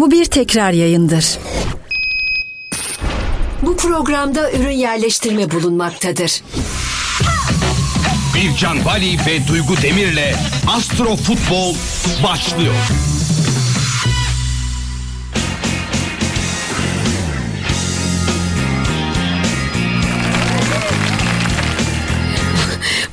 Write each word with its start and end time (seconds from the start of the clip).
Bu 0.00 0.10
bir 0.10 0.24
tekrar 0.24 0.72
yayındır. 0.72 1.38
Bu 3.62 3.76
programda 3.76 4.52
ürün 4.52 4.70
yerleştirme 4.70 5.50
bulunmaktadır. 5.50 6.42
Bircan 8.34 8.84
Bali 8.84 9.16
ve 9.26 9.48
Duygu 9.48 9.76
Demir'le 9.82 10.34
Astro 10.66 11.16
Futbol 11.16 11.74
başlıyor. 12.24 12.74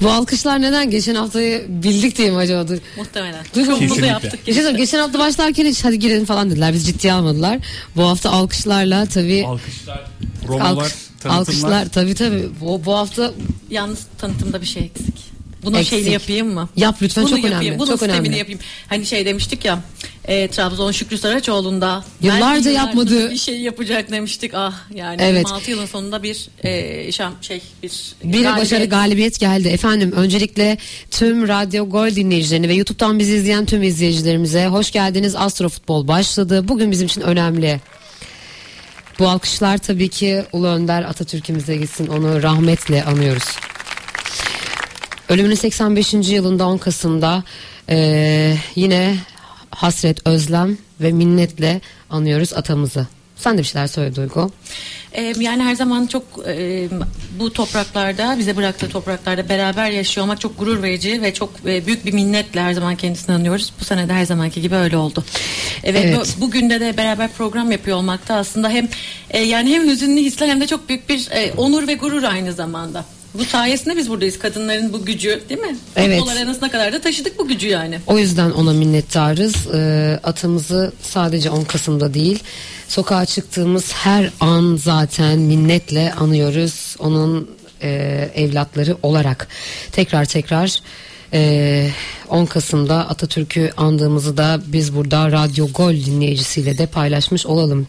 Bu 0.02 0.10
alkışlar 0.12 0.62
neden? 0.62 0.90
Geçen 0.90 1.16
haftayı 1.16 1.66
bildik 1.70 2.18
diye 2.18 2.32
mi 2.32 2.38
acaba? 2.38 2.66
Muhtemelen. 2.98 3.46
Duygu, 3.56 4.06
yaptık. 4.06 4.48
Bir 4.48 4.54
şey 4.54 4.72
geçen 4.72 5.00
hafta 5.00 5.20
başlarken 5.20 5.66
hiç 5.66 5.84
hadi 5.86 6.00
girelim 6.00 6.26
falan 6.26 6.50
dediler. 6.52 6.74
Biz 6.74 6.86
ciddiye 6.86 7.14
almadılar. 7.14 7.60
Bu 7.96 8.04
hafta 8.04 8.30
alkışlarla 8.32 9.06
tabii 9.06 9.46
Alkışlar, 9.48 10.06
promolar, 10.48 10.66
alkış- 10.72 10.94
tanıtımlar. 11.20 11.40
alkışlar 11.40 11.90
tabii 11.90 12.16
tabii. 12.16 12.50
Bu, 12.62 12.86
bu 12.86 12.96
hafta 12.96 13.32
Yalnız 13.70 14.00
tanıtımda 14.18 14.62
bir 14.62 14.68
şey 14.68 14.84
eksik. 14.84 15.35
Bunun 15.66 15.78
Eksik. 15.78 15.90
şeyini 15.90 16.10
yapayım 16.14 16.54
mı? 16.54 16.70
Yap 16.78 16.96
lütfen, 17.02 17.24
Bunu 17.24 17.30
çok 17.30 17.40
yapayım, 17.44 17.62
önemli, 17.62 17.80
Bunun 17.80 17.92
çok 17.92 18.04
önemli. 18.04 18.38
yapayım. 18.38 18.60
Hani 18.88 19.06
şey 19.06 19.26
demiştik 19.26 19.66
ya 19.66 19.80
e, 20.26 20.48
Trabzon 20.48 20.92
Şükrü 20.92 21.18
Saraçoğlu'nda 21.18 22.04
Yıllarca 22.22 22.72
yapmadığı- 22.72 23.32
bir 23.32 23.38
şey 23.38 23.62
yapacak 23.62 24.12
demiştik. 24.12 24.52
Ah 24.54 24.74
yani 24.96 25.18
Evet. 25.22 25.38
26 25.48 25.72
yılın 25.72 25.86
sonunda 25.86 26.24
bir 26.24 26.48
e, 26.64 27.12
şam 27.12 27.34
şey 27.42 27.62
bir 27.84 27.92
Bir 28.24 28.32
galibiyet. 28.32 28.58
başarı 28.58 28.86
galibiyet 28.86 29.40
geldi. 29.40 29.68
Efendim 29.68 30.12
öncelikle 30.16 30.78
tüm 31.12 31.48
Radyo 31.48 31.90
Gol 31.90 32.08
dinleyicilerini 32.16 32.70
ve 32.70 32.74
YouTube'dan 32.74 33.20
bizi 33.20 33.36
izleyen 33.36 33.66
tüm 33.66 33.84
izleyicilerimize 33.84 34.66
hoş 34.68 34.92
geldiniz. 34.92 35.36
Astro 35.36 35.70
Futbol 35.70 36.08
başladı. 36.08 36.68
Bugün 36.68 36.92
bizim 36.92 37.06
için 37.08 37.22
önemli. 37.22 37.82
Bu 39.20 39.30
alkışlar 39.30 39.78
tabii 39.78 40.10
ki 40.10 40.44
Ulu 40.54 40.68
Önder 40.68 41.04
Atatürk'ümüze 41.04 41.78
gitsin. 41.78 42.08
Onu 42.08 42.44
rahmetle 42.44 43.04
anıyoruz. 43.04 43.44
Ölümünün 45.30 45.56
85. 45.56 46.14
yılında 46.14 46.68
10 46.68 46.78
Kasım'da 46.78 47.44
eee, 47.90 48.58
yine 48.76 49.16
hasret, 49.70 50.28
özlem 50.28 50.78
ve 51.02 51.12
minnetle 51.12 51.82
anıyoruz 52.10 52.54
atamızı. 52.54 53.08
Sen 53.36 53.54
de 53.58 53.62
bir 53.62 53.64
şeyler 53.68 53.88
söyle 53.88 54.16
Duygu. 54.16 54.52
E, 55.14 55.22
yani 55.40 55.64
her 55.64 55.76
zaman 55.76 56.08
çok 56.08 56.24
e, 56.48 56.88
bu 57.40 57.54
topraklarda 57.54 58.36
bize 58.40 58.56
bıraktığı 58.56 58.90
topraklarda 58.90 59.50
beraber 59.50 59.90
yaşıyor 59.90 60.24
olmak 60.26 60.42
çok 60.42 60.60
gurur 60.60 60.84
verici 60.84 61.22
ve 61.22 61.34
çok 61.34 61.52
e, 61.66 61.86
büyük 61.86 62.06
bir 62.06 62.14
minnetle 62.14 62.62
her 62.62 62.74
zaman 62.74 62.96
kendisini 62.96 63.36
anıyoruz. 63.36 63.74
Bu 63.80 63.86
sene 63.86 64.10
de 64.10 64.14
her 64.14 64.26
zamanki 64.26 64.62
gibi 64.62 64.76
öyle 64.76 64.98
oldu. 64.98 65.24
E, 65.84 65.94
ve 65.94 66.00
Evet. 66.00 66.36
bu- 66.38 66.42
bugün 66.42 66.70
de 66.70 66.80
de 66.80 66.98
beraber 66.98 67.30
program 67.34 67.72
yapıyor 67.72 67.98
olmak 67.98 68.28
da 68.30 68.36
aslında 68.36 68.70
hem 68.70 68.88
e, 69.30 69.40
yani 69.44 69.70
hem 69.70 69.90
hüzünlü 69.90 70.22
hisler 70.22 70.48
hem 70.48 70.62
de 70.62 70.68
çok 70.68 70.90
büyük 70.90 71.10
bir 71.10 71.28
e, 71.32 71.54
onur 71.58 71.88
ve 71.88 71.94
gurur 71.94 72.24
aynı 72.24 72.54
zamanda. 72.54 73.06
Bu 73.40 73.46
sayesinde 73.46 73.98
biz 73.98 74.10
buradayız. 74.10 74.40
Kadınların 74.40 74.94
bu 74.94 75.06
gücü 75.06 75.42
değil 75.50 75.62
mi? 75.62 75.76
Evet. 75.96 76.20
Futbol 76.20 76.36
arenasına 76.36 76.72
kadar 76.72 76.94
da 76.94 77.02
taşıdık 77.02 77.40
bu 77.40 77.48
gücü 77.48 77.68
yani. 77.68 78.00
O 78.08 78.18
yüzden 78.18 78.52
ona 78.52 78.74
minnettarız. 78.74 79.68
Ee, 79.74 80.20
atımızı 80.24 80.94
sadece 81.02 81.50
10 81.50 81.64
Kasım'da 81.64 82.14
değil, 82.14 82.44
sokağa 82.88 83.26
çıktığımız 83.26 83.94
her 83.94 84.32
an 84.40 84.80
zaten 84.84 85.40
minnetle 85.40 86.14
anıyoruz. 86.14 86.96
Onun 87.00 87.50
e, 87.82 87.90
evlatları 88.36 88.98
olarak 89.04 89.48
tekrar 89.92 90.26
tekrar 90.26 90.80
e, 91.36 91.90
10 92.30 92.46
Kasım'da 92.46 93.10
Atatürk'ü 93.10 93.72
andığımızı 93.78 94.38
da 94.38 94.62
biz 94.68 94.96
burada 94.96 95.32
Radyo 95.32 95.68
Gol 95.68 95.94
dinleyicisiyle 95.94 96.78
de 96.78 96.86
paylaşmış 96.86 97.46
olalım. 97.46 97.88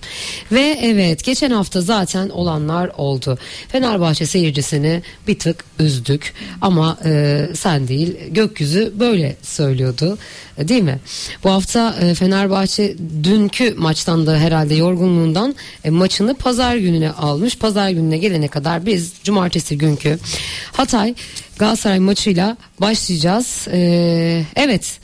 Ve 0.52 0.78
evet 0.82 1.24
geçen 1.24 1.50
hafta 1.50 1.80
zaten 1.80 2.28
olanlar 2.28 2.90
oldu. 2.96 3.38
Fenerbahçe 3.68 4.26
seyircisini 4.26 5.02
bir 5.28 5.38
tık 5.38 5.64
üzdük 5.78 6.34
ama 6.60 6.98
e, 7.04 7.40
sen 7.54 7.88
değil 7.88 8.16
gökyüzü 8.30 8.92
böyle 8.98 9.36
söylüyordu 9.42 10.18
E, 10.58 10.68
değil 10.68 10.82
mi? 10.82 10.98
Bu 11.44 11.50
hafta 11.50 11.96
e, 12.00 12.14
Fenerbahçe 12.14 12.96
dünkü 13.24 13.74
maçtan 13.74 14.26
da 14.26 14.38
herhalde 14.38 14.74
yorgunluğundan 14.74 15.54
e, 15.84 15.90
maçını 15.90 16.34
pazar 16.34 16.76
gününe 16.76 17.10
almış. 17.10 17.58
Pazar 17.58 17.90
gününe 17.90 18.18
gelene 18.18 18.48
kadar 18.48 18.86
biz 18.86 19.12
cumartesi 19.24 19.78
günkü 19.78 20.18
Hatay 20.72 21.14
Galatasaray 21.58 21.98
maçıyla 21.98 22.56
başlayacağız. 22.80 23.68
E, 23.72 24.44
evet. 24.56 25.00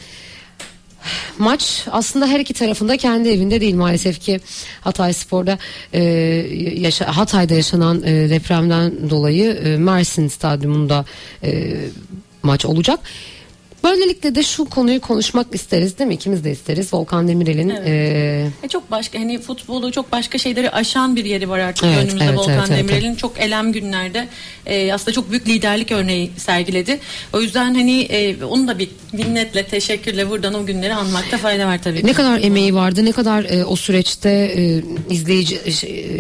Maç 1.39 1.85
aslında 1.91 2.27
her 2.27 2.41
iki 2.41 2.55
tarafında 2.55 2.97
kendi 2.97 3.29
evinde 3.29 3.61
değil 3.61 3.75
maalesef 3.75 4.21
ki 4.21 4.41
Hatay 4.81 5.13
Spor'da 5.13 5.59
e, 5.93 6.03
yaşa, 6.77 7.17
Hatay'da 7.17 7.55
yaşanan 7.55 8.03
e, 8.03 8.31
depremden 8.31 9.11
dolayı 9.11 9.51
e, 9.53 9.77
Mersin 9.77 10.29
Stadyumunda 10.29 11.05
e, 11.45 11.75
maç 12.43 12.67
olacak. 12.67 13.01
Böylelikle 13.85 14.35
de 14.35 14.43
şu 14.43 14.65
konuyu 14.65 15.01
konuşmak 15.01 15.47
isteriz 15.55 15.99
değil 15.99 16.09
mi? 16.09 16.15
İkimiz 16.15 16.45
de 16.45 16.51
isteriz. 16.51 16.95
Volkan 16.95 17.29
Demirel'in 17.29 17.71
Evet. 17.71 17.87
e, 17.89 18.51
E 18.63 18.69
çok 18.69 18.91
başka 18.91 19.19
hani 19.19 19.39
futbolu 19.39 19.93
çok 19.93 20.13
başka 20.13 20.39
şeyleri 20.39 20.71
aşan 20.71 21.17
bir 21.17 21.25
yeri 21.25 21.49
var 21.49 21.59
artık 21.59 21.85
Evet, 21.85 21.97
önümüzde 21.99 22.25
evet, 22.25 22.39
Volkan 22.39 22.55
evet, 22.55 22.69
evet, 22.71 22.79
Demirel'in 22.89 23.15
çok 23.15 23.41
elem 23.41 23.73
günlerde 23.73 24.29
e, 24.67 24.93
aslında 24.93 25.13
çok 25.13 25.31
büyük 25.31 25.49
liderlik 25.49 25.93
örneği 25.93 26.31
sergiledi. 26.37 27.01
O 27.33 27.41
yüzden 27.41 27.75
hani 27.75 28.01
e, 28.03 28.45
onu 28.45 28.69
da 28.69 28.79
bir 28.79 28.89
minnetle 29.13 29.63
teşekkürle 29.67 30.31
buradan 30.31 30.55
o 30.55 30.67
günleri 30.67 30.95
anmakta 30.95 31.39
fayda 31.39 31.67
var 31.67 31.83
tabii. 31.83 32.07
Ne 32.07 32.11
ki. 32.11 32.15
kadar 32.15 32.39
emeği 32.43 32.75
vardı, 32.75 33.05
ne 33.05 33.13
kadar 33.13 33.45
e, 33.45 33.65
o 33.65 33.77
süreçte 33.77 34.31
e, 34.31 34.83
izleyici 35.15 35.57
e, 35.57 35.71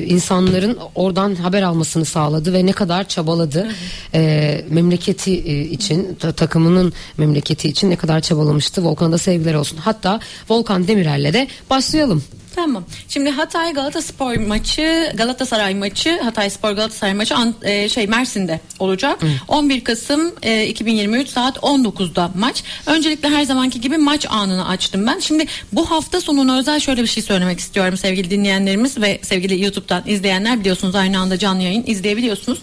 insanların 0.06 0.78
oradan 0.94 1.34
haber 1.34 1.62
almasını 1.62 2.04
sağladı 2.04 2.52
ve 2.52 2.66
ne 2.66 2.72
kadar 2.72 3.08
çabaladı 3.08 3.68
E, 4.14 4.64
memleketi 4.70 5.32
e, 5.32 5.60
için, 5.64 6.14
ta- 6.20 6.32
takımının 6.32 6.92
memleketi 7.18 7.51
için 7.52 7.90
ne 7.90 7.96
kadar 7.96 8.20
çabalamıştı. 8.20 8.84
Volkan'a 8.84 9.12
da 9.12 9.18
sevgiler 9.18 9.54
olsun. 9.54 9.76
Hatta 9.76 10.20
Volkan 10.48 10.88
Demirel'le 10.88 11.32
de 11.32 11.48
başlayalım. 11.70 12.24
Tamam. 12.54 12.84
Şimdi 13.08 13.30
Hatay 13.30 13.72
Galataspor 13.72 14.36
maçı, 14.36 15.12
Galatasaray 15.14 15.74
maçı, 15.74 16.18
Hatay 16.22 16.50
Spor 16.50 16.72
Galatasaray 16.72 17.14
maçı 17.14 17.34
Ant- 17.34 17.68
e, 17.68 17.88
şey 17.88 18.06
Mersin'de 18.06 18.60
olacak. 18.78 19.18
11 19.48 19.84
Kasım 19.84 20.32
e, 20.42 20.66
2023 20.66 21.28
saat 21.28 21.56
19'da 21.56 22.30
maç. 22.34 22.62
Öncelikle 22.86 23.28
her 23.28 23.42
zamanki 23.44 23.80
gibi 23.80 23.98
maç 23.98 24.26
anını 24.30 24.68
açtım 24.68 25.06
ben. 25.06 25.18
Şimdi 25.18 25.46
bu 25.72 25.90
hafta 25.90 26.20
sonuna 26.20 26.58
özel 26.58 26.80
şöyle 26.80 27.02
bir 27.02 27.06
şey 27.06 27.22
söylemek 27.22 27.58
istiyorum 27.60 27.96
sevgili 27.96 28.30
dinleyenlerimiz 28.30 29.00
ve 29.00 29.18
sevgili 29.22 29.62
YouTube'dan 29.62 30.02
izleyenler 30.06 30.60
biliyorsunuz 30.60 30.94
aynı 30.94 31.18
anda 31.18 31.38
canlı 31.38 31.62
yayın 31.62 31.84
izleyebiliyorsunuz. 31.86 32.58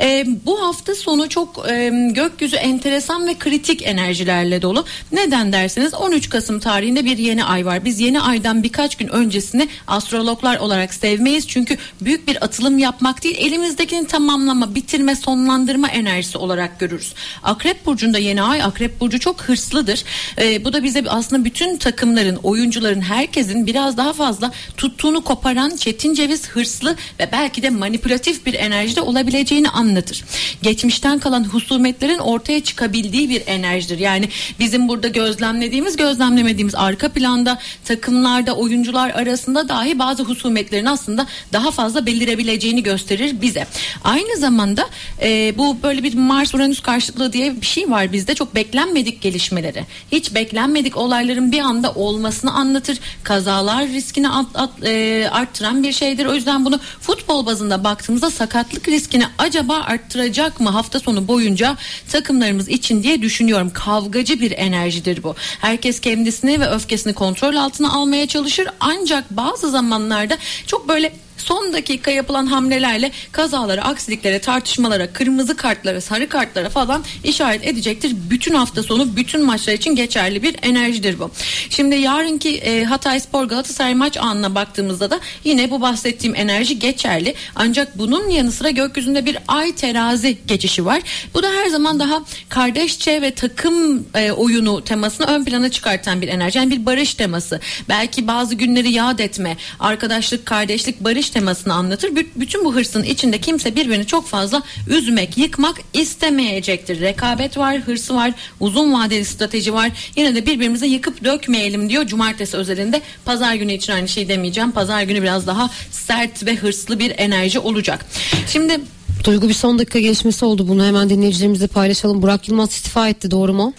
E, 0.00 0.24
bu 0.46 0.62
hafta 0.62 0.94
sonu 0.94 1.28
çok 1.28 1.66
e, 1.70 1.92
gökyüzü 2.10 2.56
enteresan 2.56 3.26
ve 3.26 3.34
kritik 3.38 3.82
enerjilerle 3.86 4.62
dolu. 4.62 4.84
Neden 5.12 5.52
derseniz 5.52 5.94
13 5.94 6.28
Kasım 6.28 6.60
tarihinde 6.60 7.04
bir 7.04 7.18
yeni 7.18 7.44
ay 7.44 7.66
var. 7.66 7.84
Biz 7.84 8.00
yeni 8.00 8.20
aydan 8.20 8.62
birkaç 8.62 8.96
gün 8.96 9.08
öncesini 9.34 9.68
astrologlar 9.86 10.56
olarak 10.58 10.94
sevmeyiz. 10.94 11.48
Çünkü 11.48 11.76
büyük 12.00 12.28
bir 12.28 12.44
atılım 12.44 12.78
yapmak 12.78 13.24
değil 13.24 13.36
elimizdekini 13.38 14.06
tamamlama, 14.06 14.74
bitirme, 14.74 15.16
sonlandırma 15.16 15.88
enerjisi 15.88 16.38
olarak 16.38 16.80
görürüz. 16.80 17.14
Akrep 17.42 17.86
Burcu'nda 17.86 18.18
yeni 18.18 18.42
ay, 18.42 18.62
Akrep 18.62 19.00
Burcu 19.00 19.20
çok 19.20 19.40
hırslıdır. 19.40 20.04
Ee, 20.38 20.64
bu 20.64 20.72
da 20.72 20.82
bize 20.82 21.04
aslında 21.08 21.44
bütün 21.44 21.76
takımların, 21.76 22.36
oyuncuların, 22.42 23.00
herkesin 23.00 23.66
biraz 23.66 23.96
daha 23.96 24.12
fazla 24.12 24.52
tuttuğunu 24.76 25.24
koparan 25.24 25.76
çetin 25.76 26.14
ceviz 26.14 26.48
hırslı 26.48 26.96
ve 27.20 27.28
belki 27.32 27.62
de 27.62 27.70
manipülatif 27.70 28.46
bir 28.46 28.54
enerjide 28.54 29.00
olabileceğini 29.00 29.68
anlatır. 29.68 30.24
Geçmişten 30.62 31.18
kalan 31.18 31.44
husumetlerin 31.44 32.18
ortaya 32.18 32.60
çıkabildiği 32.60 33.28
bir 33.30 33.42
enerjidir. 33.46 33.98
Yani 33.98 34.28
bizim 34.60 34.88
burada 34.88 35.08
gözlemlediğimiz, 35.08 35.96
gözlemlemediğimiz 35.96 36.74
arka 36.74 37.08
planda 37.08 37.58
takımlarda 37.84 38.56
oyuncular 38.56 39.10
arasında 39.26 39.68
dahi 39.68 39.98
bazı 39.98 40.22
husumetlerin 40.22 40.86
aslında 40.86 41.26
daha 41.52 41.70
fazla 41.70 42.06
belirebileceğini 42.06 42.82
gösterir 42.82 43.40
bize. 43.42 43.66
Aynı 44.04 44.36
zamanda 44.36 44.88
e, 45.22 45.54
bu 45.58 45.76
böyle 45.82 46.02
bir 46.02 46.14
Mars 46.14 46.54
Uranüs 46.54 46.80
karşıtlığı 46.80 47.32
diye 47.32 47.60
bir 47.60 47.66
şey 47.66 47.90
var 47.90 48.12
bizde. 48.12 48.34
Çok 48.34 48.54
beklenmedik 48.54 49.20
gelişmeleri, 49.22 49.84
hiç 50.12 50.34
beklenmedik 50.34 50.96
olayların 50.96 51.52
bir 51.52 51.60
anda 51.60 51.92
olmasını 51.92 52.52
anlatır. 52.52 52.98
Kazalar 53.22 53.88
riskini 53.88 54.28
at, 54.28 54.46
at- 54.54 54.84
e, 54.84 55.28
arttıran 55.32 55.82
bir 55.82 55.92
şeydir. 55.92 56.26
O 56.26 56.34
yüzden 56.34 56.64
bunu 56.64 56.80
futbol 57.00 57.46
bazında 57.46 57.84
baktığımızda 57.84 58.30
sakatlık 58.30 58.88
riskini 58.88 59.24
acaba 59.38 59.74
arttıracak 59.76 60.60
mı 60.60 60.70
hafta 60.70 61.00
sonu 61.00 61.28
boyunca 61.28 61.76
takımlarımız 62.12 62.68
için 62.68 63.02
diye 63.02 63.22
düşünüyorum. 63.22 63.70
Kavgacı 63.74 64.40
bir 64.40 64.50
enerjidir 64.50 65.22
bu. 65.22 65.34
Herkes 65.60 66.00
kendisini 66.00 66.60
ve 66.60 66.70
öfkesini 66.70 67.12
kontrol 67.14 67.56
altına 67.56 67.92
almaya 67.92 68.26
çalışır. 68.26 68.68
Ancak 68.80 69.13
bazı 69.30 69.70
zamanlarda 69.70 70.38
çok 70.66 70.88
böyle 70.88 71.12
son 71.36 71.72
dakika 71.72 72.10
yapılan 72.10 72.46
hamlelerle 72.46 73.12
kazalara, 73.32 73.82
aksiliklere, 73.82 74.38
tartışmalara, 74.38 75.12
kırmızı 75.12 75.56
kartlara, 75.56 76.00
sarı 76.00 76.28
kartlara 76.28 76.68
falan 76.68 77.04
işaret 77.24 77.66
edecektir. 77.66 78.16
Bütün 78.30 78.54
hafta 78.54 78.82
sonu 78.82 79.16
bütün 79.16 79.44
maçlar 79.44 79.72
için 79.72 79.96
geçerli 79.96 80.42
bir 80.42 80.56
enerjidir 80.62 81.18
bu. 81.18 81.30
Şimdi 81.70 81.96
yarınki 81.96 82.58
e, 82.58 82.84
Hatay 82.84 83.20
Spor 83.20 83.44
Galatasaray 83.44 83.94
maç 83.94 84.16
anına 84.16 84.54
baktığımızda 84.54 85.10
da 85.10 85.20
yine 85.44 85.70
bu 85.70 85.80
bahsettiğim 85.80 86.36
enerji 86.36 86.78
geçerli. 86.78 87.34
Ancak 87.54 87.98
bunun 87.98 88.28
yanı 88.28 88.52
sıra 88.52 88.70
gökyüzünde 88.70 89.26
bir 89.26 89.38
ay 89.48 89.74
terazi 89.74 90.38
geçişi 90.46 90.84
var. 90.84 91.02
Bu 91.34 91.42
da 91.42 91.48
her 91.48 91.68
zaman 91.68 91.98
daha 91.98 92.22
kardeşçe 92.48 93.22
ve 93.22 93.34
takım 93.34 94.06
e, 94.14 94.32
oyunu 94.32 94.84
temasını 94.84 95.26
ön 95.26 95.44
plana 95.44 95.70
çıkartan 95.70 96.22
bir 96.22 96.28
enerji. 96.28 96.58
Yani 96.58 96.70
bir 96.70 96.86
barış 96.86 97.14
teması. 97.14 97.60
Belki 97.88 98.26
bazı 98.26 98.54
günleri 98.54 98.90
yad 98.90 99.18
etme, 99.18 99.56
arkadaşlık, 99.80 100.46
kardeşlik, 100.46 101.00
barış 101.00 101.30
temasını 101.34 101.74
anlatır. 101.74 102.08
Bü- 102.08 102.26
bütün 102.36 102.64
bu 102.64 102.74
hırsın 102.74 103.02
içinde 103.02 103.38
kimse 103.38 103.76
birbirini 103.76 104.06
çok 104.06 104.26
fazla 104.28 104.62
üzmek, 104.88 105.38
yıkmak 105.38 105.76
istemeyecektir. 105.92 107.00
Rekabet 107.00 107.58
var, 107.58 107.78
hırsı 107.78 108.14
var, 108.14 108.32
uzun 108.60 108.92
vadeli 108.92 109.24
strateji 109.24 109.74
var. 109.74 109.90
Yine 110.16 110.34
de 110.34 110.46
birbirimize 110.46 110.86
yıkıp 110.86 111.24
dökmeyelim 111.24 111.88
diyor. 111.90 112.06
Cumartesi 112.06 112.56
özelinde 112.56 113.02
pazar 113.24 113.54
günü 113.54 113.72
için 113.72 113.92
aynı 113.92 114.08
şey 114.08 114.28
demeyeceğim. 114.28 114.72
Pazar 114.72 115.02
günü 115.02 115.22
biraz 115.22 115.46
daha 115.46 115.70
sert 115.90 116.46
ve 116.46 116.56
hırslı 116.56 116.98
bir 116.98 117.12
enerji 117.18 117.58
olacak. 117.58 118.06
Şimdi 118.48 118.80
Duygu 119.24 119.48
bir 119.48 119.54
son 119.54 119.78
dakika 119.78 119.98
gelişmesi 119.98 120.44
oldu. 120.44 120.68
Bunu 120.68 120.84
hemen 120.86 121.10
dinleyicilerimizle 121.10 121.66
paylaşalım. 121.66 122.22
Burak 122.22 122.48
Yılmaz 122.48 122.70
istifa 122.70 123.08
etti 123.08 123.30
doğru 123.30 123.52
mu? 123.52 123.74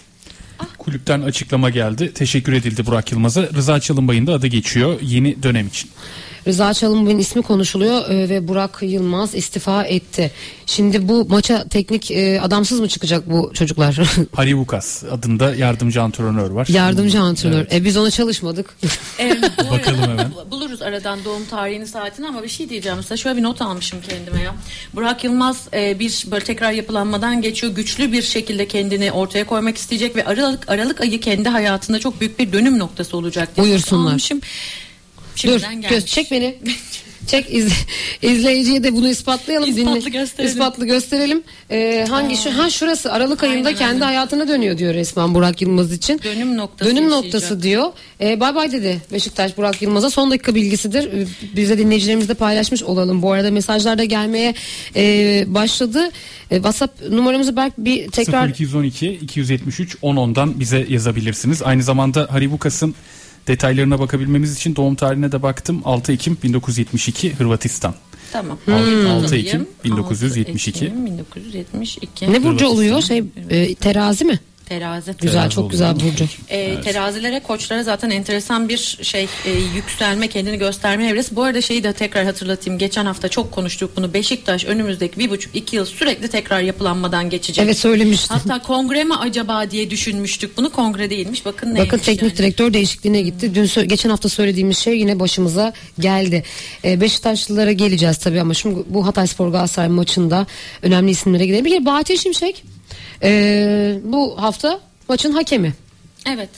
Kulüpten 0.77 1.21
açıklama 1.21 1.69
geldi. 1.69 2.13
Teşekkür 2.13 2.53
edildi 2.53 2.85
Burak 2.85 3.11
Yılmaz'a. 3.11 3.43
Rıza 3.43 3.79
Çalınbay'ın 3.79 4.27
da 4.27 4.33
adı 4.33 4.47
geçiyor 4.47 4.99
yeni 5.01 5.43
dönem 5.43 5.67
için. 5.67 5.89
Rıza 6.47 6.73
Çalınbay'ın 6.73 7.19
ismi 7.19 7.41
konuşuluyor 7.41 8.09
e, 8.09 8.29
ve 8.29 8.47
Burak 8.47 8.79
Yılmaz 8.81 9.35
istifa 9.35 9.83
etti. 9.83 10.31
Şimdi 10.65 11.07
bu 11.07 11.25
maça 11.29 11.63
teknik 11.69 12.11
e, 12.11 12.41
adamsız 12.41 12.79
mı 12.79 12.87
çıkacak 12.87 13.29
bu 13.29 13.51
çocuklar? 13.53 13.95
Hari 14.35 14.57
Vukas 14.57 15.03
adında 15.03 15.55
yardımcı 15.55 16.01
antrenör 16.01 16.49
var. 16.51 16.67
Yardımcı 16.69 17.21
antrenör. 17.21 17.57
Evet. 17.61 17.73
E 17.73 17.83
biz 17.85 17.97
ona 17.97 18.11
çalışmadık. 18.11 18.75
Evet, 19.19 19.37
Bakalım 19.71 20.01
hemen. 20.01 20.31
Buluruz 20.51 20.81
aradan 20.81 21.19
doğum 21.25 21.45
tarihini 21.45 21.87
saatini 21.87 22.27
ama 22.27 22.43
bir 22.43 22.47
şey 22.47 22.69
diyeceğim 22.69 22.97
size. 23.01 23.17
Şöyle 23.17 23.37
bir 23.37 23.43
not 23.43 23.61
almışım 23.61 23.99
kendime 24.09 24.41
ya. 24.43 24.55
Burak 24.95 25.23
Yılmaz 25.23 25.67
e, 25.73 25.99
bir 25.99 26.23
böyle 26.31 26.45
tekrar 26.45 26.71
yapılanmadan 26.71 27.41
geçiyor. 27.41 27.73
Güçlü 27.73 28.11
bir 28.11 28.21
şekilde 28.21 28.67
kendini 28.67 29.11
ortaya 29.11 29.45
koymak 29.45 29.77
isteyecek 29.77 30.15
ve 30.15 30.25
Aralık, 30.25 30.69
Aralık 30.69 31.01
ayı 31.01 31.19
kendi 31.19 31.49
hayatında 31.49 31.99
çok 31.99 32.19
büyük 32.21 32.39
bir 32.39 32.53
dönüm 32.53 32.79
noktası 32.79 33.17
olacak. 33.17 33.49
diye 33.55 33.63
not 33.65 33.71
Buyursunlar. 33.71 34.09
almışım. 34.11 34.41
Dur 35.43 35.61
göz, 35.89 36.05
çek 36.05 36.31
beni. 36.31 36.55
Çek 37.27 37.53
iz, 37.53 37.73
izleyiciye 38.21 38.83
de 38.83 38.93
bunu 38.93 39.09
ispatlayalım. 39.09 39.69
İspatlı 39.69 40.09
gösterelim. 40.09 40.51
İspatlı 40.51 40.85
gösterelim. 40.85 41.43
E, 41.71 42.05
hangi 42.09 42.37
şu 42.37 42.57
ha 42.57 42.69
şurası 42.69 43.11
Aralık 43.13 43.43
ayında 43.43 43.67
Aynen, 43.67 43.79
kendi 43.79 43.93
aynen. 43.93 44.05
hayatına 44.05 44.47
dönüyor 44.47 44.77
diyor 44.77 44.93
resmen 44.93 45.33
Burak 45.33 45.61
Yılmaz 45.61 45.91
için. 45.93 46.21
Dönüm 46.23 46.57
noktası 46.57 46.91
Dönüm 46.91 47.03
yaşayacak. 47.03 47.23
noktası 47.33 47.63
diyor. 47.63 47.85
E, 48.21 48.39
bay 48.39 48.55
bay 48.55 48.71
dedi 48.71 49.01
Beşiktaş 49.13 49.57
Burak 49.57 49.81
Yılmaz'a 49.81 50.09
son 50.09 50.31
dakika 50.31 50.55
bilgisidir. 50.55 51.13
E, 51.13 51.27
Bize 51.55 51.77
dinleyicilerimizle 51.77 52.33
paylaşmış 52.33 52.83
olalım. 52.83 53.21
Bu 53.21 53.31
arada 53.31 53.51
mesajlar 53.51 53.97
da 53.97 54.03
gelmeye 54.03 54.53
e, 54.95 55.43
başladı. 55.47 56.11
E, 56.51 56.55
WhatsApp 56.55 57.09
numaramızı 57.09 57.55
belki 57.55 57.73
bir 57.77 58.11
tekrar 58.11 58.47
0212 58.49 59.07
273 59.11 59.95
1010'dan 59.95 60.59
bize 60.59 60.85
yazabilirsiniz. 60.89 61.61
Aynı 61.63 61.83
zamanda 61.83 62.27
Hari 62.31 62.51
Vukas'ın 62.51 62.95
detaylarına 63.47 63.99
bakabilmemiz 63.99 64.55
için 64.55 64.75
doğum 64.75 64.95
tarihine 64.95 65.31
de 65.31 65.41
baktım. 65.41 65.81
6 65.85 66.11
Ekim 66.11 66.37
1972 66.43 67.33
Hırvatistan. 67.33 67.95
Tamam. 68.31 68.57
Hmm. 68.65 68.73
Not 69.03 69.23
6 69.23 69.27
alayım. 69.27 69.47
Ekim 69.47 69.67
1972. 69.83 70.79
6 70.79 70.85
Ekim 70.85 71.05
1972. 71.05 72.33
ne 72.33 72.43
burcu 72.43 72.67
oluyor? 72.67 73.01
Şey 73.01 73.23
e, 73.49 73.75
terazi 73.75 74.25
mi? 74.25 74.39
Terazi. 74.65 75.11
Güzel 75.21 75.33
Terazi 75.33 75.55
çok 75.55 75.71
güzel 75.71 75.95
burcu. 75.95 76.25
E, 76.49 76.81
Terazilere, 76.81 77.39
koçlara 77.39 77.83
zaten 77.83 78.09
enteresan 78.09 78.69
bir 78.69 78.97
şey 79.01 79.27
e, 79.45 79.51
yükselme, 79.75 80.27
kendini 80.27 80.57
gösterme 80.57 81.07
evresi. 81.07 81.35
Bu 81.35 81.43
arada 81.43 81.61
şeyi 81.61 81.83
de 81.83 81.93
tekrar 81.93 82.25
hatırlatayım. 82.25 82.79
Geçen 82.79 83.05
hafta 83.05 83.27
çok 83.29 83.51
konuştuk 83.51 83.91
bunu. 83.95 84.13
Beşiktaş 84.13 84.65
önümüzdeki 84.65 85.19
bir 85.19 85.29
buçuk 85.29 85.55
iki 85.55 85.75
yıl 85.75 85.85
sürekli 85.85 86.27
tekrar 86.27 86.61
yapılanmadan 86.61 87.29
geçecek. 87.29 87.65
Evet 87.65 87.77
söylemiştim. 87.77 88.37
Hatta 88.37 88.61
kongre 88.61 89.03
mi 89.03 89.15
acaba 89.15 89.71
diye 89.71 89.89
düşünmüştük. 89.89 90.57
Bunu 90.57 90.69
kongre 90.71 91.09
değilmiş. 91.09 91.45
Bakın 91.45 91.67
neymiş 91.67 91.81
Bakın 91.93 91.97
teknik 91.97 92.21
yani. 92.21 92.37
direktör 92.37 92.73
değişikliğine 92.73 93.21
gitti. 93.21 93.55
Dün 93.55 93.87
geçen 93.87 94.09
hafta 94.09 94.29
söylediğimiz 94.29 94.77
şey 94.77 94.99
yine 94.99 95.19
başımıza 95.19 95.73
geldi. 95.99 96.43
Ee, 96.85 97.01
Beşiktaşlılara 97.01 97.71
geleceğiz 97.71 98.17
tabii 98.17 98.41
ama 98.41 98.53
şimdi 98.53 98.83
bu 98.89 99.07
Hatay 99.07 99.27
Spor 99.27 99.47
Galatasaray 99.49 99.89
maçında 99.89 100.47
önemli 100.81 101.11
isimlere 101.11 101.45
gidelim. 101.45 101.65
Bir 101.65 101.71
kere 101.71 101.85
Bahattin 101.85 102.15
Şimşek 102.15 102.63
ee, 103.23 103.99
bu 104.03 104.41
hafta 104.41 104.79
maçın 105.09 105.31
hakemi. 105.31 105.73
Evet. 106.27 106.49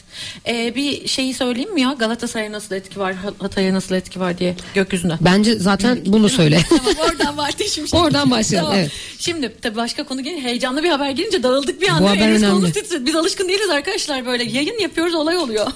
E, 0.48 0.76
bir 0.76 1.08
şeyi 1.08 1.34
söyleyeyim 1.34 1.74
mi 1.74 1.82
ya? 1.82 1.96
Galatasaray'a 2.00 2.52
nasıl 2.52 2.76
etki 2.76 3.00
var, 3.00 3.16
Hatay'a 3.40 3.74
nasıl 3.74 3.96
etki 3.96 4.20
var 4.20 4.38
diye 4.38 4.56
gökyüzünde. 4.76 5.18
Bence 5.22 5.56
zaten 5.56 6.00
bunu 6.06 6.30
söyle. 6.30 6.60
tamam 6.70 6.94
oradan 7.00 7.38
başlayalım. 7.38 7.74
şimdi. 7.74 7.96
Oradan 7.96 8.32
başlayalım, 8.32 8.74
evet. 8.76 8.92
Şimdi 9.20 9.56
tabii 9.62 9.76
başka 9.76 10.04
konu 10.04 10.24
gelince 10.24 10.44
heyecanlı 10.44 10.84
bir 10.84 10.90
haber 10.90 11.12
gelince 11.12 11.44
dağıldık 11.44 11.82
bir 11.82 11.90
anda. 11.90 12.04
Bu 12.04 12.10
haber 12.10 12.32
önemli. 12.32 12.72
titredi. 12.72 13.06
Biz 13.06 13.16
alışkın 13.16 13.50
değiliz 13.50 13.70
arkadaşlar 13.70 14.26
böyle 14.26 14.44
yayın 14.44 14.80
yapıyoruz 14.80 15.16
olay 15.16 15.38
oluyor. 15.38 15.68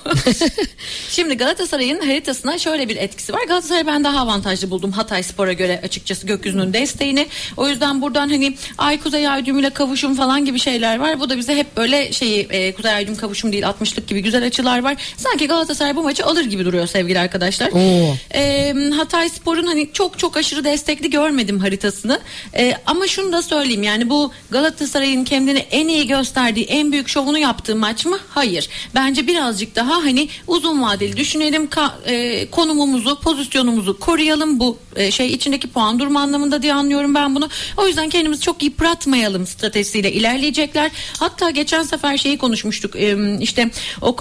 Şimdi 1.10 1.38
Galatasaray'ın 1.38 2.00
haritasına 2.00 2.58
şöyle 2.58 2.90
bir 2.90 2.96
etkisi 2.96 3.34
var. 3.34 3.42
Galatasaray 3.48 3.88
ben 3.88 4.04
daha 4.04 4.20
avantajlı 4.20 4.70
buldum 4.70 4.92
Hatay 4.92 5.24
Spor'a 5.24 5.54
göre 5.54 5.82
açıkçası 5.84 6.28
gökyüzünün 6.28 6.74
desteğini. 6.74 7.28
O 7.58 7.68
yüzden 7.70 8.02
buradan 8.02 8.30
hani 8.30 8.58
ay 8.78 9.00
kuzey 9.00 9.28
ay 9.28 9.46
düğümüyle 9.46 9.70
kavuşum 9.70 10.16
falan 10.16 10.46
gibi 10.46 10.60
şeyler 10.60 11.00
var. 11.00 11.20
Bu 11.20 11.30
da 11.30 11.38
bize 11.38 11.56
hep 11.56 11.78
böyle 11.78 12.12
şeyi 12.12 12.48
e, 12.50 12.74
kuzey 12.74 12.92
ay 12.92 13.08
düğüm 13.08 13.16
kavuşum 13.16 13.52
değil 13.52 13.64
60'lık 13.64 14.08
gibi 14.08 14.22
güzel 14.22 14.31
açılar 14.38 14.84
var. 14.84 14.96
Sanki 15.18 15.48
Galatasaray 15.48 15.96
bu 15.96 16.04
maçı 16.04 16.26
alır 16.26 16.46
gibi 16.46 16.66
duruyor 16.66 16.88
sevgili 16.88 17.20
arkadaşlar. 17.20 17.70
Oo. 17.72 18.16
E, 18.34 18.74
Hatay 18.96 19.30
Spor'un 19.30 19.68
hani 19.68 19.90
çok 19.94 20.20
çok 20.20 20.38
aşırı 20.38 20.64
destekli 20.64 21.10
görmedim 21.10 21.60
haritasını. 21.60 22.20
E, 22.58 22.74
ama 22.86 23.08
şunu 23.08 23.32
da 23.34 23.42
söyleyeyim 23.42 23.84
yani 23.84 24.10
bu 24.10 24.32
Galatasaray'ın 24.52 25.24
kendini 25.24 25.60
en 25.60 25.88
iyi 25.88 26.08
gösterdiği 26.08 26.66
en 26.66 26.92
büyük 26.92 27.08
şovunu 27.10 27.38
yaptığı 27.38 27.76
maç 27.76 28.06
mı? 28.06 28.18
Hayır. 28.30 28.70
Bence 28.96 29.28
birazcık 29.28 29.76
daha 29.76 29.96
hani 29.96 30.30
uzun 30.48 30.82
vadeli 30.82 31.18
düşünelim 31.18 31.66
ka- 31.66 31.92
e, 32.12 32.50
konumumuzu 32.50 33.20
pozisyonumuzu 33.20 34.00
koruyalım 34.00 34.60
bu 34.60 34.78
e, 34.96 35.12
şey 35.12 35.28
içindeki 35.34 35.68
puan 35.68 36.00
durumu 36.00 36.20
anlamında 36.20 36.62
diye 36.62 36.74
anlıyorum 36.74 37.16
ben 37.16 37.36
bunu. 37.36 37.50
O 37.78 37.88
yüzden 37.88 38.10
kendimizi 38.10 38.42
çok 38.42 38.64
yıpratmayalım 38.64 39.48
stratejisiyle 39.48 40.12
ilerleyecekler. 40.12 40.92
Hatta 41.20 41.50
geçen 41.50 41.84
sefer 41.84 42.18
şeyi 42.18 42.38
konuşmuştuk 42.38 42.96
e, 42.96 43.18
işte 43.40 43.72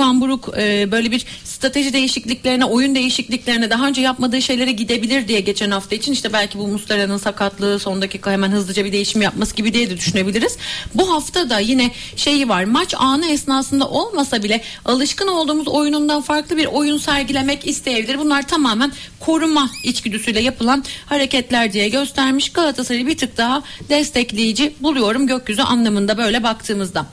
Okan 0.00 0.20
Buruk 0.20 0.54
e, 0.58 0.92
böyle 0.92 1.10
bir 1.10 1.26
strateji 1.44 1.92
değişikliklerine 1.92 2.64
oyun 2.64 2.94
değişikliklerine 2.94 3.70
daha 3.70 3.88
önce 3.88 4.00
yapmadığı 4.00 4.42
şeylere 4.42 4.72
gidebilir 4.72 5.28
diye 5.28 5.40
geçen 5.40 5.70
hafta 5.70 5.94
için 5.94 6.12
işte 6.12 6.32
belki 6.32 6.58
bu 6.58 6.68
Muslera'nın 6.68 7.16
sakatlığı 7.16 7.78
son 7.78 8.02
dakika 8.02 8.32
hemen 8.32 8.50
hızlıca 8.50 8.84
bir 8.84 8.92
değişim 8.92 9.22
yapması 9.22 9.56
gibi 9.56 9.74
diye 9.74 9.90
de 9.90 9.96
düşünebiliriz. 9.96 10.56
Bu 10.94 11.12
hafta 11.12 11.50
da 11.50 11.58
yine 11.58 11.90
şeyi 12.16 12.48
var 12.48 12.64
maç 12.64 12.94
anı 12.98 13.26
esnasında 13.26 13.88
olmasa 13.88 14.42
bile 14.42 14.60
alışkın 14.84 15.26
olduğumuz 15.28 15.68
oyunundan 15.68 16.22
farklı 16.22 16.56
bir 16.56 16.66
oyun 16.66 16.98
sergilemek 16.98 17.66
isteyebilir. 17.66 18.18
Bunlar 18.18 18.48
tamamen 18.48 18.92
koruma 19.20 19.70
içgüdüsüyle 19.84 20.40
yapılan 20.40 20.84
hareketler 21.06 21.72
diye 21.72 21.88
göstermiş. 21.88 22.52
Galatasaray'ı 22.52 23.06
bir 23.06 23.18
tık 23.18 23.36
daha 23.36 23.62
destekleyici 23.88 24.74
buluyorum 24.80 25.26
gökyüzü 25.26 25.62
anlamında 25.62 26.18
böyle 26.18 26.42
baktığımızda. 26.42 27.06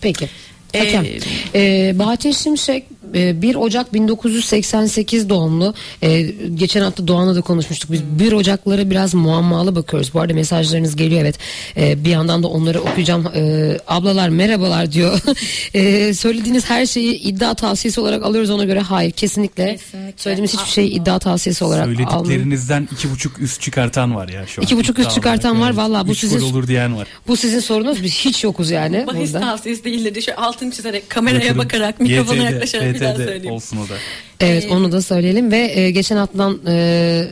Peki. 0.00 0.28
Hakem. 0.78 1.06
Ee, 1.54 1.92
Bahattin 1.98 2.30
Şimşek 2.32 2.84
1 3.14 3.54
Ocak 3.54 3.94
1988 3.94 5.28
doğumlu. 5.28 5.74
Ee, 6.02 6.22
geçen 6.54 6.80
hafta 6.82 7.08
Doğan'la 7.08 7.34
da 7.34 7.40
konuşmuştuk. 7.40 7.92
Biz 7.92 8.02
1 8.04 8.32
Ocaklara 8.32 8.90
biraz 8.90 9.14
muammalı 9.14 9.76
bakıyoruz. 9.76 10.14
Bu 10.14 10.20
arada 10.20 10.34
mesajlarınız 10.34 10.96
geliyor 10.96 11.20
evet. 11.20 11.38
Ee, 11.76 12.04
bir 12.04 12.10
yandan 12.10 12.42
da 12.42 12.48
onları 12.48 12.80
okuyacağım. 12.80 13.24
Ablalar 13.86 14.28
merhabalar 14.28 14.92
diyor. 14.92 15.20
Söylediğiniz 16.14 16.70
her 16.70 16.86
şeyi 16.86 17.14
iddia 17.14 17.54
tavsiyesi 17.54 18.00
olarak 18.00 18.22
alıyoruz 18.22 18.50
ona 18.50 18.64
göre. 18.64 18.80
Hayır 18.80 19.10
kesinlikle. 19.10 19.72
Kesinlikle. 19.76 20.14
Söylediğimiz 20.16 20.52
hiçbir 20.54 20.70
şeyi 20.70 20.90
iddia 20.90 21.18
tavsiyesi 21.18 21.64
olarak 21.64 21.84
almıyoruz. 21.84 22.26
Söylediklerinizden 22.26 22.88
iki 22.92 23.10
buçuk 23.10 23.40
üst 23.40 23.60
çıkartan 23.60 24.14
var 24.14 24.28
ya 24.28 24.46
şu 24.46 24.62
an. 24.62 24.64
İki 24.64 24.76
buçuk 24.76 24.98
üst 24.98 25.10
çıkartan 25.10 25.56
olarak, 25.56 25.76
var. 25.76 25.84
Vallahi 25.84 26.08
bu 26.08 26.12
Üç 26.12 26.18
sizin- 26.18 26.40
olur 26.40 26.66
diyen 26.66 26.96
var. 26.96 27.08
Bu 27.28 27.36
sizin 27.36 27.60
sorunuz. 27.60 28.02
Biz 28.02 28.14
hiç 28.14 28.44
yokuz 28.44 28.70
yani. 28.70 29.06
Bahis 29.06 29.34
burada. 29.34 29.46
tavsiyesi 29.46 29.84
değildir. 29.84 30.22
Şöyle 30.22 30.36
altını 30.36 30.70
çizerek 30.70 31.10
kameraya 31.10 31.40
Bakalım. 31.40 31.58
bakarak 31.58 32.00
mikrofona 32.00 32.42
yaklaşarak 32.42 32.86
söyleyeyim. 33.12 33.54
olsun 33.54 33.76
o 33.76 33.88
da. 33.88 33.94
Evet 34.40 34.66
onu 34.70 34.92
da 34.92 35.02
söyleyelim 35.02 35.52
ve 35.52 35.80
e, 35.80 35.90
geçen 35.90 36.16
haftadan 36.16 36.60
e, 36.66 37.24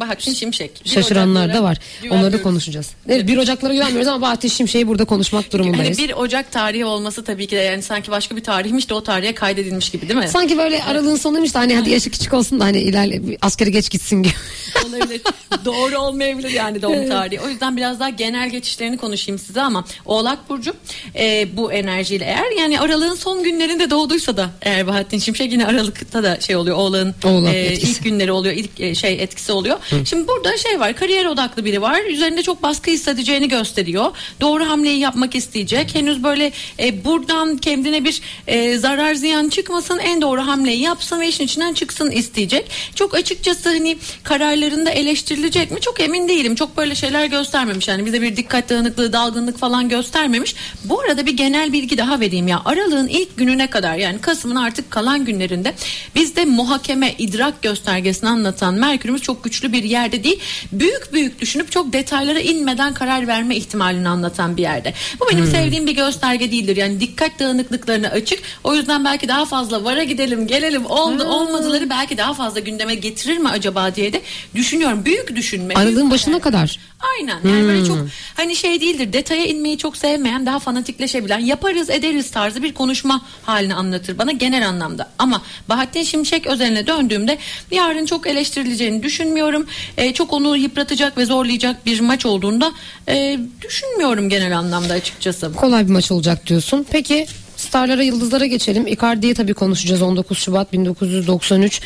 Bahattin 0.00 0.32
Şimşek. 0.32 0.84
Bir 0.84 0.90
Şaşıranlar 0.90 1.54
da 1.54 1.62
var. 1.62 1.78
Onları 2.10 2.32
da 2.32 2.42
konuşacağız. 2.42 2.90
Evet, 3.08 3.28
1 3.28 3.36
Ocaklara 3.38 3.74
güvenmiyoruz 3.74 4.08
ama 4.08 4.20
Bahattin 4.20 4.48
Şimşek'i 4.48 4.88
burada 4.88 5.04
konuşmak 5.04 5.44
Hani 5.44 5.52
durumundayız. 5.52 5.98
1 5.98 6.12
Ocak 6.12 6.52
tarihi 6.52 6.84
olması 6.84 7.24
tabii 7.24 7.46
ki 7.46 7.56
de 7.56 7.60
yani 7.60 7.82
sanki 7.82 8.10
başka 8.10 8.36
bir 8.36 8.44
tarihmiş 8.44 8.90
de 8.90 8.94
o 8.94 9.02
tarihe 9.02 9.34
kaydedilmiş 9.34 9.90
gibi 9.90 10.08
değil 10.08 10.20
mi? 10.20 10.28
Sanki 10.28 10.58
böyle 10.58 10.84
aralığın 10.84 11.16
sonuymuş 11.16 11.54
da 11.54 11.58
hani 11.58 11.76
hadi 11.76 11.90
yaşı 11.90 12.10
küçük 12.10 12.34
olsun 12.34 12.60
da 12.60 12.64
hani 12.64 12.78
ilerle 12.78 13.26
bir 13.26 13.36
askere 13.42 13.70
geç 13.70 13.90
gitsin 13.90 14.22
gibi. 14.22 14.34
olabilir. 14.88 15.20
Doğru 15.64 15.98
olmayabilir 15.98 16.50
yani 16.50 16.82
doğum 16.82 17.08
tarihi. 17.08 17.40
O 17.40 17.48
yüzden 17.48 17.76
biraz 17.76 18.00
daha 18.00 18.08
genel 18.08 18.50
geçişlerini 18.50 18.96
konuşayım 18.96 19.38
size 19.38 19.62
ama 19.62 19.84
Oğlak 20.04 20.48
Burcu 20.50 20.74
e, 21.18 21.48
bu 21.56 21.72
enerjiyle 21.72 22.24
eğer 22.24 22.60
yani 22.60 22.80
aralığın 22.80 23.14
son 23.14 23.42
günlerinde 23.42 23.90
doğduysa 23.90 24.36
da 24.36 24.50
eğer 24.62 24.86
Bahattin 24.86 25.18
Şimşek 25.18 25.52
yine 25.52 25.66
aralıkta 25.66 26.22
da 26.22 26.40
şey 26.40 26.56
oluyor 26.56 26.76
Oğlak'ın 26.76 27.14
Oğlak 27.24 27.54
e, 27.54 27.58
etkisi. 27.58 27.92
ilk 27.92 28.04
günleri 28.04 28.32
oluyor 28.32 28.54
ilk 28.54 28.80
e, 28.80 28.94
şey 28.94 29.22
etkisi 29.22 29.52
oluyor. 29.52 29.78
Şimdi 30.04 30.28
burada 30.28 30.56
şey 30.56 30.80
var 30.80 30.96
kariyer 30.96 31.24
odaklı 31.24 31.64
biri 31.64 31.82
var 31.82 32.04
üzerinde 32.04 32.42
çok 32.42 32.62
baskı 32.62 32.90
hissedeceğini 32.90 33.48
gösteriyor. 33.48 34.16
Doğru 34.40 34.68
hamleyi 34.68 34.98
yapmak 34.98 35.34
isteyecek. 35.34 35.94
Henüz 35.94 36.24
böyle 36.24 36.52
e, 36.78 37.04
buradan 37.04 37.56
kendine 37.56 38.04
bir 38.04 38.20
e, 38.46 38.78
zarar 38.78 39.14
ziyan 39.14 39.48
çıkmasın 39.48 39.98
en 39.98 40.22
doğru 40.22 40.46
hamleyi 40.46 40.80
yapsın 40.80 41.20
ve 41.20 41.28
işin 41.28 41.44
içinden 41.44 41.74
çıksın 41.74 42.10
isteyecek. 42.10 42.70
Çok 42.94 43.14
açıkçası 43.14 43.68
hani 43.68 43.98
kararlarında 44.22 44.90
eleştirilecek 44.90 45.70
mi 45.70 45.80
çok 45.80 46.00
emin 46.00 46.28
değilim. 46.28 46.54
Çok 46.54 46.76
böyle 46.76 46.94
şeyler 46.94 47.26
göstermemiş 47.26 47.88
yani 47.88 48.06
bize 48.06 48.22
bir 48.22 48.36
dikkat 48.36 48.70
dağınıklığı 48.70 49.12
dalgınlık 49.12 49.58
falan 49.58 49.88
göstermemiş. 49.88 50.54
Bu 50.84 51.00
arada 51.00 51.26
bir 51.26 51.36
genel 51.36 51.72
bilgi 51.72 51.98
daha 51.98 52.20
vereyim 52.20 52.48
ya 52.48 52.62
aralığın 52.64 53.08
ilk 53.08 53.36
gününe 53.36 53.70
kadar 53.70 53.96
yani 53.96 54.20
Kasım'ın 54.20 54.56
artık 54.56 54.90
kalan 54.90 55.24
günlerinde 55.24 55.74
bizde 56.14 56.44
muhakeme 56.44 57.14
idrak 57.18 57.62
göstergesini 57.62 58.30
anlatan 58.30 58.74
Merkür'ümüz 58.74 59.22
çok 59.22 59.44
güçlü 59.44 59.72
bir 59.72 59.75
yerde 59.84 60.24
değil. 60.24 60.40
Büyük 60.72 61.12
büyük 61.12 61.40
düşünüp 61.40 61.72
çok 61.72 61.92
detaylara 61.92 62.40
inmeden 62.40 62.94
karar 62.94 63.26
verme 63.26 63.56
ihtimalini 63.56 64.08
anlatan 64.08 64.56
bir 64.56 64.62
yerde. 64.62 64.94
Bu 65.20 65.28
benim 65.32 65.46
sevdiğim 65.46 65.86
bir 65.86 65.94
gösterge 65.94 66.52
değildir. 66.52 66.76
Yani 66.76 67.00
dikkat 67.00 67.38
dağınıklıklarına 67.38 68.08
açık. 68.08 68.38
O 68.64 68.74
yüzden 68.74 69.04
belki 69.04 69.28
daha 69.28 69.44
fazla 69.44 69.84
vara 69.84 70.02
gidelim 70.02 70.46
gelelim 70.46 70.86
oldu 70.86 71.24
olmadıları 71.24 71.90
belki 71.90 72.18
daha 72.18 72.34
fazla 72.34 72.60
gündeme 72.60 72.94
getirir 72.94 73.38
mi 73.38 73.48
acaba 73.48 73.94
diye 73.94 74.12
de 74.12 74.20
düşünüyorum. 74.54 75.04
Büyük 75.04 75.36
düşünme. 75.36 75.74
Aralığın 75.74 75.96
büyük 75.96 76.10
başına 76.10 76.38
karar. 76.38 76.56
kadar. 76.56 76.78
Aynen 77.00 77.40
yani 77.44 77.68
böyle 77.68 77.86
çok 77.86 77.98
hani 78.34 78.56
şey 78.56 78.80
değildir 78.80 79.12
detaya 79.12 79.46
inmeyi 79.46 79.78
çok 79.78 79.96
sevmeyen 79.96 80.46
daha 80.46 80.58
fanatikleşebilen 80.58 81.38
yaparız 81.38 81.90
ederiz 81.90 82.30
tarzı 82.30 82.62
bir 82.62 82.74
konuşma 82.74 83.22
halini 83.42 83.74
anlatır 83.74 84.18
bana 84.18 84.32
genel 84.32 84.68
anlamda. 84.68 85.10
Ama 85.18 85.42
Bahattin 85.68 86.02
Şimşek 86.02 86.46
özeline 86.46 86.86
döndüğümde 86.86 87.38
yarın 87.70 88.06
çok 88.06 88.26
eleştirileceğini 88.26 89.02
düşünmüyorum. 89.02 89.65
Ee, 89.96 90.12
çok 90.12 90.32
onu 90.32 90.56
yıpratacak 90.56 91.18
ve 91.18 91.24
zorlayacak 91.24 91.86
bir 91.86 92.00
maç 92.00 92.26
olduğunda 92.26 92.72
e, 93.08 93.38
düşünmüyorum 93.62 94.28
genel 94.28 94.58
anlamda 94.58 94.94
açıkçası. 94.94 95.52
Kolay 95.52 95.86
bir 95.86 95.92
maç 95.92 96.10
olacak 96.12 96.46
diyorsun. 96.46 96.86
Peki 96.90 97.26
starlara 97.56 98.02
yıldızlara 98.02 98.46
geçelim. 98.46 98.86
Icardi'yi 98.86 99.34
tabii 99.34 99.54
konuşacağız 99.54 100.02
19 100.02 100.38
Şubat 100.38 100.72
1993. 100.72 101.80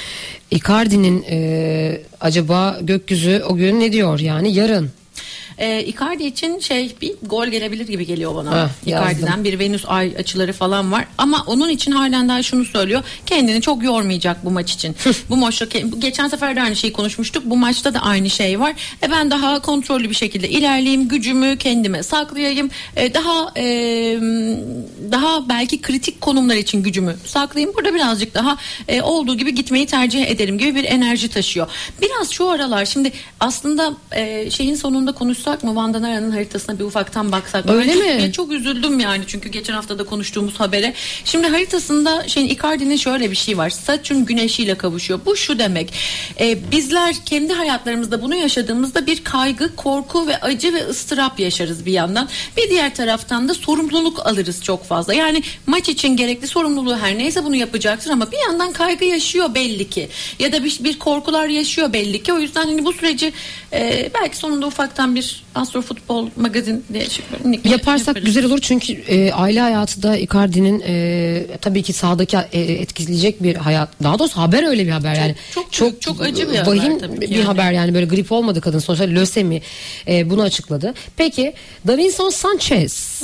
Icardi'nin 0.51 1.25
e, 1.31 2.03
acaba 2.21 2.79
gökyüzü 2.83 3.43
o 3.49 3.57
gün 3.57 3.81
ne 3.81 3.93
diyor 3.93 4.21
yani 4.21 4.55
yarın? 4.55 4.91
Ee, 5.59 5.85
Icardi 5.85 6.25
için 6.25 6.59
şey 6.59 6.95
bir 7.01 7.13
gol 7.23 7.47
gelebilir 7.47 7.87
gibi 7.89 8.07
geliyor 8.07 8.35
bana. 8.35 8.51
Ha, 8.51 8.71
Icardi'den 8.87 9.27
yazdım. 9.27 9.45
bir 9.45 9.59
Venüs 9.59 9.85
ay 9.87 10.13
açıları 10.19 10.53
falan 10.53 10.93
var. 10.93 11.05
Ama 11.19 11.45
onun 11.47 11.69
için 11.69 11.93
halen 11.93 12.29
daha 12.29 12.43
şunu 12.43 12.65
söylüyor. 12.65 13.03
Kendini 13.27 13.61
çok 13.61 13.85
yormayacak 13.85 14.45
bu 14.45 14.51
maç 14.51 14.73
için. 14.73 14.97
bu 15.31 15.37
maçta 15.37 15.67
geçen 15.99 16.29
sefer 16.29 16.57
de 16.57 16.63
aynı 16.63 16.77
şeyi 16.77 16.93
konuşmuştuk. 16.93 17.43
Bu 17.47 17.57
maçta 17.57 17.95
da 17.95 18.01
aynı 18.01 18.31
şey 18.31 18.61
var. 18.61 18.75
E 19.03 19.11
ben 19.11 19.31
daha 19.31 19.63
kontrollü 19.63 20.11
bir 20.11 20.15
şekilde 20.15 20.49
ilerleyeyim. 20.49 21.09
Gücümü 21.09 21.57
kendime 21.59 22.03
saklayayım. 22.03 22.71
E, 22.97 23.15
daha 23.15 23.53
e, 23.57 23.65
daha 25.13 25.49
belki 25.49 25.81
kritik 25.83 26.21
konumlar 26.21 26.57
için 26.57 26.83
gücümü 26.83 27.17
saklayayım. 27.27 27.77
Burada 27.77 27.95
birazcık 27.95 28.35
daha 28.35 28.57
e, 28.89 29.03
olduğu 29.03 29.37
gibi 29.37 29.55
gitmeyi 29.55 29.87
tercih 29.87 30.27
ederim 30.27 30.59
gibi 30.59 30.75
bir 30.75 30.85
enerji 30.85 31.29
taşıyor. 31.29 31.67
Biraz 32.03 32.31
şu 32.31 32.51
aralar 32.51 32.85
şimdi 32.85 33.13
aslında 33.41 33.93
e, 34.13 34.51
şeyin 34.51 34.75
sonunda 34.75 35.13
konuşsak 35.13 35.50
mı 35.65 35.77
Van 35.77 35.95
Danara'nın 35.95 36.31
haritasına 36.31 36.79
bir 36.79 36.85
ufaktan 36.85 37.33
baksak 37.33 37.65
mı? 37.65 37.73
Öyle 37.73 37.89
Ben 37.89 37.95
çok- 37.95 38.05
mi? 38.05 38.19
ben 38.23 38.31
çok 38.31 38.53
üzüldüm 38.53 39.01
yani 39.01 39.25
çünkü 39.27 39.49
geçen 39.49 39.75
hafta 39.75 39.99
da 39.99 40.05
konuştuğumuz 40.05 40.61
habere. 40.61 40.95
Şimdi 41.25 41.47
haritasında 41.49 42.29
şeyin 42.29 42.49
Icardi'nin 42.49 42.97
şöyle 42.97 43.31
bir 43.31 43.37
şey 43.37 43.59
var. 43.59 43.71
Satürn 43.71 44.25
güneşiyle 44.25 44.75
kavuşuyor. 44.75 45.21
Bu 45.27 45.37
şu 45.37 45.59
demek. 45.59 45.93
e, 46.41 46.71
bizler 46.71 47.15
kendi 47.27 47.53
hayatlarımızda 47.53 48.23
bunu 48.23 48.35
yaşadığımızda 48.35 49.07
bir 49.07 49.25
kaygı, 49.25 49.77
korku 49.77 50.27
ve 50.27 50.37
acı 50.41 50.75
ve 50.75 50.87
ıstırap 50.89 51.41
yaşarız 51.41 51.87
bir 51.87 51.93
yandan. 51.93 52.29
Bir 52.57 52.71
diğer 52.71 52.95
taraftan 52.95 53.49
da 53.49 53.55
sorumluluk 53.55 54.27
alırız 54.27 54.65
çok 54.65 54.85
fazla. 54.85 55.15
Yani 55.15 55.43
maç 55.67 55.89
için 55.89 56.17
gerekli 56.17 56.47
sorumluluğu 56.49 56.97
her 56.97 57.19
neyse 57.19 57.45
bunu 57.45 57.57
yapacaktır 57.57 58.11
ama 58.11 58.33
bir 58.33 58.39
yandan 58.49 58.73
kaygı 58.73 59.05
yaşıyor 59.05 59.55
belli 59.55 59.91
ki. 59.91 60.09
Ya 60.39 60.53
da 60.53 60.65
bir, 60.65 60.79
bir 60.85 60.99
korkular 60.99 61.47
yaşıyor 61.47 61.93
belli 61.93 62.23
ki. 62.23 62.33
O 62.33 62.39
yüzden 62.39 62.65
hani 62.65 62.85
bu 62.85 62.93
süreci 62.93 63.33
e, 63.73 64.11
belki 64.21 64.37
sonunda 64.37 64.67
ufaktan 64.67 65.15
bir 65.15 65.30
Astro 65.55 65.83
Futbol 65.83 66.29
magazin 66.37 66.85
diye 66.93 67.07
şey- 67.11 67.25
Yaparsak 67.65 68.07
yaparız. 68.09 68.27
güzel 68.27 68.45
olur 68.45 68.59
çünkü 68.63 68.93
e, 68.93 69.33
aile 69.33 69.61
hayatı 69.61 70.03
da 70.03 70.17
Icardi'nin 70.17 70.83
e, 70.87 71.47
tabii 71.61 71.83
ki 71.83 71.93
sahadaki 71.93 72.37
e, 72.53 72.61
etkileyecek 72.61 73.43
bir 73.43 73.57
hayat. 73.57 73.89
Daha 74.03 74.19
doğrusu 74.19 74.37
haber 74.37 74.69
öyle 74.69 74.87
bir 74.87 74.91
haber 74.91 75.15
yani. 75.15 75.35
çok 75.55 75.81
büyük, 75.81 76.03
çok 76.03 76.23
acı 76.23 76.53
bir 76.53 76.57
haber 76.57 76.77
vahim 76.77 76.99
tabii 76.99 77.21
bir 77.21 77.29
yani. 77.29 77.45
haber 77.45 77.73
yani 77.73 77.95
böyle 77.95 78.07
grip 78.07 78.33
olmadı 78.33 78.61
kadın 78.61 78.79
sonuçta 78.79 79.05
lösemi 79.05 79.63
e, 80.09 80.31
bunu 80.31 80.43
açıkladı. 80.43 80.95
Peki 81.17 81.53
Davinson 81.87 82.31
Sanchez. 82.31 83.23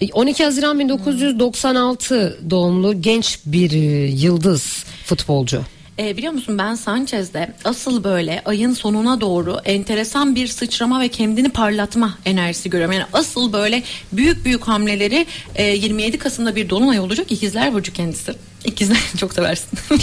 E, 0.00 0.12
12 0.12 0.44
Haziran 0.44 0.78
1996 0.78 2.38
doğumlu 2.50 3.02
genç 3.02 3.38
bir 3.46 3.72
e, 3.72 4.06
yıldız 4.06 4.84
futbolcu. 5.04 5.62
E, 5.98 6.16
biliyor 6.16 6.32
musun 6.32 6.58
ben 6.58 6.74
Sanchez'de 6.74 7.52
asıl 7.64 8.04
böyle 8.04 8.42
ayın 8.44 8.72
sonuna 8.72 9.20
doğru 9.20 9.58
enteresan 9.64 10.34
bir 10.34 10.46
sıçrama 10.46 11.00
ve 11.00 11.08
kendini 11.08 11.48
parlatma 11.48 12.18
enerjisi 12.24 12.70
görüyorum. 12.70 12.92
Yani 12.92 13.06
asıl 13.12 13.52
böyle 13.52 13.82
büyük 14.12 14.44
büyük 14.44 14.68
hamleleri 14.68 15.26
e, 15.54 15.64
27 15.64 16.18
Kasım'da 16.18 16.56
bir 16.56 16.70
dolunay 16.70 17.00
olacak. 17.00 17.32
İkizler 17.32 17.72
Burcu 17.72 17.92
kendisi. 17.92 18.32
İkizler 18.64 18.98
çok 19.16 19.32
seversin. 19.32 19.78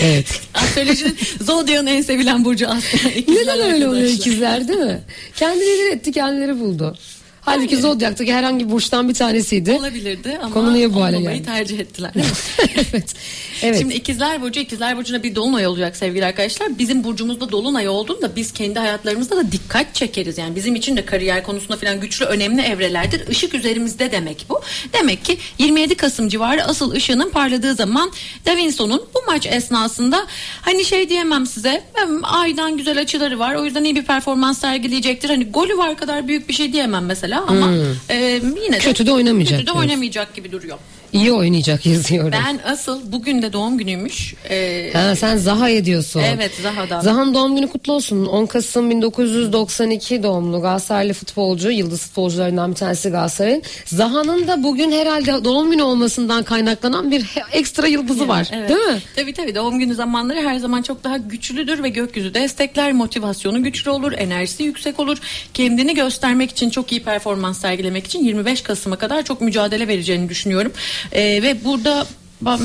Evet. 0.00 0.40
Astrolojinin 0.54 1.18
Zodya'nın 1.40 1.86
en 1.86 2.02
sevilen 2.02 2.44
burcu 2.44 2.68
aslında. 2.68 3.14
İkizler 3.14 3.42
Neden 3.58 3.72
öyle 3.72 3.88
oluyor 3.88 4.08
ikizler 4.08 4.68
değil 4.68 4.78
mi? 4.78 5.00
Kendileri 5.36 5.92
etti 5.92 6.12
kendileri 6.12 6.60
buldu. 6.60 6.96
Halbuki 7.44 7.76
Zodyak'taki 7.76 8.34
herhangi 8.34 8.66
bir 8.66 8.70
burçtan 8.70 9.08
bir 9.08 9.14
tanesiydi. 9.14 9.72
Olabilirdi 9.72 10.38
ama 10.42 10.54
Konu 10.54 10.74
niye 10.74 10.94
bu 10.94 11.02
hale 11.02 11.20
geldi? 11.20 11.42
tercih 11.44 11.78
ettiler. 11.78 12.10
evet. 12.74 13.14
Evet. 13.62 13.78
Şimdi 13.78 13.94
ikizler 13.94 14.42
burcu 14.42 14.60
ikizler 14.60 14.96
burcuna 14.96 15.22
bir 15.22 15.34
dolunay 15.34 15.66
olacak 15.66 15.96
sevgili 15.96 16.24
arkadaşlar. 16.24 16.78
Bizim 16.78 17.04
burcumuzda 17.04 17.52
dolunay 17.52 17.88
olduğunda 17.88 18.36
biz 18.36 18.52
kendi 18.52 18.78
hayatlarımızda 18.78 19.36
da 19.36 19.52
dikkat 19.52 19.94
çekeriz. 19.94 20.38
Yani 20.38 20.56
bizim 20.56 20.74
için 20.74 20.96
de 20.96 21.04
kariyer 21.06 21.42
konusunda 21.42 21.76
falan 21.76 22.00
güçlü 22.00 22.24
önemli 22.24 22.62
evrelerdir. 22.62 23.28
Işık 23.28 23.54
üzerimizde 23.54 24.12
demek 24.12 24.46
bu. 24.48 24.60
Demek 24.92 25.24
ki 25.24 25.38
27 25.58 25.94
Kasım 25.94 26.28
civarı 26.28 26.64
asıl 26.64 26.92
ışığının 26.92 27.30
parladığı 27.30 27.74
zaman 27.74 28.10
Davinson'un 28.46 29.02
bu 29.14 29.22
maç 29.26 29.46
esnasında 29.46 30.26
hani 30.62 30.84
şey 30.84 31.08
diyemem 31.08 31.46
size 31.46 31.82
aydan 32.22 32.76
güzel 32.76 33.00
açıları 33.00 33.38
var. 33.38 33.54
O 33.54 33.64
yüzden 33.64 33.84
iyi 33.84 33.96
bir 33.96 34.04
performans 34.04 34.60
sergileyecektir. 34.60 35.28
Hani 35.28 35.44
golü 35.50 35.78
var 35.78 35.96
kadar 35.96 36.28
büyük 36.28 36.48
bir 36.48 36.54
şey 36.54 36.72
diyemem 36.72 37.04
mesela 37.06 37.33
ama 37.36 37.72
e, 38.10 38.16
yine 38.16 38.72
de 38.72 38.78
Hmm. 38.78 38.78
Kötü 38.78 39.06
de 39.06 39.12
oynamayacak 39.12 39.52
Kötü 39.58 39.62
de 39.62 39.66
diyorsun. 39.66 39.80
oynamayacak 39.80 40.34
gibi 40.34 40.52
duruyor. 40.52 40.78
İyi 41.14 41.32
oynayacak 41.32 41.86
yazıyorum. 41.86 42.32
Ben 42.32 42.60
asıl 42.64 43.12
bugün 43.12 43.42
de 43.42 43.52
doğum 43.52 43.78
günüymüş. 43.78 44.34
Ee, 44.50 44.90
Ha, 44.92 45.16
sen 45.16 45.36
Zaha 45.36 45.68
ediyorsun. 45.68 46.20
Evet, 46.20 46.52
Zaha'dan. 46.62 47.00
Zaha'nın 47.00 47.34
doğum 47.34 47.56
günü 47.56 47.68
kutlu 47.68 47.92
olsun. 47.92 48.26
10 48.26 48.46
Kasım 48.46 48.90
1992 48.90 50.22
doğumlu 50.22 50.60
Galatasaraylı 50.60 51.12
futbolcu. 51.12 51.70
Yıldız 51.70 52.00
futbolcularından 52.02 52.70
bir 52.70 52.76
tanesi 52.76 53.08
Galatasaray'ın. 53.10 53.62
Zaha'nın 53.84 54.48
da 54.48 54.62
bugün 54.62 54.92
herhalde 54.92 55.44
doğum 55.44 55.70
günü 55.70 55.82
olmasından 55.82 56.42
kaynaklanan 56.42 57.10
bir 57.10 57.24
ekstra 57.52 57.86
yıldızı 57.86 58.28
var. 58.28 58.48
Evet. 58.52 58.68
Değil 58.68 58.80
mi? 58.80 58.98
Tabii 59.16 59.32
tabii 59.32 59.54
doğum 59.54 59.78
günü 59.78 59.94
zamanları 59.94 60.40
her 60.40 60.56
zaman 60.58 60.82
çok 60.82 61.04
daha 61.04 61.16
güçlüdür 61.16 61.82
ve 61.82 61.88
gökyüzü 61.88 62.34
destekler, 62.34 62.92
motivasyonu 62.92 63.62
güçlü 63.62 63.90
olur, 63.90 64.12
enerjisi 64.12 64.62
yüksek 64.62 65.00
olur. 65.00 65.18
Kendini 65.54 65.94
göstermek 65.94 66.50
için 66.50 66.70
çok 66.70 66.92
iyi 66.92 67.02
performans 67.02 67.60
sergilemek 67.60 68.06
için 68.06 68.24
25 68.24 68.60
Kasım'a 68.62 68.96
kadar 68.96 69.22
çok 69.22 69.40
mücadele 69.40 69.88
vereceğini 69.88 70.28
düşünüyorum. 70.28 70.72
Ee, 71.12 71.42
ve 71.42 71.64
burada 71.64 72.06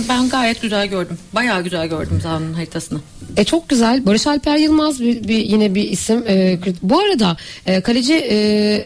ben, 0.09 0.29
gayet 0.29 0.61
güzel 0.61 0.87
gördüm. 0.87 1.17
Bayağı 1.33 1.63
güzel 1.63 1.87
gördüm 1.87 2.19
Zaha'nın 2.23 2.53
haritasını. 2.53 2.99
E 3.37 3.43
çok 3.43 3.69
güzel. 3.69 4.05
Barış 4.05 4.27
Alper 4.27 4.57
Yılmaz 4.57 4.99
bir, 5.01 5.27
bir- 5.27 5.45
yine 5.45 5.75
bir 5.75 5.89
isim. 5.89 6.23
E, 6.27 6.59
bu 6.83 6.99
arada 6.99 7.37
e, 7.65 7.81
kaleci 7.81 8.13
e, 8.13 8.85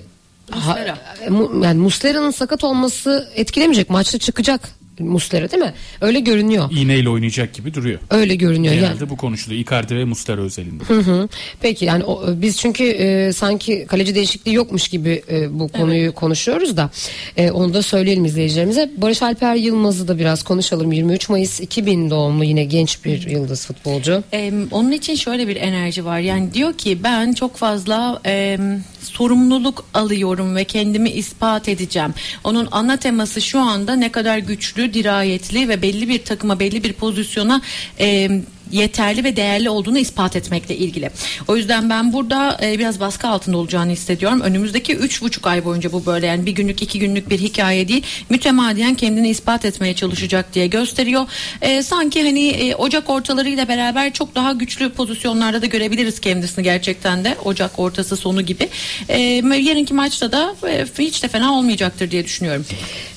ha- 0.51 0.69
Muslera. 0.69 0.97
e, 1.25 1.29
mu- 1.29 1.65
yani 1.65 1.79
Muslera'nın 1.79 2.31
sakat 2.31 2.63
olması 2.63 3.29
etkilemeyecek. 3.35 3.89
Maçta 3.89 4.17
çıkacak 4.17 4.69
Muslera 4.99 5.51
değil 5.51 5.63
mi? 5.63 5.73
Öyle 6.01 6.19
görünüyor. 6.19 6.71
İğneyle 6.71 7.09
oynayacak 7.09 7.53
gibi 7.53 7.73
duruyor. 7.73 7.99
Öyle 8.09 8.35
görünüyor. 8.35 8.73
Yani. 8.73 8.85
Genelde 8.85 9.09
bu 9.09 9.17
konuşuluyor. 9.17 9.61
Icardi 9.61 9.95
ve 9.95 10.05
Muslera 10.05 10.41
özelinde. 10.41 10.83
Hı 10.83 10.99
hı. 10.99 11.27
Peki 11.61 11.85
yani 11.85 12.03
o, 12.03 12.23
biz 12.27 12.57
çünkü 12.57 12.83
e, 12.83 13.33
sanki 13.33 13.85
kaleci 13.87 14.15
değişikliği 14.15 14.53
yokmuş 14.53 14.87
gibi 14.87 15.23
e, 15.31 15.59
bu 15.59 15.67
konuyu 15.67 16.13
konuşuyoruz 16.13 16.77
da 16.77 16.89
e, 17.37 17.51
onu 17.51 17.73
da 17.73 17.81
söyleyelim 17.81 18.25
izleyicilerimize. 18.25 18.91
Barış 18.97 19.21
Alper 19.21 19.55
Yılmaz'ı 19.55 20.07
da 20.07 20.19
biraz 20.19 20.43
konuşalım. 20.43 20.91
23 20.91 21.29
Mayıs 21.29 21.59
2000 21.59 22.09
doğumlu 22.09 22.43
yine 22.43 22.63
genç 22.63 23.05
bir 23.05 23.27
yıldız 23.27 23.65
futbolcu. 23.65 24.23
Ee, 24.33 24.53
onun 24.71 24.91
için 24.91 25.15
şöyle 25.15 25.47
bir 25.47 25.55
enerji 25.55 26.05
var. 26.05 26.19
Yani 26.19 26.53
diyor 26.53 26.73
ki 26.73 27.03
ben 27.03 27.33
çok 27.33 27.55
fazla 27.55 28.21
e, 28.25 28.57
sorumluluk 29.01 29.85
alıyorum 29.93 30.55
ve 30.55 30.63
kendimi 30.63 31.09
ispat 31.09 31.69
edeceğim. 31.69 32.13
Onun 32.43 32.67
ana 32.71 32.97
teması 32.97 33.41
şu 33.41 33.59
anda 33.59 33.95
ne 33.95 34.11
kadar 34.11 34.37
güçlü, 34.37 34.92
dirayetli 34.93 35.69
ve 35.69 35.81
belli 35.81 36.09
bir 36.09 36.23
takıma, 36.23 36.59
belli 36.59 36.83
bir 36.83 36.93
pozisyona 36.93 37.61
e, 37.99 38.29
yeterli 38.71 39.23
ve 39.23 39.35
değerli 39.35 39.69
olduğunu 39.69 39.97
ispat 39.97 40.35
etmekle 40.35 40.77
ilgili. 40.77 41.09
O 41.47 41.57
yüzden 41.57 41.89
ben 41.89 42.13
burada 42.13 42.57
e, 42.61 42.79
biraz 42.79 42.99
baskı 42.99 43.27
altında 43.27 43.57
olacağını 43.57 43.91
hissediyorum. 43.91 44.41
Önümüzdeki 44.41 44.95
üç 44.95 45.21
buçuk 45.21 45.47
ay 45.47 45.65
boyunca 45.65 45.91
bu 45.91 46.05
böyle 46.05 46.27
yani 46.27 46.45
bir 46.45 46.51
günlük 46.51 46.81
iki 46.81 46.99
günlük 46.99 47.29
bir 47.29 47.39
hikaye 47.39 47.87
değil. 47.87 48.03
Mütemadiyen 48.29 48.95
kendini 48.95 49.29
ispat 49.29 49.65
etmeye 49.65 49.93
çalışacak 49.95 50.53
diye 50.53 50.67
gösteriyor. 50.67 51.27
E, 51.61 51.83
sanki 51.83 52.23
hani 52.23 52.47
e, 52.47 52.75
Ocak 52.75 53.09
ortalarıyla 53.09 53.67
beraber 53.67 54.13
çok 54.13 54.35
daha 54.35 54.51
güçlü 54.51 54.89
pozisyonlarda 54.89 55.61
da 55.61 55.65
görebiliriz 55.65 56.19
kendisini 56.19 56.63
gerçekten 56.63 57.23
de. 57.23 57.37
Ocak 57.45 57.79
ortası 57.79 58.17
sonu 58.17 58.41
gibi. 58.41 58.69
E, 59.09 59.19
yarınki 59.57 59.93
maçta 59.93 60.31
da 60.31 60.55
e, 60.67 60.85
hiç 60.99 61.23
de 61.23 61.27
fena 61.27 61.53
olmayacaktır 61.53 62.11
diye 62.11 62.25
düşünüyorum. 62.25 62.65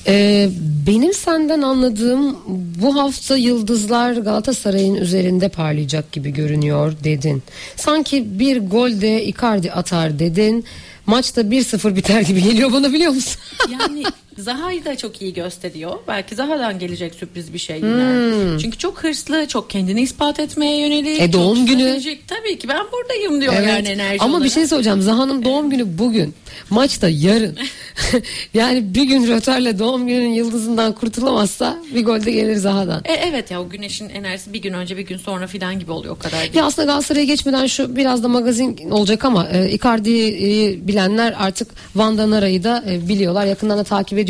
Ee, 0.07 0.49
benim 0.87 1.13
senden 1.13 1.61
anladığım 1.61 2.37
bu 2.81 2.95
hafta 2.95 3.37
yıldızlar 3.37 4.13
Galatasaray'ın 4.13 4.95
üzerinde 4.95 5.36
parlayacak 5.49 6.11
gibi 6.11 6.33
görünüyor 6.33 6.93
dedin. 7.03 7.43
Sanki 7.75 8.39
bir 8.39 8.69
gol 8.69 9.01
de 9.01 9.25
Icardi 9.25 9.71
atar 9.71 10.19
dedin. 10.19 10.65
Maçta 11.05 11.41
1-0 11.41 11.95
biter 11.95 12.21
gibi 12.21 12.43
geliyor 12.43 12.73
bana 12.73 12.93
biliyor 12.93 13.11
musun? 13.11 13.41
Yani 13.71 14.03
Zaha'yı 14.37 14.85
da 14.85 14.97
çok 14.97 15.21
iyi 15.21 15.33
gösteriyor. 15.33 15.99
Belki 16.07 16.35
Zaha'dan 16.35 16.79
gelecek 16.79 17.15
sürpriz 17.15 17.53
bir 17.53 17.57
şey 17.59 17.77
yine. 17.77 18.59
Çünkü 18.59 18.77
çok 18.77 19.03
hırslı, 19.03 19.47
çok 19.47 19.69
kendini 19.69 20.01
ispat 20.01 20.39
etmeye 20.39 20.79
yönelik. 20.79 21.17
Hmm. 21.19 21.25
E, 21.25 21.33
doğum 21.33 21.65
günü. 21.65 21.81
stratejik. 21.81 22.27
Tabii 22.27 22.57
ki 22.57 22.67
ben 22.69 22.81
buradayım 22.91 23.41
diyor 23.41 23.53
yani 23.53 23.87
enerji 23.87 24.17
Ama 24.19 24.33
bir 24.33 24.37
olarak. 24.37 24.51
şey 24.53 24.67
söyleyeceğim. 24.67 25.01
Zaha'nın 25.01 25.45
doğum 25.45 25.69
günü 25.69 25.97
bugün. 25.97 26.33
Maç 26.69 27.01
da 27.01 27.09
yarın. 27.09 27.57
yani 28.53 28.95
bir 28.95 29.03
gün 29.03 29.27
rötarla 29.27 29.79
doğum 29.79 30.07
gününün 30.07 30.33
yıldızından 30.33 30.93
kurtulamazsa 30.93 31.77
bir 31.95 32.05
gol 32.05 32.25
de 32.25 32.31
gelir 32.31 32.55
Zaha'dan. 32.55 33.01
E, 33.05 33.13
evet 33.13 33.51
ya 33.51 33.61
o 33.61 33.69
güneşin 33.69 34.09
enerjisi 34.09 34.53
bir 34.53 34.61
gün 34.61 34.73
önce 34.73 34.97
bir 34.97 35.01
gün 35.01 35.17
sonra 35.17 35.47
filan 35.47 35.79
gibi 35.79 35.91
oluyor 35.91 36.15
o 36.15 36.19
kadar 36.19 36.41
değil. 36.41 36.55
Ya 36.55 36.65
aslında 36.65 36.85
Galatasaray'a 36.85 37.25
geçmeden 37.25 37.65
şu 37.65 37.95
biraz 37.95 38.23
da 38.23 38.27
magazin 38.27 38.89
olacak 38.91 39.25
ama 39.25 39.47
e, 39.49 39.69
Icardi'yi 39.71 40.87
bilenler 40.87 41.35
artık 41.39 41.67
Vanda 41.95 42.29
Nara'yı 42.29 42.63
da 42.63 42.83
e, 42.89 43.07
biliyorlar. 43.07 43.45
Yakından 43.45 43.77
da 43.77 43.83
takip 43.83 44.19
ediyorlar. 44.19 44.26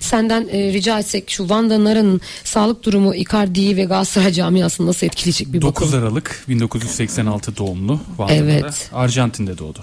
Senden 0.00 0.48
e, 0.52 0.72
rica 0.72 0.98
etsek 0.98 1.30
şu 1.30 1.48
Vanda 1.48 1.84
Nara'nın 1.84 2.20
sağlık 2.44 2.84
durumu 2.84 3.14
Icardi'yi 3.14 3.76
ve 3.76 3.84
Galatasaray 3.84 4.32
camiasını 4.32 4.86
nasıl 4.86 5.06
etkileyecek 5.06 5.52
bir 5.52 5.60
9 5.60 5.86
bakalım. 5.86 6.04
Aralık 6.04 6.44
1986 6.48 7.56
doğumlu. 7.56 8.00
Van'da 8.18 8.34
Evet. 8.34 8.62
da. 8.62 8.96
Arjantin'de 8.96 9.58
doğdu. 9.58 9.78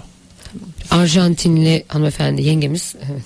Arjantinli 0.90 1.84
hanımefendi 1.88 2.42
yengemiz. 2.42 2.94
Evet. 3.12 3.22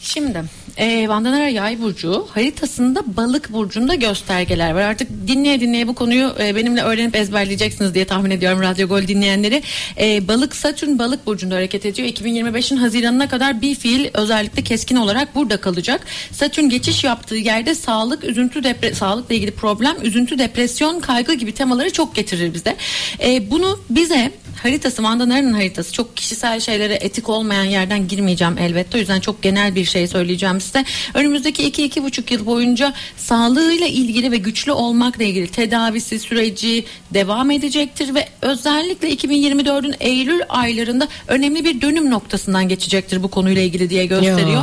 Şimdi 0.00 0.42
e, 0.76 1.08
Vandanara 1.08 1.48
Yay 1.48 1.80
burcu 1.80 2.26
haritasında 2.30 3.02
balık 3.16 3.52
burcunda 3.52 3.94
göstergeler 3.94 4.72
var. 4.72 4.82
Artık 4.82 5.08
dinleye 5.26 5.60
dinleye 5.60 5.88
bu 5.88 5.94
konuyu 5.94 6.32
e, 6.40 6.56
benimle 6.56 6.82
öğrenip 6.82 7.16
ezberleyeceksiniz 7.16 7.94
diye 7.94 8.04
tahmin 8.04 8.30
ediyorum 8.30 8.62
Radyo 8.62 8.88
Gol 8.88 9.02
dinleyenleri. 9.02 9.62
E, 10.00 10.28
balık 10.28 10.56
Satürn 10.56 10.98
balık 10.98 11.26
burcunda 11.26 11.54
hareket 11.54 11.86
ediyor. 11.86 12.08
2025'in 12.08 12.76
Haziran'ına 12.76 13.28
kadar 13.28 13.62
bir 13.62 13.74
fiil 13.74 14.10
özellikle 14.14 14.62
keskin 14.62 14.96
olarak 14.96 15.34
burada 15.34 15.56
kalacak. 15.56 16.06
Satürn 16.32 16.68
geçiş 16.68 17.04
yaptığı 17.04 17.36
yerde 17.36 17.74
sağlık, 17.74 18.24
üzüntü, 18.24 18.64
depre 18.64 18.94
sağlıkla 18.94 19.34
ilgili 19.34 19.50
problem, 19.50 19.96
üzüntü, 20.02 20.38
depresyon, 20.38 21.00
kaygı 21.00 21.34
gibi 21.34 21.52
temaları 21.52 21.92
çok 21.92 22.14
getirir 22.14 22.54
bize. 22.54 22.76
E, 23.24 23.50
bunu 23.50 23.80
bize 23.90 24.32
haritası 24.62 25.02
Vandanara'nın 25.02 25.52
haritası 25.52 25.92
çok 25.92 26.16
kişisel 26.16 26.60
şeylere 26.60 26.94
etik 26.94 27.28
olmayan 27.28 27.64
yerden 27.64 28.08
girmeyeceğim 28.08 28.58
elbette. 28.58 28.98
O 28.98 29.00
yüzden 29.00 29.20
çok 29.20 29.42
genel 29.42 29.74
bir 29.74 29.84
şey 29.84 30.06
söyleyeceğim 30.06 30.60
size. 30.62 30.84
Önümüzdeki 31.14 31.64
iki 31.64 31.84
iki 31.84 32.02
buçuk 32.02 32.30
yıl 32.30 32.46
boyunca 32.46 32.92
sağlığıyla 33.16 33.86
ilgili 33.86 34.30
ve 34.30 34.36
güçlü 34.36 34.72
olmakla 34.72 35.24
ilgili 35.24 35.46
tedavisi 35.46 36.18
süreci 36.18 36.84
devam 37.14 37.50
edecektir 37.50 38.14
ve 38.14 38.28
özellikle 38.42 39.14
2024'ün 39.14 39.94
Eylül 40.00 40.40
aylarında 40.48 41.08
önemli 41.28 41.64
bir 41.64 41.80
dönüm 41.80 42.10
noktasından 42.10 42.68
geçecektir 42.68 43.22
bu 43.22 43.28
konuyla 43.28 43.62
ilgili 43.62 43.90
diye 43.90 44.06
gösteriyor. 44.06 44.62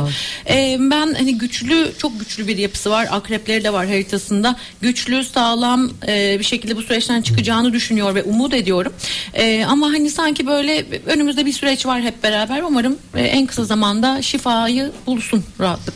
Ee, 0.50 0.76
ben 0.80 1.14
hani 1.14 1.38
güçlü 1.38 1.92
çok 1.98 2.18
güçlü 2.20 2.48
bir 2.48 2.58
yapısı 2.58 2.90
var. 2.90 3.08
Akrepleri 3.10 3.64
de 3.64 3.72
var 3.72 3.86
haritasında. 3.86 4.56
Güçlü, 4.80 5.24
sağlam 5.24 5.90
e, 6.08 6.36
bir 6.38 6.44
şekilde 6.44 6.76
bu 6.76 6.82
süreçten 6.82 7.22
çıkacağını 7.22 7.72
düşünüyor 7.72 8.14
ve 8.14 8.22
umut 8.22 8.54
ediyorum. 8.54 8.92
E, 9.34 9.64
ama 9.64 9.86
hani 9.86 10.10
sanki 10.10 10.46
böyle 10.46 10.86
önümüzde 11.06 11.46
bir 11.46 11.52
süreç 11.52 11.86
var 11.86 12.02
hep 12.02 12.22
beraber. 12.22 12.62
Umarım 12.62 12.98
e, 13.16 13.22
en 13.22 13.46
kısa 13.46 13.64
zamanda 13.64 14.22
şifayı 14.22 14.92
bulsun 15.06 15.44
rahatlıkla. 15.60 15.89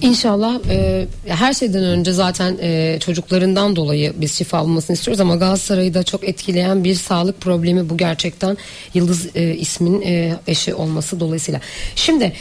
İnşallah 0.00 0.58
e, 0.70 1.06
her 1.26 1.52
şeyden 1.54 1.84
önce 1.84 2.12
zaten 2.12 2.58
e, 2.62 2.98
çocuklarından 3.00 3.76
dolayı 3.76 4.12
biz 4.16 4.32
şifa 4.38 4.62
bulmasını 4.64 4.96
istiyoruz 4.96 5.20
ama 5.20 5.36
Galatasaray'ı 5.36 5.94
da 5.94 6.02
çok 6.02 6.28
etkileyen 6.28 6.84
bir 6.84 6.94
sağlık 6.94 7.40
problemi 7.40 7.90
bu 7.90 7.96
gerçekten 7.96 8.56
Yıldız 8.94 9.36
e, 9.36 9.54
ismin 9.54 10.02
e, 10.02 10.36
eşi 10.46 10.74
olması 10.74 11.20
dolayısıyla. 11.20 11.60
Şimdi 11.96 12.32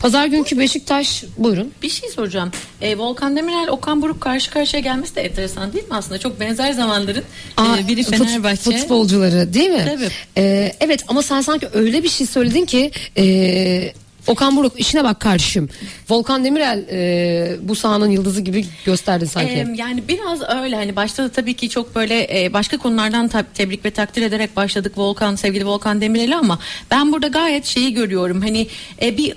pazar 0.00 0.26
günkü 0.26 0.58
Beşiktaş 0.58 1.24
buyurun. 1.38 1.70
Bir 1.82 1.88
şey 1.88 2.08
soracağım. 2.08 2.50
E, 2.80 2.98
Volkan 2.98 3.36
Demirel, 3.36 3.68
Okan 3.70 4.02
Buruk 4.02 4.20
karşı 4.20 4.50
karşıya 4.50 4.80
gelmesi 4.82 5.16
de 5.16 5.20
enteresan 5.22 5.72
değil 5.72 5.84
mi 5.88 5.94
aslında? 5.94 6.18
Çok 6.18 6.40
benzer 6.40 6.72
zamanların 6.72 7.24
Aa, 7.56 7.78
e, 7.78 7.88
biri 7.88 8.00
fut- 8.02 8.18
Fenerbahçe. 8.18 8.78
futbolcuları 8.78 9.54
değil 9.54 9.70
mi? 9.70 9.84
Tabii. 9.94 10.08
E, 10.36 10.72
evet 10.80 11.04
ama 11.08 11.22
sen 11.22 11.40
sanki 11.40 11.68
öyle 11.72 12.02
bir 12.02 12.08
şey 12.08 12.26
söyledin 12.26 12.64
ki 12.66 12.90
e, 13.18 13.92
Okan 14.26 14.56
Buruk 14.56 14.80
işine 14.80 15.04
bak 15.04 15.20
kardeşim. 15.20 15.68
Volkan 16.10 16.44
Demirel 16.44 16.84
e, 16.90 17.56
bu 17.62 17.74
sahanın 17.74 18.10
yıldızı 18.10 18.40
gibi 18.40 18.66
gösterdin 18.84 19.26
sanki. 19.26 19.52
Ee, 19.52 19.66
yani 19.76 20.08
biraz 20.08 20.42
öyle 20.62 20.76
hani 20.76 20.96
başta 20.96 21.24
da 21.24 21.28
tabii 21.28 21.54
ki 21.54 21.68
çok 21.68 21.94
böyle 21.94 22.44
e, 22.44 22.52
başka 22.52 22.76
konulardan 22.76 23.26
tab- 23.26 23.44
tebrik 23.54 23.84
ve 23.84 23.90
takdir 23.90 24.22
ederek 24.22 24.56
başladık 24.56 24.92
Volkan 24.96 25.34
sevgili 25.34 25.66
Volkan 25.66 26.00
Demirel'i 26.00 26.36
ama 26.36 26.58
ben 26.90 27.12
burada 27.12 27.28
gayet 27.28 27.64
şeyi 27.64 27.94
görüyorum 27.94 28.40
hani 28.40 28.66
e, 29.02 29.16
bir 29.16 29.34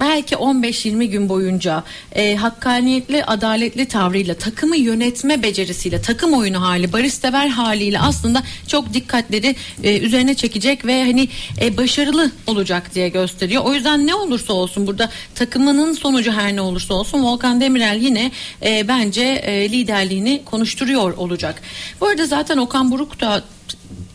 belki 0.00 0.34
15-20 0.34 1.04
gün 1.04 1.28
boyunca 1.28 1.84
e, 2.12 2.36
hakkaniyetli 2.36 3.24
adaletli 3.24 3.86
tavrıyla 3.88 4.34
takımı 4.34 4.76
yönetme 4.76 5.42
becerisiyle 5.42 6.02
takım 6.02 6.34
oyunu 6.34 6.62
hali 6.62 6.92
barışsever 6.92 7.48
haliyle 7.48 8.00
aslında 8.00 8.42
çok 8.66 8.94
dikkatleri 8.94 9.56
e, 9.82 9.98
üzerine 9.98 10.34
çekecek 10.34 10.86
ve 10.86 11.04
hani 11.04 11.28
e, 11.60 11.76
başarılı 11.76 12.30
olacak 12.46 12.94
diye 12.94 13.08
gösteriyor. 13.08 13.64
O 13.64 13.74
yüzden 13.74 14.06
ne 14.06 14.14
olursa 14.14 14.52
olsun 14.52 14.86
burada 14.86 15.10
takımının 15.34 15.92
sonucu 15.92 16.32
her 16.32 16.56
ne 16.56 16.60
olursa 16.60 16.94
olsun 16.94 17.22
Volkan 17.22 17.60
Demirel 17.60 17.98
yine 18.00 18.30
e, 18.62 18.88
bence 18.88 19.22
e, 19.22 19.70
liderliğini 19.70 20.42
konuşturuyor 20.44 21.16
olacak. 21.16 21.62
Bu 22.00 22.06
arada 22.06 22.26
zaten 22.26 22.56
Okan 22.56 22.90
Buruk 22.90 23.20
da 23.20 23.42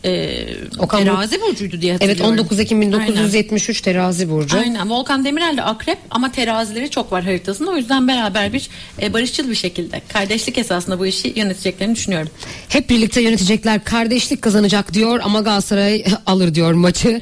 e, 0.06 0.46
Okan 0.78 1.04
terazi 1.04 1.40
burcuydu 1.40 1.80
diye 1.80 1.92
Evet 1.92 2.02
hatırlıyorum. 2.02 2.32
19 2.38 2.60
Ekim 2.60 2.80
Aynen. 2.80 3.08
1973 3.08 3.80
terazi 3.80 4.30
burcu. 4.30 4.58
Aynen. 4.58 4.90
Volkan 4.90 5.24
Demirel 5.24 5.56
de 5.56 5.62
akrep 5.62 5.98
ama 6.10 6.32
terazileri 6.32 6.90
çok 6.90 7.12
var 7.12 7.24
haritasında. 7.24 7.70
O 7.70 7.76
yüzden 7.76 8.08
beraber 8.08 8.52
bir 8.52 8.68
e, 9.02 9.12
barışçıl 9.12 9.50
bir 9.50 9.54
şekilde 9.54 10.02
kardeşlik 10.12 10.58
esasında 10.58 10.98
bu 10.98 11.06
işi 11.06 11.32
yöneteceklerini 11.36 11.94
düşünüyorum. 11.94 12.28
Hep 12.68 12.90
birlikte 12.90 13.20
yönetecekler 13.20 13.84
kardeşlik 13.84 14.42
kazanacak 14.42 14.94
diyor 14.94 15.20
ama 15.22 15.40
Galatasaray 15.40 16.04
alır 16.26 16.54
diyor 16.54 16.72
maçı. 16.72 17.20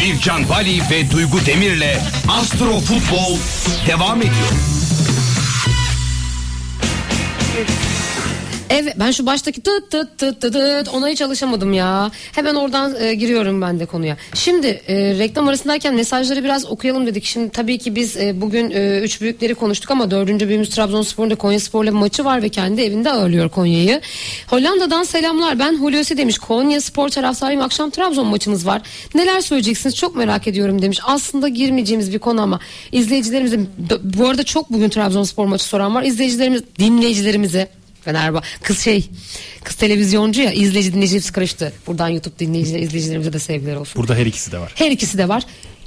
Bircan 0.00 0.48
Bali 0.48 0.80
ve 0.90 1.10
Duygu 1.10 1.46
Demir'le 1.46 1.98
Astro 2.28 2.80
Futbol 2.80 3.36
devam 3.88 4.20
ediyor. 4.20 4.52
Evet 8.70 8.94
ben 8.98 9.10
şu 9.10 9.26
baştaki 9.26 9.60
tıt 9.60 9.90
tıt 9.90 10.18
tıt 10.18 10.40
tıt 10.40 10.52
tıt 10.52 10.88
ona 10.94 11.08
hiç 11.08 11.22
alışamadım 11.22 11.72
ya. 11.72 12.10
Hemen 12.32 12.54
oradan 12.54 12.94
e, 13.00 13.14
giriyorum 13.14 13.62
ben 13.62 13.80
de 13.80 13.86
konuya. 13.86 14.16
Şimdi 14.34 14.66
e, 14.66 14.94
reklam 15.18 15.48
arasındayken 15.48 15.94
mesajları 15.94 16.44
biraz 16.44 16.66
okuyalım 16.66 17.06
dedik. 17.06 17.24
Şimdi 17.24 17.50
tabii 17.50 17.78
ki 17.78 17.94
biz 17.94 18.16
e, 18.16 18.40
bugün 18.40 18.70
e, 18.70 19.00
üç 19.00 19.20
büyükleri 19.20 19.54
konuştuk 19.54 19.90
ama 19.90 20.10
dördüncü 20.10 20.46
büyüğümüz 20.46 20.68
Trabzonspor'un 20.70 21.30
da 21.30 21.34
Konya 21.34 21.60
Spor'la 21.60 21.90
bir 21.90 21.96
maçı 21.96 22.24
var 22.24 22.42
ve 22.42 22.48
kendi 22.48 22.82
evinde 22.82 23.10
ağırlıyor 23.10 23.48
Konya'yı. 23.48 24.00
Hollanda'dan 24.46 25.02
selamlar. 25.02 25.58
Ben 25.58 25.78
Hulusi 25.78 26.16
demiş. 26.16 26.38
Konya 26.38 26.80
Spor 26.80 27.08
taraftarıyım. 27.08 27.62
Akşam 27.62 27.90
Trabzon 27.90 28.26
maçımız 28.26 28.66
var. 28.66 28.82
Neler 29.14 29.40
söyleyeceksiniz? 29.40 29.96
Çok 29.96 30.16
merak 30.16 30.48
ediyorum 30.48 30.82
demiş. 30.82 30.98
Aslında 31.04 31.48
girmeyeceğimiz 31.48 32.12
bir 32.12 32.18
konu 32.18 32.42
ama 32.42 32.60
izleyicilerimize 32.92 33.60
bu 34.02 34.28
arada 34.28 34.42
çok 34.42 34.72
bugün 34.72 34.88
Trabzonspor 34.88 35.46
maçı 35.46 35.64
soran 35.64 35.94
var. 35.94 36.02
İzleyicilerimiz, 36.02 36.62
dinleyicilerimize 36.78 37.68
Fenerbahçe 38.06 38.48
kız 38.62 38.78
şey 38.80 39.10
kız 39.64 39.76
televizyoncu 39.76 40.42
ya 40.42 40.52
izleyici 40.52 40.94
dinleyici 40.94 41.16
hepsi 41.16 41.32
karıştı. 41.32 41.72
Buradan 41.86 42.08
YouTube 42.08 42.38
dinleyiciler 42.38 42.80
izleyicilerimize 42.80 43.32
de 43.32 43.38
sevgiler 43.38 43.76
olsun. 43.76 43.94
Burada 43.96 44.14
her 44.14 44.26
ikisi 44.26 44.52
de 44.52 44.58
var. 44.58 44.72
Her 44.74 44.90
ikisi 44.90 45.18
de 45.18 45.28
var. 45.28 45.46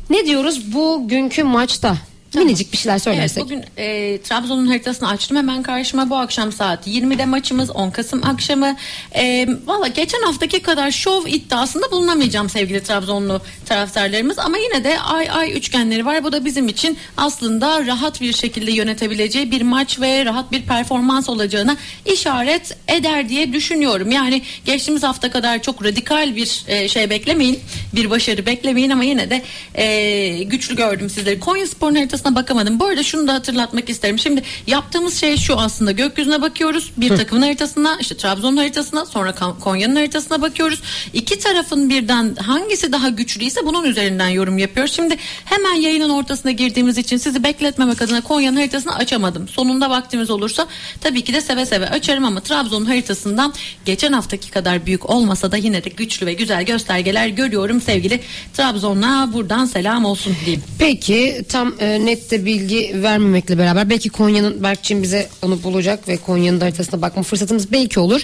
Ne 0.09 0.25
diyoruz 0.25 0.73
bugünkü 0.73 1.43
maçta? 1.43 1.97
Minicik 2.35 2.71
bir 2.73 2.77
şeyler 2.77 2.93
Evet 2.93 3.03
söylersek. 3.03 3.43
bugün 3.43 3.63
e, 3.77 4.17
Trabzon'un 4.21 4.67
haritasını 4.67 5.09
açtım 5.09 5.37
hemen 5.37 5.63
karşıma 5.63 6.09
bu 6.09 6.15
akşam 6.15 6.51
saat 6.51 6.87
20'de 6.87 7.25
maçımız 7.25 7.69
10 7.71 7.89
Kasım 7.91 8.25
akşamı. 8.25 8.75
E, 9.15 9.47
Valla 9.65 9.87
geçen 9.87 10.21
haftaki 10.21 10.59
kadar 10.61 10.91
şov 10.91 11.25
iddiasında 11.25 11.91
bulunamayacağım 11.91 12.49
sevgili 12.49 12.83
Trabzonlu 12.83 13.41
taraftarlarımız 13.65 14.39
ama 14.39 14.57
yine 14.57 14.83
de 14.83 14.99
ay 14.99 15.29
ay 15.31 15.57
üçgenleri 15.57 16.05
var. 16.05 16.23
Bu 16.23 16.31
da 16.31 16.45
bizim 16.45 16.67
için 16.67 16.97
aslında 17.17 17.85
rahat 17.85 18.21
bir 18.21 18.33
şekilde 18.33 18.71
yönetebileceği 18.71 19.51
bir 19.51 19.61
maç 19.61 19.99
ve 19.99 20.25
rahat 20.25 20.51
bir 20.51 20.61
performans 20.61 21.29
olacağına 21.29 21.77
işaret 22.05 22.77
eder 22.87 23.29
diye 23.29 23.53
düşünüyorum. 23.53 24.11
Yani 24.11 24.41
geçtiğimiz 24.65 25.03
hafta 25.03 25.31
kadar 25.31 25.61
çok 25.61 25.83
radikal 25.85 26.35
bir 26.35 26.63
e, 26.67 26.87
şey 26.89 27.09
beklemeyin. 27.09 27.59
Bir 27.95 28.09
başarı 28.09 28.45
beklemeyin 28.45 28.89
ama 28.89 29.03
yine 29.03 29.29
de 29.29 29.41
e, 29.75 30.43
güçlü 30.43 30.75
gördüm 30.75 31.09
sizleri. 31.09 31.39
Konya 31.39 31.67
Spor'un 31.67 31.95
haritasına 32.19 32.35
bakamadım. 32.35 32.79
Bu 32.79 32.85
arada 32.85 33.03
şunu 33.03 33.27
da 33.27 33.33
hatırlatmak 33.33 33.89
isterim. 33.89 34.19
Şimdi 34.19 34.43
yaptığımız 34.67 35.19
şey 35.19 35.37
şu 35.37 35.59
aslında 35.59 35.91
gökyüzüne 35.91 36.41
bakıyoruz. 36.41 36.91
Bir 36.97 37.09
takımın 37.09 37.41
haritasına 37.41 37.97
işte 38.01 38.17
Trabzon'un 38.17 38.57
haritasına 38.57 39.05
sonra 39.05 39.35
Konya'nın 39.59 39.95
haritasına 39.95 40.41
bakıyoruz. 40.41 40.81
İki 41.13 41.39
tarafın 41.39 41.89
birden 41.89 42.35
hangisi 42.35 42.91
daha 42.91 43.09
güçlüyse 43.09 43.65
bunun 43.65 43.83
üzerinden 43.83 44.29
yorum 44.29 44.57
yapıyoruz. 44.57 44.93
Şimdi 44.93 45.17
hemen 45.45 45.73
yayının 45.73 46.09
ortasına 46.09 46.51
girdiğimiz 46.51 46.97
için 46.97 47.17
sizi 47.17 47.43
bekletmemek 47.43 48.01
adına 48.01 48.21
Konya'nın 48.21 48.57
haritasını 48.57 48.95
açamadım. 48.95 49.47
Sonunda 49.47 49.89
vaktimiz 49.89 50.29
olursa 50.29 50.67
tabii 51.01 51.23
ki 51.23 51.33
de 51.33 51.41
seve 51.41 51.65
seve 51.65 51.89
açarım 51.89 52.25
ama 52.25 52.39
Trabzon'un 52.39 52.85
haritasından 52.85 53.53
geçen 53.85 54.13
haftaki 54.13 54.51
kadar 54.51 54.85
büyük 54.85 55.09
olmasa 55.09 55.51
da 55.51 55.57
yine 55.57 55.83
de 55.83 55.89
güçlü 55.89 56.25
ve 56.25 56.33
güzel 56.33 56.63
göstergeler 56.63 57.27
görüyorum 57.27 57.81
sevgili 57.81 58.19
Trabzon'a 58.53 59.29
buradan 59.33 59.65
selam 59.65 60.05
olsun 60.05 60.35
diyeyim. 60.45 60.63
Peki 60.79 61.45
tam 61.49 61.73
e, 61.79 62.05
net 62.09 62.31
de 62.31 62.45
bilgi 62.45 62.91
vermemekle 63.03 63.57
beraber 63.57 63.89
belki 63.89 64.09
Konya'nın 64.09 64.63
Berkçin 64.63 65.03
bize 65.03 65.27
onu 65.41 65.63
bulacak 65.63 66.07
ve 66.07 66.17
Konya'nın 66.17 66.59
haritasına 66.59 67.01
bakma 67.01 67.23
fırsatımız 67.23 67.71
belki 67.71 67.99
olur. 67.99 68.21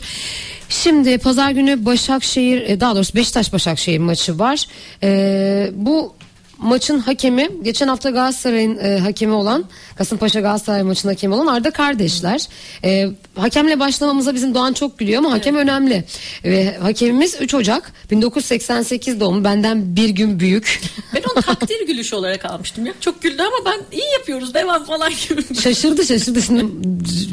Şimdi 0.70 1.18
pazar 1.18 1.52
günü 1.52 1.86
Başakşehir 1.86 2.62
e, 2.62 2.80
daha 2.80 2.96
doğrusu 2.96 3.16
Beşiktaş 3.16 3.54
Başakşehir 3.54 4.00
maçı 4.00 4.40
var. 4.40 4.66
E, 5.04 5.72
bu 5.74 6.14
maçın 6.58 7.00
hakemi 7.00 7.50
geçen 7.64 7.88
hafta 7.88 8.10
Galatasaray'ın 8.10 8.78
e, 8.78 9.00
hakemi 9.00 9.34
olan 9.34 9.66
Kasımpaşa 9.96 10.40
Galatasaray 10.40 10.84
maçının 10.84 11.12
hakemi 11.14 11.36
olan 11.36 11.48
Arda 11.48 11.72
kardeşler. 11.72 12.48
E, 12.84 13.08
hakemle 13.36 13.80
başlamamıza 13.80 14.36
bizim 14.36 14.56
Doğan 14.56 14.74
çok 14.74 15.00
gülüyor 15.00 15.20
ama 15.20 15.32
hakem 15.32 15.56
önemli. 15.56 16.04
Ve 16.44 16.78
hakemimiz 16.78 17.42
3 17.42 17.54
Ocak 17.54 17.94
1988 18.12 19.20
doğumlu 19.20 19.44
benden 19.44 19.96
bir 19.96 20.10
gün 20.10 20.40
büyük. 20.40 20.82
Ben 21.14 21.22
onu 21.34 21.42
takdir 21.42 21.88
gülüşü 21.88 22.16
olarak 22.16 22.46
almıştım 22.46 22.86
ya. 22.86 22.94
Çok 23.02 23.22
güldü 23.22 23.42
ama 23.42 23.72
ben 23.72 23.98
iyi 23.98 24.12
yapıyoruz 24.20 24.54
devam 24.54 24.86
falan 24.86 25.12
gibi. 25.30 25.56
Şaşırdı 25.62 26.06
şaşırdı 26.06 26.42
şimdi 26.42 26.66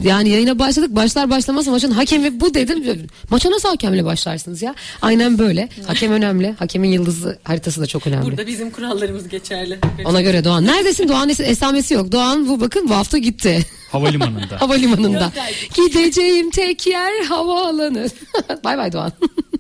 yani 0.05 0.29
yayına 0.29 0.59
başladık 0.59 0.91
başlar 0.97 1.31
başlamaz 1.31 1.67
maçın 1.67 1.91
hakemi 1.91 2.41
bu 2.41 2.55
dedim 2.55 3.07
maça 3.31 3.51
nasıl 3.51 3.69
hakemle 3.69 4.05
başlarsınız 4.05 4.63
ya 4.63 4.75
aynen 5.03 5.39
böyle 5.39 5.69
hakem 5.87 6.13
önemli 6.13 6.55
hakemin 6.59 6.89
yıldızı 6.89 7.39
haritası 7.45 7.81
da 7.81 7.87
çok 7.87 8.07
önemli 8.07 8.27
Burada 8.27 8.47
bizim 8.47 8.71
kurallarımız 8.71 9.12
geçerli. 9.21 9.79
ona 10.05 10.21
göre 10.21 10.45
Doğan. 10.45 10.67
Neredesin? 10.67 11.09
Doğan 11.09 11.29
es- 11.31 11.43
esamesi 11.45 11.95
yok. 11.95 12.13
Doğan 12.13 12.49
bu 12.49 12.61
bakın 12.61 12.89
bu 12.89 12.95
hafta 12.95 13.19
gitti. 13.19 13.67
Havalimanında. 13.91 14.61
havalimanında. 14.61 15.33
Gideceğim 15.75 16.51
tek 16.51 16.87
yer 16.87 17.25
havaalanı. 17.25 18.09
Bay 18.65 18.79
bay 18.79 18.93
Doğan 18.93 19.13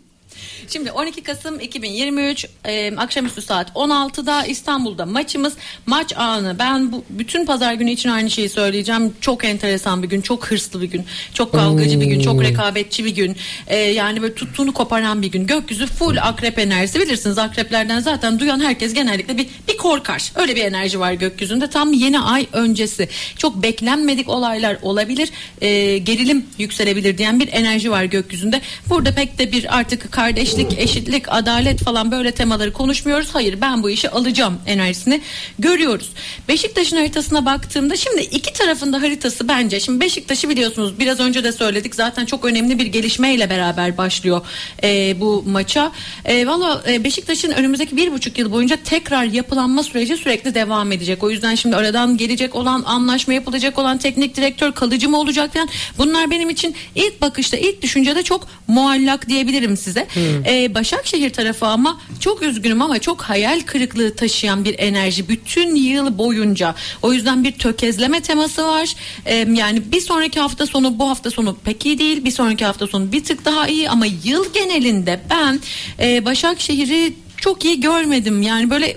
Şimdi 0.72 0.92
12 0.92 1.22
Kasım 1.22 1.60
2023 1.60 2.46
e, 2.64 2.96
akşamüstü 2.96 3.42
saat 3.42 3.70
16'da 3.70 4.46
İstanbul'da 4.46 5.06
maçımız. 5.06 5.54
Maç 5.86 6.16
anı 6.16 6.56
ben 6.58 6.92
bu 6.92 7.04
bütün 7.10 7.46
pazar 7.46 7.74
günü 7.74 7.90
için 7.90 8.08
aynı 8.08 8.30
şeyi 8.30 8.48
söyleyeceğim. 8.48 9.14
Çok 9.20 9.44
enteresan 9.44 10.02
bir 10.02 10.08
gün, 10.08 10.20
çok 10.20 10.46
hırslı 10.46 10.82
bir 10.82 10.90
gün, 10.90 11.04
çok 11.34 11.52
kavgacı 11.52 12.00
bir 12.00 12.06
gün, 12.06 12.20
çok 12.20 12.42
rekabetçi 12.42 13.04
bir 13.04 13.14
gün. 13.14 13.36
E, 13.66 13.76
yani 13.76 14.22
böyle 14.22 14.34
tuttuğunu 14.34 14.72
koparan 14.72 15.22
bir 15.22 15.26
gün. 15.26 15.46
Gökyüzü 15.46 15.86
full 15.86 16.16
akrep 16.16 16.58
enerjisi. 16.58 17.00
Bilirsiniz 17.00 17.38
akreplerden 17.38 18.00
zaten 18.00 18.38
duyan 18.38 18.60
herkes 18.60 18.94
genellikle 18.94 19.38
bir 19.38 19.46
bir 19.68 19.76
korkar. 19.76 20.32
Öyle 20.34 20.56
bir 20.56 20.64
enerji 20.64 21.00
var 21.00 21.12
gökyüzünde. 21.12 21.70
Tam 21.70 21.92
yeni 21.92 22.20
ay 22.20 22.46
öncesi. 22.52 23.08
Çok 23.36 23.62
beklenmedik 23.62 24.28
olaylar 24.28 24.78
olabilir. 24.82 25.30
E, 25.60 25.98
gerilim 25.98 26.46
yükselebilir 26.58 27.18
diyen 27.18 27.40
bir 27.40 27.48
enerji 27.52 27.90
var 27.90 28.04
gökyüzünde. 28.04 28.60
Burada 28.88 29.14
pek 29.14 29.38
de 29.38 29.52
bir 29.52 29.78
artık 29.78 30.12
kardeşlik, 30.12 30.61
eşitlik, 30.76 31.24
adalet 31.28 31.84
falan 31.84 32.10
böyle 32.10 32.32
temaları 32.32 32.72
konuşmuyoruz. 32.72 33.28
Hayır 33.32 33.60
ben 33.60 33.82
bu 33.82 33.90
işi 33.90 34.10
alacağım 34.10 34.58
enerjisini 34.66 35.20
görüyoruz. 35.58 36.10
Beşiktaş'ın 36.48 36.96
haritasına 36.96 37.46
baktığımda 37.46 37.96
şimdi 37.96 38.22
iki 38.22 38.52
tarafında 38.52 39.02
haritası 39.02 39.48
bence. 39.48 39.80
Şimdi 39.80 40.00
Beşiktaş'ı 40.00 40.48
biliyorsunuz 40.48 40.98
biraz 40.98 41.20
önce 41.20 41.44
de 41.44 41.52
söyledik. 41.52 41.94
Zaten 41.94 42.26
çok 42.26 42.44
önemli 42.44 42.78
bir 42.78 42.86
gelişmeyle 42.86 43.50
beraber 43.50 43.98
başlıyor 43.98 44.40
e, 44.82 45.20
bu 45.20 45.44
maça. 45.46 45.92
E, 46.24 46.46
Valla 46.46 46.82
e, 46.88 47.04
Beşiktaş'ın 47.04 47.50
önümüzdeki 47.50 47.96
bir 47.96 48.12
buçuk 48.12 48.38
yıl 48.38 48.52
boyunca 48.52 48.76
tekrar 48.84 49.24
yapılanma 49.24 49.82
süreci 49.82 50.16
sürekli 50.16 50.54
devam 50.54 50.92
edecek. 50.92 51.22
O 51.22 51.30
yüzden 51.30 51.54
şimdi 51.54 51.76
aradan 51.76 52.16
gelecek 52.16 52.54
olan 52.54 52.82
anlaşma 52.86 53.34
yapılacak 53.34 53.78
olan 53.78 53.98
teknik 53.98 54.36
direktör 54.36 54.72
kalıcı 54.72 55.08
mı 55.08 55.18
olacak 55.18 55.52
falan. 55.52 55.68
Bunlar 55.98 56.30
benim 56.30 56.50
için 56.50 56.74
ilk 56.94 57.20
bakışta 57.20 57.56
ilk 57.56 57.82
düşüncede 57.82 58.22
çok 58.22 58.48
muallak 58.68 59.28
diyebilirim 59.28 59.76
size. 59.76 60.06
E, 60.44 60.51
Başakşehir 60.74 61.30
tarafı 61.30 61.66
ama 61.66 62.00
çok 62.20 62.42
üzgünüm 62.42 62.82
ama 62.82 62.98
çok 62.98 63.22
hayal 63.22 63.60
kırıklığı 63.60 64.16
taşıyan 64.16 64.64
bir 64.64 64.78
enerji 64.78 65.28
bütün 65.28 65.74
yıl 65.74 66.18
boyunca. 66.18 66.74
O 67.02 67.12
yüzden 67.12 67.44
bir 67.44 67.52
tökezleme 67.52 68.20
teması 68.20 68.66
var. 68.66 68.94
E, 69.26 69.34
yani 69.36 69.92
bir 69.92 70.00
sonraki 70.00 70.40
hafta 70.40 70.66
sonu 70.66 70.98
bu 70.98 71.08
hafta 71.08 71.30
sonu 71.30 71.56
pek 71.64 71.86
iyi 71.86 71.98
değil. 71.98 72.24
Bir 72.24 72.30
sonraki 72.30 72.64
hafta 72.64 72.86
sonu 72.86 73.12
bir 73.12 73.24
tık 73.24 73.44
daha 73.44 73.68
iyi 73.68 73.90
ama 73.90 74.06
yıl 74.24 74.52
genelinde 74.52 75.20
ben 75.30 75.60
e, 76.00 76.24
Başakşehir'i 76.24 77.14
çok 77.36 77.64
iyi 77.64 77.80
görmedim. 77.80 78.42
Yani 78.42 78.70
böyle 78.70 78.96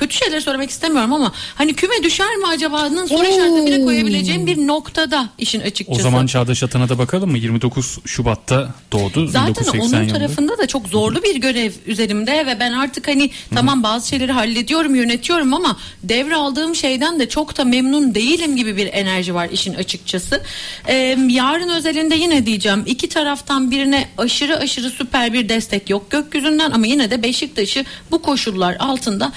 kötü 0.00 0.16
şeyler 0.16 0.40
söylemek 0.40 0.70
istemiyorum 0.70 1.12
ama 1.12 1.32
hani 1.54 1.74
küme 1.74 2.02
düşer 2.02 2.36
mi 2.36 2.46
acaba'nın 2.46 3.06
soru 3.06 3.22
işaretine 3.26 3.66
bile 3.66 3.84
koyabileceğim 3.84 4.46
bir 4.46 4.66
noktada 4.66 5.28
işin 5.38 5.60
açıkçası. 5.60 6.00
O 6.00 6.02
zaman 6.02 6.26
Çağdaş 6.26 6.62
Atan'a 6.62 6.88
da 6.88 6.98
bakalım 6.98 7.30
mı? 7.30 7.38
29 7.38 7.98
Şubat'ta 8.06 8.74
doğdu. 8.92 9.26
Zaten 9.26 9.48
1980 9.48 9.80
onun 9.80 10.04
yılında. 10.04 10.18
tarafında 10.18 10.58
da 10.58 10.66
çok 10.66 10.88
zorlu 10.88 11.22
bir 11.22 11.36
görev 11.36 11.72
üzerimde 11.86 12.46
ve 12.46 12.60
ben 12.60 12.72
artık 12.72 13.08
hani 13.08 13.30
tamam 13.54 13.82
bazı 13.82 14.08
şeyleri 14.08 14.32
hallediyorum 14.32 14.94
yönetiyorum 14.94 15.54
ama 15.54 15.76
devraldığım 16.02 16.74
şeyden 16.74 17.20
de 17.20 17.28
çok 17.28 17.58
da 17.58 17.64
memnun 17.64 18.14
değilim 18.14 18.56
gibi 18.56 18.76
bir 18.76 18.86
enerji 18.92 19.34
var 19.34 19.48
işin 19.52 19.74
açıkçası. 19.74 20.42
Ee, 20.88 21.18
yarın 21.28 21.68
özelinde 21.68 22.14
yine 22.14 22.46
diyeceğim 22.46 22.82
iki 22.86 23.08
taraftan 23.08 23.70
birine 23.70 24.08
aşırı 24.18 24.56
aşırı 24.56 24.90
süper 24.90 25.32
bir 25.32 25.48
destek 25.48 25.90
yok 25.90 26.10
gökyüzünden 26.10 26.70
ama 26.70 26.86
yine 26.86 27.10
de 27.10 27.22
Beşiktaş'ı 27.22 27.84
bu 28.10 28.22
koşullar 28.22 28.76
altında 28.78 29.32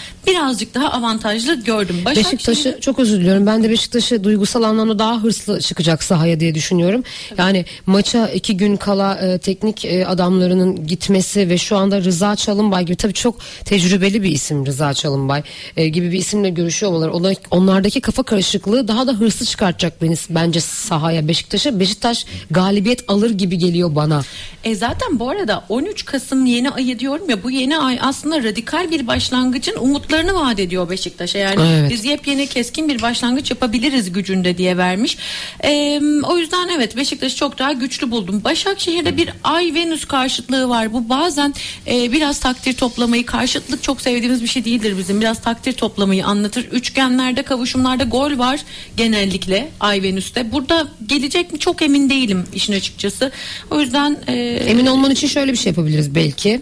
birazcık 0.54 0.74
daha 0.74 0.90
avantajlı 0.92 1.64
gördüm. 1.64 1.96
Başakşehir- 2.06 2.16
Beşiktaş'ı 2.34 2.78
çok 2.82 3.00
özür 3.00 3.20
diliyorum. 3.20 3.46
Ben 3.46 3.64
de 3.64 3.70
Beşiktaş'ı 3.70 4.24
duygusal 4.24 4.64
anlamda 4.64 5.00
daha 5.00 5.24
hırslı 5.24 5.62
çıkacak 5.62 6.04
sahaya 6.04 6.40
diye 6.40 6.56
düşünüyorum. 6.56 7.04
Yani 7.38 7.66
maça 7.86 8.28
iki 8.28 8.58
gün 8.58 8.76
kala 8.78 9.16
e, 9.16 9.38
teknik 9.38 9.86
e, 9.86 10.06
adamlarının 10.08 10.88
gitmesi 10.88 11.50
ve 11.50 11.58
şu 11.58 11.78
anda 11.78 12.02
Rıza 12.04 12.36
Çalınbay 12.36 12.86
gibi 12.86 12.96
tabii 12.96 13.14
çok 13.14 13.36
tecrübeli 13.66 14.24
bir 14.24 14.30
isim 14.32 14.66
Rıza 14.66 14.94
Çalınbay 14.94 15.44
e, 15.78 15.88
gibi 15.88 16.12
bir 16.12 16.18
isimle 16.18 16.50
görüşüyor 16.50 16.92
olmaları. 16.92 17.14
Ona- 17.14 17.34
Onlardaki 17.52 18.02
kafa 18.02 18.24
karışıklığı 18.24 18.88
daha 18.88 19.08
da 19.08 19.12
hırslı 19.14 19.46
çıkartacak 19.46 20.02
beni 20.02 20.16
bence 20.30 20.60
sahaya 20.62 21.28
Beşiktaş'a. 21.28 21.80
Beşiktaş 21.80 22.26
galibiyet 22.52 23.04
alır 23.08 23.30
gibi 23.30 23.58
geliyor 23.58 23.96
bana. 23.96 24.22
E 24.64 24.76
zaten 24.76 25.20
bu 25.20 25.30
arada 25.30 25.64
13 25.70 26.06
Kasım 26.06 26.46
yeni 26.46 26.70
ayı 26.70 27.00
diyorum 27.00 27.30
ya 27.30 27.44
bu 27.44 27.52
yeni 27.52 27.78
ay 27.78 27.98
aslında 28.02 28.44
radikal 28.44 28.92
bir 28.92 29.08
başlangıcın 29.08 29.76
umutlarını 29.80 30.34
vaat 30.44 30.60
ediyor 30.60 30.90
Beşiktaş'a. 30.90 31.38
Yani 31.38 31.62
Evet. 31.68 31.92
biz 31.92 32.06
yepyeni 32.06 32.48
keskin 32.48 32.90
bir 32.90 33.02
başlangıç 33.02 33.52
yapabiliriz 33.52 34.12
gücünde 34.12 34.58
diye 34.58 34.78
vermiş. 34.78 35.18
Ee, 35.64 36.02
o 36.24 36.38
yüzden 36.38 36.68
evet 36.68 36.98
Beşiktaş'ı 36.98 37.36
çok 37.36 37.60
daha 37.60 37.72
güçlü 37.74 38.12
buldum. 38.12 38.44
Başakşehir'de 38.44 39.18
bir 39.18 39.30
Ay 39.44 39.74
Venüs 39.76 40.06
karşıtlığı 40.06 40.70
var. 40.70 40.94
Bu 40.94 41.10
bazen 41.10 41.54
e, 41.88 42.12
biraz 42.12 42.40
takdir 42.40 42.74
toplamayı 42.74 43.26
karşıtlık 43.26 43.84
çok 43.84 44.02
sevdiğimiz 44.02 44.42
bir 44.42 44.48
şey 44.48 44.66
değildir 44.66 44.96
bizim. 44.98 45.22
Biraz 45.22 45.42
takdir 45.42 45.74
toplamayı 45.74 46.26
anlatır. 46.26 46.66
Üçgenlerde 46.72 47.44
kavuşumlarda 47.44 48.04
gol 48.04 48.38
var 48.38 48.60
genellikle 48.98 49.70
Ay 49.80 50.04
Venüs'te. 50.04 50.52
Burada 50.52 50.88
gelecek 51.06 51.54
mi 51.54 51.60
çok 51.60 51.82
emin 51.82 52.10
değilim 52.10 52.46
işin 52.54 52.74
açıkçası. 52.74 53.32
O 53.72 53.80
yüzden 53.82 54.18
e, 54.28 54.34
Emin 54.68 54.86
olman 54.86 55.12
için 55.12 55.28
şöyle 55.28 55.52
bir 55.52 55.58
şey 55.58 55.70
yapabiliriz 55.70 56.16
belki. 56.16 56.62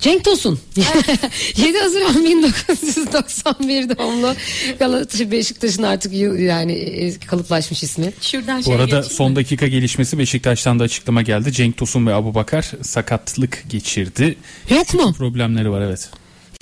Cenk 0.00 0.24
Tosun 0.24 0.58
7 1.56 1.78
Haziran 1.78 2.24
1991 2.24 3.98
doğumlu 3.98 4.34
Galatasaray 4.78 5.30
Beşiktaş'ın 5.30 5.82
artık 5.82 6.12
yani 6.40 6.72
e, 6.72 7.18
kalıplaşmış 7.18 7.82
ismi. 7.82 8.12
şuradan 8.20 8.64
Bu 8.66 8.72
arada 8.72 8.84
geçeyim 8.84 9.04
son 9.04 9.36
dakika 9.36 9.66
gelişmesi 9.66 10.18
Beşiktaş'tan 10.18 10.78
da 10.78 10.84
açıklama 10.84 11.22
geldi. 11.22 11.52
Cenk 11.52 11.76
Tosun 11.76 12.06
ve 12.06 12.14
Abubakar 12.14 12.72
sakatlık 12.82 13.64
geçirdi. 13.68 14.36
Yok 14.70 14.94
mu? 14.94 15.14
Problemleri 15.18 15.70
var 15.70 15.80
evet. 15.80 16.10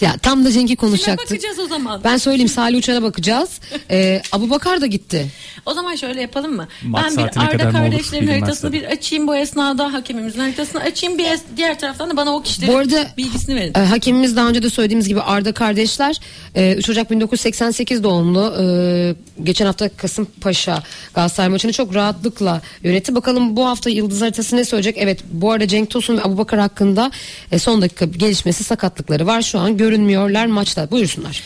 Ya 0.00 0.16
tam 0.22 0.44
da 0.44 0.50
Cenk'i 0.52 0.66
Kime 0.66 0.76
konuşacaktık. 0.76 1.30
bakacağız 1.30 1.58
o 1.58 1.66
zaman? 1.66 2.00
Ben 2.04 2.16
söyleyeyim 2.16 2.48
Salih 2.48 2.78
Uçar'a 2.78 3.02
bakacağız. 3.02 3.60
Ee, 3.90 4.22
Abu 4.32 4.50
Bakar 4.50 4.80
da 4.80 4.86
gitti. 4.86 5.26
O 5.66 5.74
zaman 5.74 5.96
şöyle 5.96 6.20
yapalım 6.20 6.56
mı? 6.56 6.68
Maç 6.84 7.04
ben 7.06 7.16
bir 7.16 7.40
Arda 7.40 7.70
kardeşlerin 7.70 8.26
haritasını 8.26 8.72
bir 8.72 8.84
açayım 8.84 9.26
bu 9.28 9.36
esnada 9.36 9.92
hakemimizin 9.92 10.40
haritasını 10.40 10.80
açayım 10.80 11.18
bir 11.18 11.24
es- 11.24 11.40
diğer 11.56 11.78
taraftan 11.78 12.10
da 12.10 12.16
bana 12.16 12.34
o 12.36 12.42
kişilerin 12.42 12.72
Bu 12.74 12.78
arada 12.78 13.06
bilgisini 13.16 13.54
verin. 13.56 13.72
e, 13.76 13.78
hakemimiz 13.78 14.36
daha 14.36 14.48
önce 14.48 14.62
de 14.62 14.70
söylediğimiz 14.70 15.08
gibi 15.08 15.20
Arda 15.20 15.52
kardeşler 15.52 16.20
e, 16.54 16.74
3 16.74 16.90
Ocak 16.90 17.10
1988 17.10 18.02
doğumlu. 18.02 18.54
E, 18.62 19.14
geçen 19.44 19.66
hafta 19.66 19.88
Kasımpaşa 19.88 20.82
Galatasaray 21.14 21.48
maçını 21.48 21.72
çok 21.72 21.94
rahatlıkla 21.94 22.60
yönetti. 22.82 23.14
Bakalım 23.14 23.56
bu 23.56 23.66
hafta 23.66 23.90
Yıldız 23.90 24.22
haritası 24.22 24.56
ne 24.56 24.64
söyleyecek? 24.64 24.96
Evet 24.98 25.20
bu 25.32 25.52
arada 25.52 25.68
Cenk 25.68 25.90
Tosun 25.90 26.16
ve 26.16 26.22
Abubakar 26.22 26.60
hakkında 26.60 27.10
e, 27.52 27.58
son 27.58 27.82
dakika 27.82 28.04
gelişmesi 28.04 28.64
sakatlıkları 28.64 29.26
var. 29.26 29.42
Şu 29.42 29.58
an 29.58 29.76
görünmüyorlar 29.88 30.46
maçta. 30.46 30.90
Buyursunlar. 30.90 31.42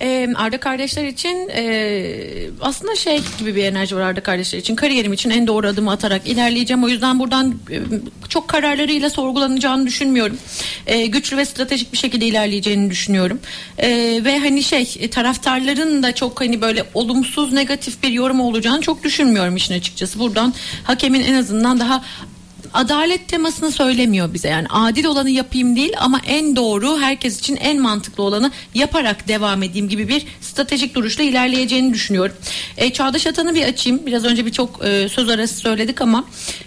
Ee, 0.00 0.28
Arda 0.34 0.60
kardeşler 0.60 1.04
için 1.06 1.48
e, 1.48 2.50
aslında 2.60 2.96
şey 2.96 3.20
gibi 3.38 3.54
bir 3.54 3.64
enerji 3.64 3.96
var 3.96 4.00
Arda 4.00 4.20
kardeşler 4.20 4.58
için. 4.58 4.76
Kariyerim 4.76 5.12
için 5.12 5.30
en 5.30 5.46
doğru 5.46 5.66
adımı 5.66 5.90
atarak 5.90 6.26
ilerleyeceğim. 6.26 6.84
O 6.84 6.88
yüzden 6.88 7.18
buradan 7.18 7.54
e, 7.70 7.76
çok 8.28 8.48
kararlarıyla 8.48 9.10
sorgulanacağını 9.10 9.86
düşünmüyorum. 9.86 10.38
E, 10.86 11.06
güçlü 11.06 11.36
ve 11.36 11.44
stratejik 11.44 11.92
bir 11.92 11.98
şekilde 11.98 12.26
ilerleyeceğini 12.26 12.90
düşünüyorum. 12.90 13.40
Ve 14.24 14.38
hani 14.38 14.62
şey 14.62 15.10
taraftarların 15.10 16.02
da 16.02 16.14
çok 16.14 16.40
hani 16.40 16.60
böyle 16.60 16.84
olumsuz 16.94 17.52
negatif 17.52 18.02
bir 18.02 18.08
yorum 18.08 18.40
olacağını 18.40 18.80
çok 18.80 19.02
düşünmüyorum 19.04 19.56
işin 19.56 19.74
açıkçası. 19.74 20.18
Buradan 20.18 20.54
hakemin 20.84 21.22
en 21.22 21.34
azından 21.34 21.80
daha 21.80 22.04
adalet 22.74 23.28
temasını 23.28 23.72
söylemiyor 23.72 24.34
bize. 24.34 24.48
Yani 24.48 24.66
adil 24.70 25.04
olanı 25.04 25.30
yapayım 25.30 25.76
değil 25.76 25.92
ama 25.98 26.20
en 26.26 26.56
doğru 26.56 26.98
herkes 27.00 27.38
için 27.38 27.56
en 27.56 27.80
mantıklı 27.80 28.22
olanı 28.22 28.50
yaparak 28.74 29.28
devam 29.28 29.62
edeyim 29.62 29.88
gibi 29.88 30.08
bir 30.08 30.26
stratejik 30.40 30.94
duruşla 30.94 31.24
ilerleyeceğini 31.24 31.94
düşünüyorum. 31.94 32.36
E, 32.76 32.92
Çağdaş 32.92 33.26
Atan'ı 33.26 33.54
bir 33.54 33.64
açayım. 33.64 34.06
Biraz 34.06 34.24
önce 34.24 34.46
birçok 34.46 34.84
e, 34.84 35.08
söz 35.08 35.28
arası 35.28 35.54
söyledik 35.54 36.00
ama 36.00 36.24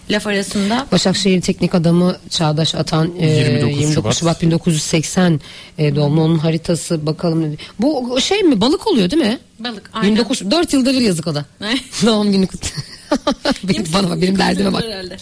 laf 0.10 0.28
arasında. 0.28 0.86
Başakşehir 0.92 1.42
teknik 1.42 1.76
adamı 1.76 2.18
Çağdaş 2.30 2.76
Atan 2.76 3.12
e, 3.20 3.28
29 3.28 3.80
29, 3.80 3.96
Şubat. 3.96 4.16
Şubat. 4.16 4.42
1980 4.42 5.42
e, 5.78 5.96
doğumlu 5.96 6.22
onun 6.22 6.38
haritası 6.38 7.06
bakalım. 7.06 7.58
Bu 7.80 8.22
şey 8.22 8.44
mi 8.44 8.62
balık 8.62 8.88
oluyor 8.88 9.12
değil 9.12 9.24
mi? 9.24 9.40
Balık, 9.60 9.90
aynen. 9.94 10.08
29 10.08 10.52
4 10.52 10.74
yılda 10.74 10.94
bir 10.94 11.02
yazık 11.02 11.28
o 11.28 11.36
da. 11.36 11.46
Doğum 12.06 12.32
günü 12.32 12.48
kut. 12.48 12.74
benim, 13.64 13.86
bana 13.94 14.10
bak 14.10 14.22
benim 14.22 14.40
derdime 14.40 14.74
bak. 14.74 14.84
Herhalde. 14.84 15.18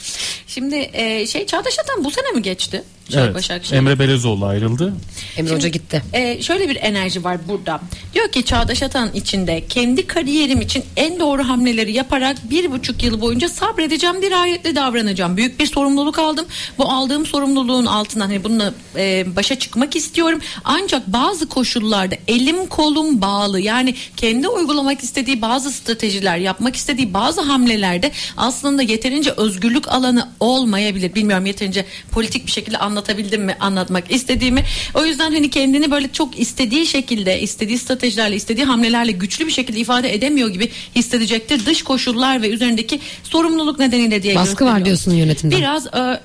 Şimdi 0.48 0.90
e, 0.94 1.28
şey 1.28 1.46
Çağdaş 1.46 1.80
Atan 1.80 2.04
bu 2.04 2.12
sene 2.12 2.32
mi 2.32 2.42
geçti? 2.42 2.84
Şey, 3.10 3.24
Evet. 3.24 3.36
Başakşehir. 3.36 3.78
Emre 3.78 4.00
Belezoğlu 4.00 4.46
ayrıldı. 4.46 4.94
Emre 5.38 5.56
Hoca 5.56 5.70
gitti. 5.70 6.02
Ee, 6.14 6.42
şöyle 6.42 6.70
bir 6.70 6.76
enerji 6.76 7.24
var 7.24 7.38
burada. 7.48 7.82
Diyor 8.14 8.32
ki 8.32 8.46
Çağdaş 8.46 8.84
Atan 8.84 9.10
içinde 9.14 9.64
kendi 9.70 10.08
kariyerim 10.08 10.62
için 10.62 10.84
en 10.98 11.20
doğru 11.20 11.44
hamleleri 11.50 11.92
yaparak 11.94 12.50
bir 12.50 12.72
buçuk 12.72 13.04
yıl 13.04 13.22
boyunca 13.22 13.50
sabredeceğim, 13.50 14.22
dirayetle 14.22 14.76
davranacağım. 14.76 15.38
Büyük 15.38 15.60
bir 15.60 15.66
sorumluluk 15.66 16.20
aldım. 16.20 16.46
Bu 16.78 16.90
aldığım 16.92 17.26
sorumluluğun 17.26 17.86
altından 17.86 18.26
hani 18.26 18.44
bununla 18.44 18.74
e, 18.96 19.36
başa 19.36 19.60
çıkmak 19.60 19.96
istiyorum. 19.96 20.40
Ancak 20.64 21.08
bazı 21.08 21.50
koşullarda 21.50 22.16
elim 22.28 22.68
kolum 22.68 23.22
bağlı. 23.22 23.60
Yani 23.60 23.96
kendi 24.18 24.48
uygulamak 24.48 25.04
istediği 25.04 25.42
bazı 25.42 25.72
stratejiler, 25.72 26.38
yapmak 26.38 26.76
istediği 26.76 27.14
bazı 27.14 27.42
hamlelerde 27.42 28.12
aslında 28.38 28.82
yeterince 28.82 29.32
özgürlük 29.32 29.88
alanı 29.88 30.30
olmayabilir. 30.40 31.16
Bilmiyorum 31.16 31.46
yeterince 31.46 31.86
politik 32.12 32.46
bir 32.46 32.52
şekilde 32.52 32.78
anlatabildim 32.94 33.44
mi 33.44 33.56
anlatmak 33.60 34.12
istediğimi. 34.12 34.64
O 34.94 35.06
yüzden 35.06 35.32
hani 35.32 35.50
kendini 35.50 35.92
böyle 35.92 36.12
çok 36.12 36.40
istediği 36.40 36.86
şekilde, 36.86 37.42
istediği 37.42 37.78
stratejilerle, 37.78 38.36
istediği 38.36 38.66
hamlelerle 38.66 39.12
güçlü 39.12 39.48
bir 39.48 39.52
şekilde 39.52 39.80
ifade 39.80 40.14
edemiyor 40.14 40.50
gibi 40.50 40.70
hissedecektir. 40.96 41.66
Dış 41.66 41.84
koşullar 41.84 42.42
ve 42.42 42.50
üzerindeki 42.50 43.00
sorumluluk 43.24 43.80
nedeniyle 43.80 44.24
diye 44.24 44.36
Baskı 44.36 44.66
var 44.66 44.86
diyorsun 44.86 45.12
yönetimden. 45.14 45.60
Biraz 45.60 45.88
ö- 45.94 46.18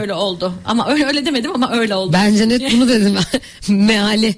öyle 0.00 0.14
oldu. 0.14 0.54
Ama 0.64 0.88
öyle, 0.88 1.04
öyle 1.06 1.26
demedim 1.26 1.50
ama 1.54 1.72
öyle 1.72 1.94
oldu. 1.94 2.12
Bence 2.12 2.48
net 2.48 2.72
bunu 2.72 2.88
dedim. 2.88 3.16
Meali. 3.68 4.34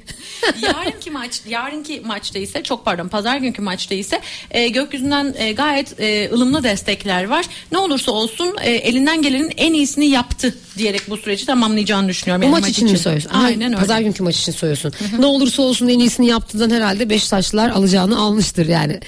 yarınki 0.63 1.11
maç 1.11 1.41
yarınki 1.49 2.01
maçta 2.07 2.39
ise 2.39 2.63
çok 2.63 2.85
pardon 2.85 3.09
pazar 3.09 3.37
günkü 3.37 3.63
maçta 3.63 3.95
ise 3.95 4.21
e, 4.51 4.69
gökyüzünden 4.69 5.35
e, 5.39 5.53
gayet 5.53 6.01
e, 6.01 6.31
ılımlı 6.33 6.63
destekler 6.63 7.25
var. 7.25 7.45
Ne 7.73 7.79
olursa 7.79 8.13
olsun 8.13 8.57
e, 8.63 8.71
elinden 8.71 9.23
gelenin 9.23 9.53
en 9.57 9.73
iyisini 9.75 10.07
yaptı 10.07 10.55
diyerek 10.79 11.11
bu 11.11 11.17
süreci 11.17 11.47
tamamlayacağını 11.61 12.09
düşünüyorum. 12.09 12.43
Bu 12.43 12.47
Yani 12.47 12.61
maç 12.61 12.69
için 12.69 12.91
mi 12.91 12.99
söylüyorsun? 12.99 13.31
Ha, 13.31 13.45
Aynen 13.45 13.73
öyle. 13.73 13.77
Pazar 13.77 14.01
günkü 14.01 14.23
maç 14.23 14.39
için 14.39 14.53
söylüyorsun. 14.53 14.93
Ne 15.19 15.27
olursa 15.27 15.63
olsun 15.63 15.89
en 15.89 15.99
iyisini 15.99 16.27
yaptıdan 16.27 16.71
herhalde 16.71 17.11
Beşiktaşlılar 17.11 17.71
alacağını 17.71 18.19
almıştır 18.21 18.67
yani. 18.67 19.01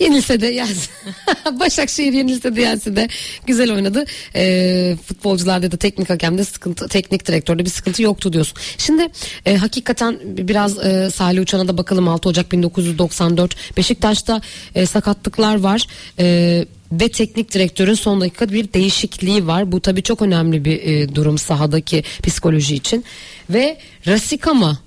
Yenilse 0.00 0.40
de 0.40 0.46
yense. 0.46 0.90
Başakşehir 1.60 2.12
yenilse 2.12 2.56
de 2.56 2.60
yense 2.60 2.96
de 2.96 3.08
güzel 3.46 3.72
oynadı. 3.72 4.04
Ee, 4.34 4.96
futbolcularda 5.06 5.72
da 5.72 5.76
teknik 5.76 6.10
hakemde 6.10 6.44
sıkıntı, 6.44 6.88
teknik 6.88 7.26
direktörde 7.26 7.64
bir 7.64 7.70
sıkıntı 7.70 8.02
yoktu 8.02 8.32
diyorsun. 8.32 8.58
Şimdi 8.78 9.08
e, 9.46 9.56
hakikaten 9.56 10.18
biraz 10.24 10.78
e, 10.86 11.10
Salih 11.10 11.42
Uçan'a 11.42 11.68
da 11.68 11.78
bakalım 11.78 12.08
6 12.08 12.28
Ocak 12.28 12.52
1994 12.52 13.76
Beşiktaş'ta 13.76 14.40
e, 14.74 14.86
sakatlıklar 14.86 15.60
var. 15.60 15.86
E, 16.18 16.64
ve 16.92 17.08
teknik 17.08 17.54
direktörün 17.54 17.94
son 17.94 18.20
dakika 18.20 18.48
bir 18.48 18.72
değişikliği 18.72 19.46
var. 19.46 19.72
Bu 19.72 19.80
tabii 19.80 20.02
çok 20.02 20.22
önemli 20.22 20.64
bir 20.64 20.82
e, 20.82 21.14
durum 21.14 21.38
sahadaki 21.38 22.04
psikoloji 22.22 22.74
için. 22.74 23.04
Ve 23.50 23.78
Rasika 24.06 24.54
mı? 24.54 24.78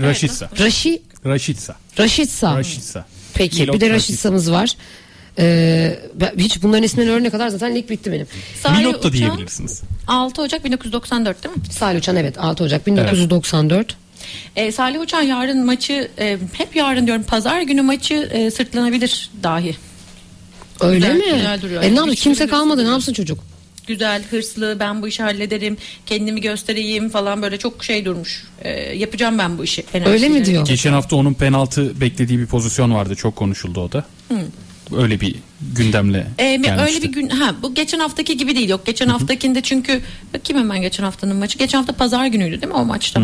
Raşitsa. 0.00 0.50
Raşi, 0.58 1.02
Raşitsa. 1.26 1.76
Raşitsa. 1.98 2.58
Raşitsa. 2.58 3.06
Peki 3.34 3.60
Milot 3.60 3.74
bir 3.74 3.80
de 3.80 3.90
Raşitsa. 3.90 4.12
Raşitsa'mız 4.12 4.52
var. 4.52 4.76
Ee, 5.38 5.98
hiç 6.38 6.62
bunların 6.62 6.82
ismini 6.82 7.10
öğrenene 7.10 7.30
kadar 7.30 7.48
zaten 7.48 7.74
lig 7.74 7.90
bitti 7.90 8.12
benim. 8.12 8.26
Salih 8.62 8.78
Milot 8.78 8.94
da 8.94 8.98
Uçan, 8.98 9.12
diyebilirsiniz. 9.12 9.82
6 10.06 10.42
Ocak 10.42 10.64
1994 10.64 11.44
değil 11.44 11.56
mi? 11.56 11.62
Salih 11.70 11.98
Uçan 11.98 12.16
evet 12.16 12.38
6 12.38 12.64
Ocak 12.64 12.86
1994. 12.86 13.96
E, 14.56 14.72
Salih 14.72 15.00
Uçan 15.00 15.22
yarın 15.22 15.64
maçı 15.64 16.10
e, 16.18 16.38
hep 16.52 16.76
yarın 16.76 17.06
diyorum 17.06 17.22
pazar 17.22 17.60
günü 17.60 17.82
maçı 17.82 18.14
e, 18.14 18.50
sırtlanabilir 18.50 19.30
dahi. 19.42 19.76
Öyle 20.80 20.96
Güzel, 20.98 21.16
mi? 21.16 21.24
güzel 21.34 21.62
duruyor. 21.62 21.82
E 21.82 21.84
ne 21.84 21.86
Yani 21.86 21.96
yaptı? 21.96 22.12
hiç 22.12 22.22
Kimse 22.22 22.46
kalmadı 22.46 22.84
ne 22.84 22.88
yapsın 22.88 23.12
çocuk? 23.12 23.38
güzel, 23.86 24.22
hırslı, 24.30 24.76
ben 24.80 25.02
bu 25.02 25.08
işi 25.08 25.22
hallederim, 25.22 25.76
kendimi 26.06 26.40
göstereyim 26.40 27.08
falan 27.08 27.42
böyle 27.42 27.58
çok 27.58 27.84
şey 27.84 28.04
durmuş. 28.04 28.44
Ee, 28.62 28.70
yapacağım 28.96 29.38
ben 29.38 29.58
bu 29.58 29.64
işi. 29.64 29.84
Öyle 30.06 30.28
mi 30.28 30.44
diyor? 30.44 30.66
Geçen 30.66 30.92
hafta 30.92 31.16
onun 31.16 31.34
penaltı 31.34 32.00
beklediği 32.00 32.38
bir 32.38 32.46
pozisyon 32.46 32.94
vardı. 32.94 33.14
Çok 33.16 33.36
konuşuldu 33.36 33.80
o 33.80 33.92
da. 33.92 34.04
Öyle 34.96 35.20
bir 35.20 35.34
gündemle 35.60 36.26
Ee, 36.38 36.58
mi- 36.58 36.62
gelmişti. 36.64 36.96
öyle 36.96 37.02
bir 37.02 37.12
gün 37.12 37.28
ha 37.28 37.54
bu 37.62 37.74
geçen 37.74 37.98
haftaki 37.98 38.36
gibi 38.36 38.56
değil. 38.56 38.68
Yok 38.68 38.86
geçen 38.86 39.08
haftakinde 39.08 39.60
çünkü 39.60 40.00
bakayım 40.34 40.62
hemen 40.62 40.82
geçen 40.82 41.04
haftanın 41.04 41.36
maçı. 41.36 41.58
Geçen 41.58 41.78
hafta 41.78 41.92
pazar 41.92 42.26
günüydü 42.26 42.62
değil 42.62 42.72
mi 42.72 42.78
o 42.78 42.84
maçta? 42.84 43.22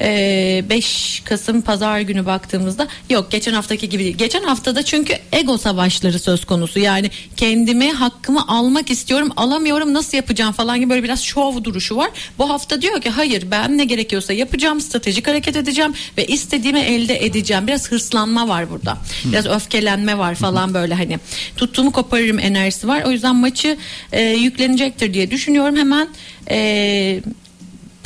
Ee, 0.00 0.64
5 0.70 1.22
Kasım 1.24 1.62
pazar 1.62 2.00
günü 2.00 2.26
baktığımızda 2.26 2.88
yok 3.10 3.30
geçen 3.30 3.52
haftaki 3.52 3.88
gibi 3.88 4.04
değil. 4.04 4.16
Geçen 4.16 4.42
haftada 4.42 4.82
çünkü 4.82 5.14
ego 5.32 5.58
savaşları 5.58 6.18
söz 6.18 6.44
konusu. 6.44 6.78
Yani 6.78 7.10
kendimi 7.36 7.92
hakkımı 7.92 8.48
almak 8.48 8.90
istiyorum 8.90 9.30
alamıyorum 9.36 9.94
nasıl 9.94 10.16
yapacağım 10.16 10.52
falan 10.52 10.80
gibi 10.80 10.90
böyle 10.90 11.02
biraz 11.02 11.22
şov 11.22 11.64
duruşu 11.64 11.96
var. 11.96 12.10
Bu 12.38 12.50
hafta 12.50 12.82
diyor 12.82 13.00
ki 13.00 13.10
hayır 13.10 13.50
ben 13.50 13.78
ne 13.78 13.84
gerekiyorsa 13.84 14.32
yapacağım 14.32 14.80
stratejik 14.80 15.28
hareket 15.28 15.56
edeceğim 15.56 15.94
ve 16.18 16.26
istediğimi 16.26 16.80
elde 16.80 17.24
edeceğim. 17.26 17.66
Biraz 17.66 17.90
hırslanma 17.90 18.48
var 18.48 18.70
burada. 18.70 18.98
Biraz 19.24 19.46
öfkelenme 19.46 20.18
var 20.18 20.34
falan 20.34 20.74
böyle 20.74 20.94
hani 20.94 21.18
tuttuğumu 21.60 21.92
koparırım 21.92 22.38
enerjisi 22.38 22.88
var. 22.88 23.02
O 23.02 23.10
yüzden 23.10 23.36
maçı 23.36 23.76
e, 24.12 24.22
yüklenecektir 24.22 25.14
diye 25.14 25.30
düşünüyorum. 25.30 25.76
Hemen 25.76 26.08
e, 26.50 27.20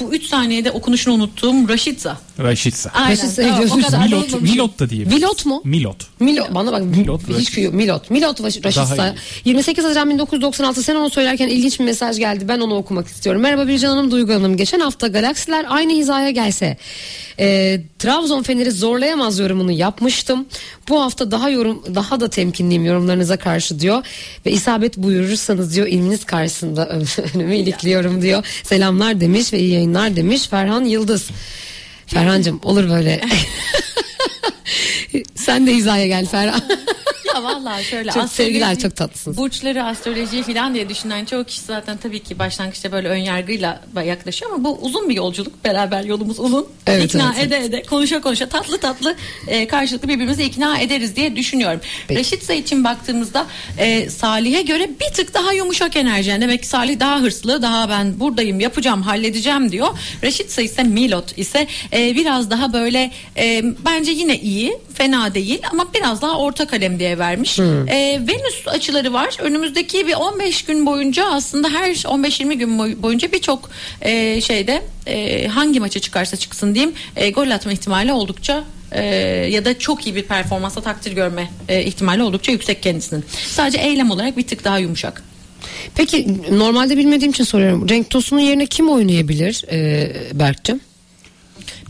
bu 0.01 0.14
3 0.14 0.25
saniyede 0.25 0.71
okunuşunu 0.71 1.14
unuttuğum 1.14 1.69
Raşitza 1.69 2.21
Raşitsa. 2.38 2.90
Aynen. 2.94 3.11
Raşitsa 3.11 3.42
tamam, 3.42 3.70
o 3.70 3.83
kadar 3.83 4.07
Milot. 4.07 4.40
Milot 4.40 4.79
da 4.79 4.90
diyebiliriz. 4.90 5.23
Milot 5.23 5.47
mu? 5.47 5.62
Milot. 5.64 5.97
Milot 6.20 6.55
bana 6.55 6.73
bak 6.73 6.83
Milot, 6.83 7.23
hiç 7.29 7.37
Raşit. 7.37 7.55
kıyı 7.55 7.73
Milot 7.73 8.11
Milot 8.11 8.40
Raşitsa 8.44 8.97
Daha 8.99 9.09
iyi. 9.09 9.14
28 9.44 9.85
Haziran 9.85 10.11
1996 10.11 10.83
sen 10.83 10.94
onu 10.94 11.11
söylerken 11.11 11.49
ilginç 11.49 11.81
bir 11.81 11.85
mesaj 11.85 12.18
geldi 12.18 12.49
ben 12.49 12.61
onu 12.61 12.75
okumak 12.75 13.07
istiyorum 13.07 13.42
merhaba 13.42 13.68
Bircan 13.68 13.88
Hanım 13.88 14.11
Duygu 14.11 14.35
Hanım 14.35 14.57
geçen 14.57 14.81
hafta 14.81 15.07
galaksiler 15.07 15.66
aynı 15.68 15.92
hizaya 15.92 16.31
gelse 16.31 16.77
e, 17.40 17.81
Trabzon 17.99 18.42
Fener'i 18.42 18.70
zorlayamaz 18.70 19.38
yorumunu 19.38 19.73
yapmıştım 19.73 20.47
bu 20.88 21.01
hafta 21.01 21.31
daha 21.31 21.51
yorum 21.51 21.83
daha 21.94 22.20
da 22.20 22.29
temkinliyim 22.31 22.85
yorumlarınıza 22.85 23.37
karşı 23.37 23.81
diyor 23.81 24.07
ve 24.47 24.51
isabet 24.53 24.97
buyurursanız 24.97 25.75
diyor 25.75 25.87
ilminiz 25.87 26.25
karşısında 26.25 26.88
önümü 27.35 27.57
ilikliyorum 27.57 28.23
diyor 28.23 28.47
selamlar 28.62 29.20
demiş 29.20 29.53
ve 29.53 29.59
iyi 29.59 29.73
yayınlar 29.73 30.16
demiş 30.16 30.49
Ferhan 30.49 30.85
Yıldız 30.85 31.31
Ferhancığım 32.07 32.61
olur 32.62 32.90
böyle. 32.90 33.21
Sen 35.35 35.67
de 35.67 35.75
hizaya 35.75 36.07
gel 36.07 36.27
Ferhan 36.27 36.61
Ya 37.35 37.42
vallahi 37.42 37.85
şöyle 37.85 38.11
Çok 38.11 38.29
sevgiler, 38.29 38.79
çok 38.79 38.97
tatlısınız. 38.97 39.37
Burçları, 39.37 39.85
astroloji 39.85 40.42
falan 40.42 40.75
diye 40.75 40.88
düşünen 40.88 41.25
çoğu 41.25 41.44
kişi 41.44 41.61
zaten 41.61 41.97
tabii 41.97 42.23
ki 42.23 42.38
başlangıçta 42.38 42.92
böyle 42.92 43.09
ön 43.09 43.16
yargıyla 43.16 43.81
yaklaşıyor 44.05 44.53
ama 44.53 44.64
bu 44.64 44.79
uzun 44.83 45.09
bir 45.09 45.14
yolculuk. 45.14 45.64
Beraber 45.64 46.05
yolumuz 46.05 46.40
uzun. 46.40 46.66
Evet, 46.87 47.05
ikna 47.05 47.35
evet, 47.38 47.47
ede 47.47 47.64
ede, 47.64 47.83
konuşa 47.83 48.20
konuşa 48.20 48.49
tatlı 48.49 48.79
tatlı 48.79 49.16
e, 49.49 49.66
karşılıklı 49.66 50.09
birbirimizi 50.09 50.44
ikna 50.44 50.79
ederiz 50.79 51.16
diye 51.16 51.37
düşünüyorum. 51.37 51.81
Peki. 52.09 52.20
Reşitsa 52.20 52.53
için 52.53 52.85
baktığımızda 52.85 53.47
e, 53.79 54.11
Salih'e 54.11 54.62
göre 54.62 54.90
bir 55.01 55.14
tık 55.14 55.35
daha 55.35 55.53
yumuşak 55.53 55.97
enerji. 55.97 56.31
Yani 56.31 56.40
demek 56.40 56.62
ki 56.62 56.68
Salih 56.68 57.01
daha 57.01 57.20
hırslı, 57.20 57.62
daha 57.62 57.88
ben 57.88 58.20
buradayım, 58.20 58.61
yapacağım, 58.61 59.03
halledeceğim 59.03 59.73
diyor. 59.73 59.88
Reşitsa 60.23 60.62
ise 60.62 60.83
Milot 60.83 61.38
ise 61.38 61.66
e, 61.92 62.14
biraz 62.14 62.51
daha 62.51 62.73
böyle 62.73 63.11
e, 63.37 63.62
bence 63.85 64.11
yine 64.11 64.40
iyi, 64.40 64.79
fena 64.94 65.35
değil 65.35 65.61
ama 65.73 65.94
biraz 65.94 66.23
daha 66.23 66.38
orta 66.38 66.66
kalem 66.66 66.99
diye 66.99 67.18
vermiş. 67.28 67.58
E, 67.88 68.20
Venüs 68.28 68.68
açıları 68.68 69.12
var. 69.12 69.37
Önümüzdeki 69.40 70.06
bir 70.06 70.14
15 70.14 70.62
gün 70.64 70.87
boyunca 70.87 71.26
aslında 71.26 71.68
her 71.68 71.90
15-20 71.94 72.54
gün 72.54 72.78
boy- 72.78 73.02
boyunca 73.02 73.32
birçok 73.32 73.70
e, 74.02 74.40
şeyde 74.40 74.82
e, 75.06 75.46
hangi 75.48 75.80
maça 75.80 76.00
çıkarsa 76.00 76.37
çıksın 76.37 76.74
diyeyim 76.74 76.94
e, 77.16 77.30
gol 77.30 77.50
atma 77.50 77.72
ihtimali 77.72 78.12
oldukça 78.12 78.64
e, 78.92 79.04
ya 79.50 79.64
da 79.64 79.78
çok 79.78 80.06
iyi 80.06 80.14
bir 80.16 80.22
performansa 80.22 80.80
takdir 80.80 81.12
görme 81.12 81.50
e, 81.68 81.82
ihtimali 81.84 82.22
oldukça 82.22 82.52
yüksek 82.52 82.82
kendisinin. 82.82 83.24
Sadece 83.46 83.78
eylem 83.78 84.10
olarak 84.10 84.37
bir 84.37 84.46
tık 84.46 84.64
daha 84.64 84.78
yumuşak. 84.78 85.22
Peki 85.96 86.26
normalde 86.50 86.96
bilmediğim 86.96 87.30
için 87.32 87.44
soruyorum. 87.44 87.87
Cenk 87.87 88.10
Tosun'un 88.10 88.40
yerine 88.40 88.66
kim 88.66 88.88
oynayabilir 88.88 89.64
e, 89.72 90.12
Berk'cim? 90.38 90.80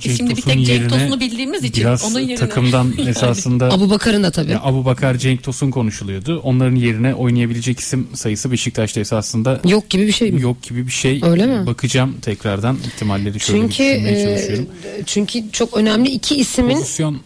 Biz 0.04 0.16
şimdi 0.16 0.30
bir 0.30 0.42
tek 0.42 0.54
Cenk 0.54 0.68
yerine 0.68 0.88
Tosun'u 0.88 1.20
bildiğimiz 1.20 1.64
için 1.64 1.80
biraz 1.84 2.04
onun 2.04 2.20
yerine. 2.20 2.36
takımdan 2.36 2.92
esasında 3.08 3.72
Abu 3.72 3.90
Bakar'ın 3.90 4.22
da 4.22 4.30
tabii. 4.30 4.50
Ya 4.52 4.60
Abu 4.62 4.84
Bakar, 4.84 5.14
Cenk 5.18 5.42
Tosun 5.42 5.70
konuşuluyordu. 5.70 6.40
Onların 6.44 6.76
yerine 6.76 7.14
oynayabilecek 7.14 7.80
isim 7.80 8.06
sayısı 8.14 8.52
Beşiktaş'ta 8.52 9.00
esasında 9.00 9.60
Yok 9.64 9.90
gibi 9.90 10.06
bir 10.06 10.12
şey 10.12 10.32
mi? 10.32 10.42
yok 10.42 10.62
gibi 10.62 10.86
bir 10.86 10.92
şey. 10.92 11.20
Öyle 11.24 11.46
mi? 11.46 11.66
Bakacağım 11.66 12.14
tekrardan 12.22 12.78
ihtimalleri 12.86 13.40
şöyle 13.40 13.60
Çünkü 13.60 13.84
bir 13.84 13.90
düşünmeye 13.94 14.20
e, 14.20 14.24
çalışıyorum. 14.24 14.66
çünkü 15.06 15.42
çok 15.52 15.76
önemli 15.76 16.08
iki 16.10 16.36
ismin 16.36 16.74
Pozisyon 16.74 17.20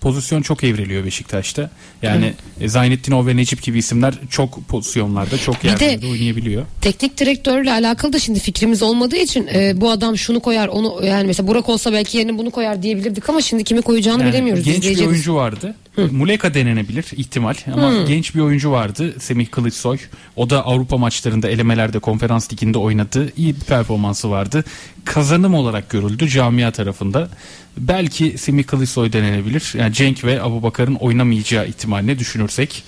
pozisyon 0.00 0.42
çok 0.42 0.64
evriliyor 0.64 1.04
Beşiktaş'ta. 1.04 1.70
Yani 2.02 2.32
e, 2.60 2.68
Zaynettinov 2.68 3.26
ve 3.26 3.36
Necip 3.36 3.62
gibi 3.62 3.78
isimler 3.78 4.14
çok 4.30 4.68
pozisyonlarda, 4.68 5.38
çok 5.38 5.64
yerlerde 5.64 6.06
oynayabiliyor. 6.06 6.64
teknik 6.80 7.18
direktörle 7.18 7.72
alakalı 7.72 8.12
da 8.12 8.18
şimdi 8.18 8.40
fikrimiz 8.40 8.82
olmadığı 8.82 9.16
için 9.16 9.46
e, 9.54 9.80
bu 9.80 9.90
adam 9.90 10.18
şunu 10.18 10.40
koyar 10.40 10.68
onu 10.68 11.06
yani 11.06 11.26
mesela 11.26 11.48
Burak 11.48 11.68
olsa 11.68 11.92
belki 11.92 12.18
yerine 12.18 12.38
bunu 12.38 12.50
koyar 12.50 12.82
diyebilirdik 12.82 13.28
ama 13.28 13.40
şimdi 13.42 13.64
kimi 13.64 13.82
koyacağını 13.82 14.22
Yani 14.22 14.30
bilemiyoruz. 14.32 14.64
genç 14.64 14.82
bir 14.84 15.06
oyuncu 15.06 15.34
vardı. 15.34 15.74
Muleka 16.10 16.54
denenebilir 16.54 17.06
ihtimal 17.16 17.54
ama 17.74 18.02
genç 18.08 18.34
bir 18.34 18.40
oyuncu 18.40 18.70
vardı 18.70 19.14
Semih 19.20 19.46
Kılıçsoy. 19.50 19.98
O 20.36 20.50
da 20.50 20.66
Avrupa 20.66 20.96
maçlarında 20.96 21.48
elemelerde 21.48 21.98
konferans 21.98 22.52
liginde 22.52 22.78
oynadı. 22.78 23.32
İyi 23.36 23.54
bir 23.56 23.60
performansı 23.60 24.30
vardı. 24.30 24.64
Kazanım 25.04 25.54
olarak 25.54 25.90
görüldü 25.90 26.28
camia 26.28 26.70
tarafında. 26.70 27.28
Belki 27.76 28.38
Semih 28.38 28.64
Kılıçsoy 28.64 29.12
denenebilir. 29.12 29.72
Yani 29.78 29.94
Cenk 29.94 30.24
ve 30.24 30.42
Abubakar'ın 30.42 30.94
oynamayacağı 30.94 31.66
ihtimalini 31.66 32.18
düşünürsek 32.18 32.84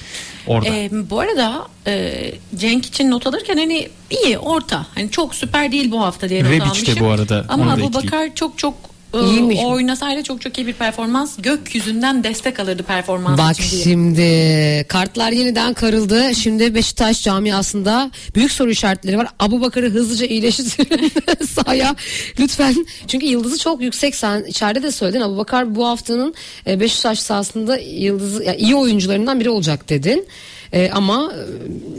orada. 0.46 0.68
E, 0.68 0.90
bu 1.10 1.20
arada 1.20 1.68
e, 1.86 2.14
Cenk 2.56 2.86
için 2.86 3.10
not 3.10 3.26
alırken 3.26 3.56
hani 3.56 3.88
iyi 4.24 4.38
orta. 4.38 4.86
Hani 4.94 5.10
çok 5.10 5.34
süper 5.34 5.72
değil 5.72 5.90
bu 5.90 6.00
hafta 6.00 6.28
diye 6.28 6.44
not 6.44 6.50
Rebic 6.50 6.60
de 6.60 6.68
almışım. 6.68 6.96
bu 7.00 7.08
arada, 7.10 7.44
Ama 7.48 7.62
onu 7.62 7.70
da 7.70 7.74
Abu 7.74 7.82
ekleyeyim. 7.82 8.12
Bakar 8.12 8.34
çok 8.34 8.58
çok 8.58 8.74
İyiymiş. 9.20 9.58
oynasaydı 9.64 10.22
çok 10.22 10.40
çok 10.40 10.58
iyi 10.58 10.66
bir 10.66 10.72
performans. 10.72 11.36
Gökyüzünden 11.38 12.24
destek 12.24 12.60
alırdı 12.60 12.82
performans 12.82 13.38
Bak 13.38 13.58
için 13.60 13.70
diye. 13.70 13.84
şimdi 13.84 14.88
kartlar 14.88 15.30
yeniden 15.32 15.74
karıldı. 15.74 16.34
Şimdi 16.34 16.74
Beşiktaş 16.74 17.22
camiasında 17.22 18.10
büyük 18.34 18.52
soru 18.52 18.70
işaretleri 18.70 19.18
var. 19.18 19.28
Abu 19.38 19.60
Bakar'ı 19.60 19.90
hızlıca 19.90 20.26
iyileştirin 20.26 21.12
sahaya 21.46 21.96
lütfen. 22.40 22.86
Çünkü 23.06 23.26
yıldızı 23.26 23.58
çok 23.58 23.82
yüksek. 23.82 24.14
Sen 24.14 24.44
içeride 24.44 24.82
de 24.82 24.92
söyledin. 24.92 25.20
Abu 25.20 25.36
Bakar 25.36 25.74
bu 25.74 25.86
haftanın 25.86 26.34
e, 26.66 26.80
Beşiktaş 26.80 27.18
sahasında 27.18 27.76
yıldızı 27.78 28.42
yani 28.44 28.56
iyi 28.56 28.74
oyuncularından 28.74 29.40
biri 29.40 29.50
olacak 29.50 29.88
dedin. 29.88 30.26
E, 30.72 30.90
ama 30.90 31.32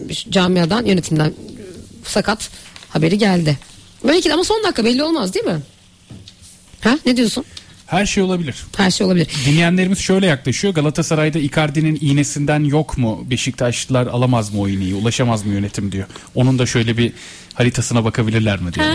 e, 0.09 0.13
camiadan 0.31 0.85
yönetimden 0.85 1.33
sakat 2.05 2.49
haberi 2.89 3.17
geldi. 3.17 3.57
Belki 4.07 4.29
de 4.29 4.33
ama 4.33 4.43
son 4.43 4.63
dakika 4.63 4.85
belli 4.85 5.03
olmaz 5.03 5.33
değil 5.33 5.45
mi? 5.45 5.59
Ha 6.83 6.97
ne 7.05 7.17
diyorsun? 7.17 7.45
Her 7.87 8.05
şey 8.05 8.23
olabilir. 8.23 8.55
Her 8.77 8.91
şey 8.91 9.07
olabilir. 9.07 9.27
Dinleyenlerimiz 9.45 9.99
şöyle 9.99 10.25
yaklaşıyor. 10.25 10.73
Galatasaray'da 10.73 11.39
Icardi'nin 11.39 11.97
iğnesinden 12.01 12.63
yok 12.63 12.97
mu? 12.97 13.25
Beşiktaşlılar 13.29 14.07
alamaz 14.07 14.53
mı 14.53 14.61
o 14.61 14.67
iğneyi? 14.67 14.95
Ulaşamaz 14.95 15.45
mı 15.45 15.53
yönetim 15.53 15.91
diyor. 15.91 16.05
Onun 16.35 16.59
da 16.59 16.65
şöyle 16.65 16.97
bir 16.97 17.11
haritasına 17.53 18.05
bakabilirler 18.05 18.59
mi 18.61 18.73
diyor. 18.73 18.85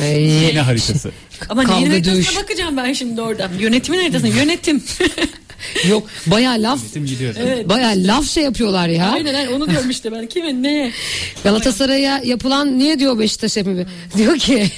Ay, 0.00 0.50
İğne 0.50 0.60
haritası. 0.60 1.10
Ama 1.48 1.62
Kavga 1.62 1.76
neyin 1.76 1.90
haritasına 1.90 2.14
dövüş. 2.14 2.36
bakacağım 2.36 2.76
ben 2.76 2.92
şimdi 2.92 3.20
orada. 3.20 3.50
Yönetimin 3.60 3.98
haritasına 3.98 4.28
yönetim. 4.28 4.82
yok 5.88 6.08
bayağı 6.26 6.62
laf 6.62 6.80
Yönetim 6.82 7.06
gidiyor. 7.06 7.34
bayağı 7.68 7.92
laf 7.96 8.28
şey 8.30 8.44
yapıyorlar 8.44 8.88
ya. 8.88 9.10
Aynen 9.10 9.34
aynen 9.34 9.52
onu 9.52 9.70
diyorum 9.70 9.90
işte 9.90 10.12
ben. 10.12 10.26
Kime 10.26 10.62
ne? 10.62 10.92
Galatasaray'a 11.44 12.20
yapılan 12.24 12.78
niye 12.78 12.98
diyor 12.98 13.18
Beşiktaş 13.18 13.56
hep 13.56 13.66
diyor 14.16 14.38
ki 14.38 14.70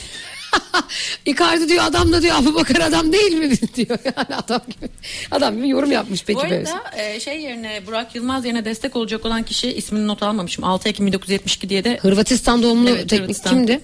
Icardi 1.27 1.69
diyor 1.69 1.85
adam 1.85 2.13
da 2.13 2.23
diyor 2.23 2.37
Abu 2.39 2.55
Bakar 2.55 2.81
adam 2.81 3.13
değil 3.13 3.33
mi 3.33 3.51
diyor 3.75 3.99
yani 4.05 4.37
adam 4.37 4.61
gibi 4.67 4.89
adam 5.31 5.57
gibi 5.57 5.69
yorum 5.69 5.93
yapmış 5.93 6.25
peki 6.25 6.39
Bu 6.39 6.43
arada 6.43 6.83
e, 6.97 7.21
şey 7.21 7.41
yerine 7.43 7.83
Burak 7.87 8.15
Yılmaz 8.15 8.45
yerine 8.45 8.65
destek 8.65 8.97
olacak 8.97 9.25
olan 9.27 9.43
kişi 9.43 9.73
ismini 9.73 10.07
not 10.07 10.23
almamışım. 10.23 10.65
6 10.65 10.89
Ekim 10.89 11.07
1972 11.07 11.69
diye 11.69 11.85
de 11.85 11.99
Hırvatistan 12.03 12.63
doğumlu 12.63 12.89
Evet, 12.91 12.99
teknik 13.09 13.19
Hırvatistan. 13.23 13.53
kimdi? 13.53 13.81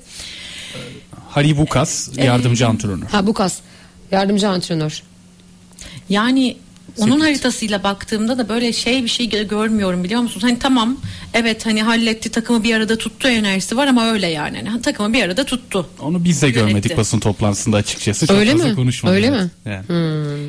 Hari 1.28 1.58
Bukas 1.58 2.18
yardımcı 2.18 2.66
antrenör. 2.68 3.06
Ha 3.06 3.26
Bukas 3.26 3.58
yardımcı 4.10 4.48
antrenör. 4.48 5.02
Yani 6.08 6.56
onun 6.98 7.20
haritasıyla 7.20 7.82
baktığımda 7.82 8.38
da 8.38 8.48
böyle 8.48 8.72
şey 8.72 9.02
bir 9.04 9.08
şey 9.08 9.26
gö- 9.26 9.48
görmüyorum 9.48 10.04
biliyor 10.04 10.20
musunuz? 10.20 10.44
Hani 10.44 10.58
tamam 10.58 10.96
evet 11.34 11.66
hani 11.66 11.82
halletti 11.82 12.28
takımı 12.30 12.64
bir 12.64 12.74
arada 12.74 12.98
tuttu 12.98 13.28
enerjisi 13.28 13.76
var 13.76 13.86
ama 13.86 14.10
öyle 14.10 14.26
yani. 14.26 14.62
Hani 14.68 14.82
takımı 14.82 15.12
bir 15.12 15.22
arada 15.22 15.44
tuttu. 15.44 15.86
Onu 16.00 16.24
biz 16.24 16.42
de 16.42 16.50
görmedik 16.50 16.74
Yönetti. 16.84 16.96
basın 16.96 17.18
toplantısında 17.20 17.76
açıkçası. 17.76 18.26
Çok 18.26 18.36
Öyle 18.38 18.52
fazla 18.52 18.66
mi? 18.68 18.74
konuşmadı. 18.74 19.14
Öyle 19.14 19.30
mi? 19.30 19.50
Yani. 19.66 19.82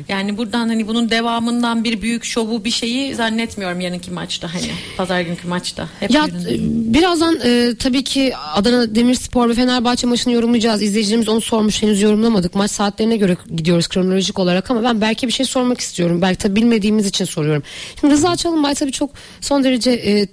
Yani 0.08 0.36
buradan 0.38 0.68
hani 0.68 0.88
bunun 0.88 1.10
devamından 1.10 1.84
bir 1.84 2.02
büyük 2.02 2.24
şovu 2.24 2.64
bir 2.64 2.70
şeyi 2.70 3.14
zannetmiyorum 3.14 3.80
yarınki 3.80 4.10
maçta 4.10 4.54
hani 4.54 4.70
pazar 4.96 5.20
günkü 5.20 5.48
maçta. 5.48 5.88
Hep 6.00 6.10
Ya 6.10 6.24
e, 6.24 6.54
birazdan 6.94 7.38
e, 7.44 7.72
tabii 7.78 8.04
ki 8.04 8.32
Adana 8.54 8.94
Demirspor 8.94 9.48
ve 9.48 9.54
Fenerbahçe 9.54 10.06
maçını 10.06 10.32
yorumlayacağız. 10.32 10.82
İzleyicilerimiz 10.82 11.28
onu 11.28 11.40
sormuş 11.40 11.82
henüz 11.82 12.02
yorumlamadık. 12.02 12.54
Maç 12.54 12.70
saatlerine 12.70 13.16
göre 13.16 13.36
gidiyoruz 13.56 13.88
kronolojik 13.88 14.38
olarak 14.38 14.70
ama 14.70 14.82
ben 14.82 15.00
belki 15.00 15.26
bir 15.28 15.32
şey 15.32 15.46
sormak 15.46 15.80
istiyorum. 15.80 16.22
Belki 16.22 16.33
tabii 16.36 16.56
bilmediğimiz 16.56 17.06
için 17.06 17.24
soruyorum. 17.24 17.62
Şimdi 18.00 18.14
Rıza 18.14 18.36
Çalınbay 18.36 18.74
tabii 18.74 18.92
çok 18.92 19.10
son 19.40 19.64
derece 19.64 19.90
e, 19.90 20.26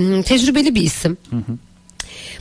m, 0.00 0.22
tecrübeli 0.22 0.74
bir 0.74 0.82
isim. 0.82 1.16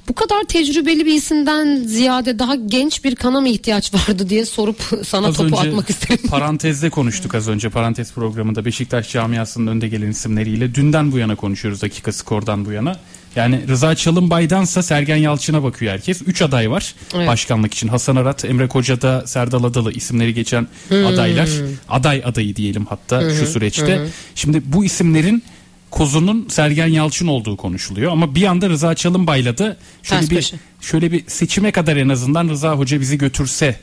Bu 0.09 0.13
kadar 0.13 0.43
tecrübeli 0.43 1.05
bir 1.05 1.13
isimden 1.13 1.83
ziyade 1.87 2.39
daha 2.39 2.55
genç 2.55 3.03
bir 3.03 3.15
kana 3.15 3.41
mı 3.41 3.49
ihtiyaç 3.49 3.93
vardı 3.93 4.29
diye 4.29 4.45
sorup 4.45 4.77
sana 5.05 5.27
Az 5.27 5.37
topu 5.37 5.57
atmak 5.59 5.89
isterim. 5.89 6.27
parantezde 6.29 6.89
konuştuk 6.89 7.35
az 7.35 7.47
önce 7.47 7.69
parantez 7.69 8.13
programında 8.13 8.65
Beşiktaş 8.65 9.11
camiasının 9.11 9.67
önde 9.67 9.87
gelen 9.87 10.09
isimleriyle. 10.11 10.75
Dünden 10.75 11.11
bu 11.11 11.17
yana 11.17 11.35
konuşuyoruz 11.35 11.81
dakika 11.81 12.11
skordan 12.11 12.65
bu 12.65 12.71
yana. 12.71 12.99
Yani 13.35 13.67
Rıza 13.67 13.95
Çalınbay'dansa 13.95 14.83
Sergen 14.83 15.15
Yalçın'a 15.17 15.63
bakıyor 15.63 15.93
herkes. 15.93 16.21
Üç 16.27 16.41
aday 16.41 16.71
var 16.71 16.95
Evet. 17.15 17.27
başkanlık 17.27 17.73
için. 17.73 17.87
Hasan 17.87 18.15
Arat, 18.15 18.45
Emre 18.45 18.67
Koca'da, 18.67 19.27
Serdal 19.27 19.63
Adalı 19.63 19.91
isimleri 19.91 20.33
geçen 20.33 20.67
Hmm. 20.87 21.05
adaylar. 21.05 21.49
Aday 21.89 22.21
adayı 22.25 22.55
diyelim 22.55 22.85
hatta 22.85 23.35
şu 23.35 23.47
süreçte. 23.47 24.07
Şimdi 24.35 24.61
bu 24.65 24.85
isimlerin 24.85 25.43
kozunun 25.91 26.47
Sergen 26.49 26.87
Yalçın 26.87 27.27
olduğu 27.27 27.57
konuşuluyor 27.57 28.11
ama 28.11 28.35
bir 28.35 28.43
anda 28.43 28.69
Rıza 28.69 28.95
Çalınbay'la 28.95 29.57
da 29.57 29.77
şöyle 30.03 30.21
Ters 30.27 30.31
bir 30.31 30.53
şöyle 30.81 31.11
bir 31.11 31.23
seçime 31.27 31.71
kadar 31.71 31.97
en 31.97 32.09
azından 32.09 32.49
Rıza 32.49 32.73
Hoca 32.77 32.99
bizi 33.01 33.17
götürse 33.17 33.79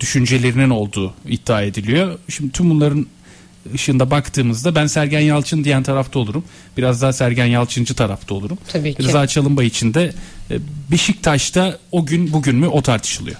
düşüncelerinin 0.00 0.70
olduğu 0.70 1.14
iddia 1.28 1.62
ediliyor. 1.62 2.18
Şimdi 2.28 2.52
tüm 2.52 2.70
bunların 2.70 3.06
ışığında 3.74 4.10
baktığımızda 4.10 4.74
ben 4.74 4.86
Sergen 4.86 5.20
Yalçın 5.20 5.64
diyen 5.64 5.82
tarafta 5.82 6.18
olurum. 6.18 6.44
Biraz 6.76 7.02
daha 7.02 7.12
Sergen 7.12 7.46
Yalçıncı 7.46 7.94
tarafta 7.94 8.34
olurum. 8.34 8.58
Tabii 8.68 8.94
ki. 8.94 9.02
Rıza 9.02 9.26
Çalınbay 9.26 9.66
için 9.66 9.94
de 9.94 10.12
e, 10.50 10.58
Beşiktaş'ta 10.90 11.78
o 11.92 12.06
gün 12.06 12.32
bugün 12.32 12.56
mü 12.56 12.66
o 12.66 12.82
tartışılıyor. 12.82 13.36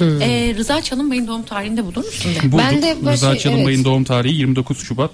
Ee, 0.00 0.54
Rıza 0.58 0.82
Çalınbay'ın 0.82 1.26
doğum 1.26 1.42
tarihinde 1.42 1.82
musun? 2.06 2.34
de? 2.34 2.52
Bulduk. 2.52 2.58
Ben 2.58 2.82
de 2.82 2.96
başı- 3.04 3.12
Rıza 3.12 3.38
Çalınbay'ın 3.38 3.76
evet. 3.76 3.84
doğum 3.84 4.04
tarihi 4.04 4.34
29 4.34 4.78
Şubat. 4.78 5.10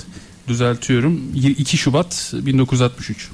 Düzeltiyorum. 0.48 1.20
2 1.34 1.76
Şubat 1.76 2.30
1963. 2.34 3.28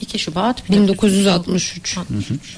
2 0.00 0.18
Şubat 0.18 0.70
1963. 0.70 1.96
1963. 1.96 2.56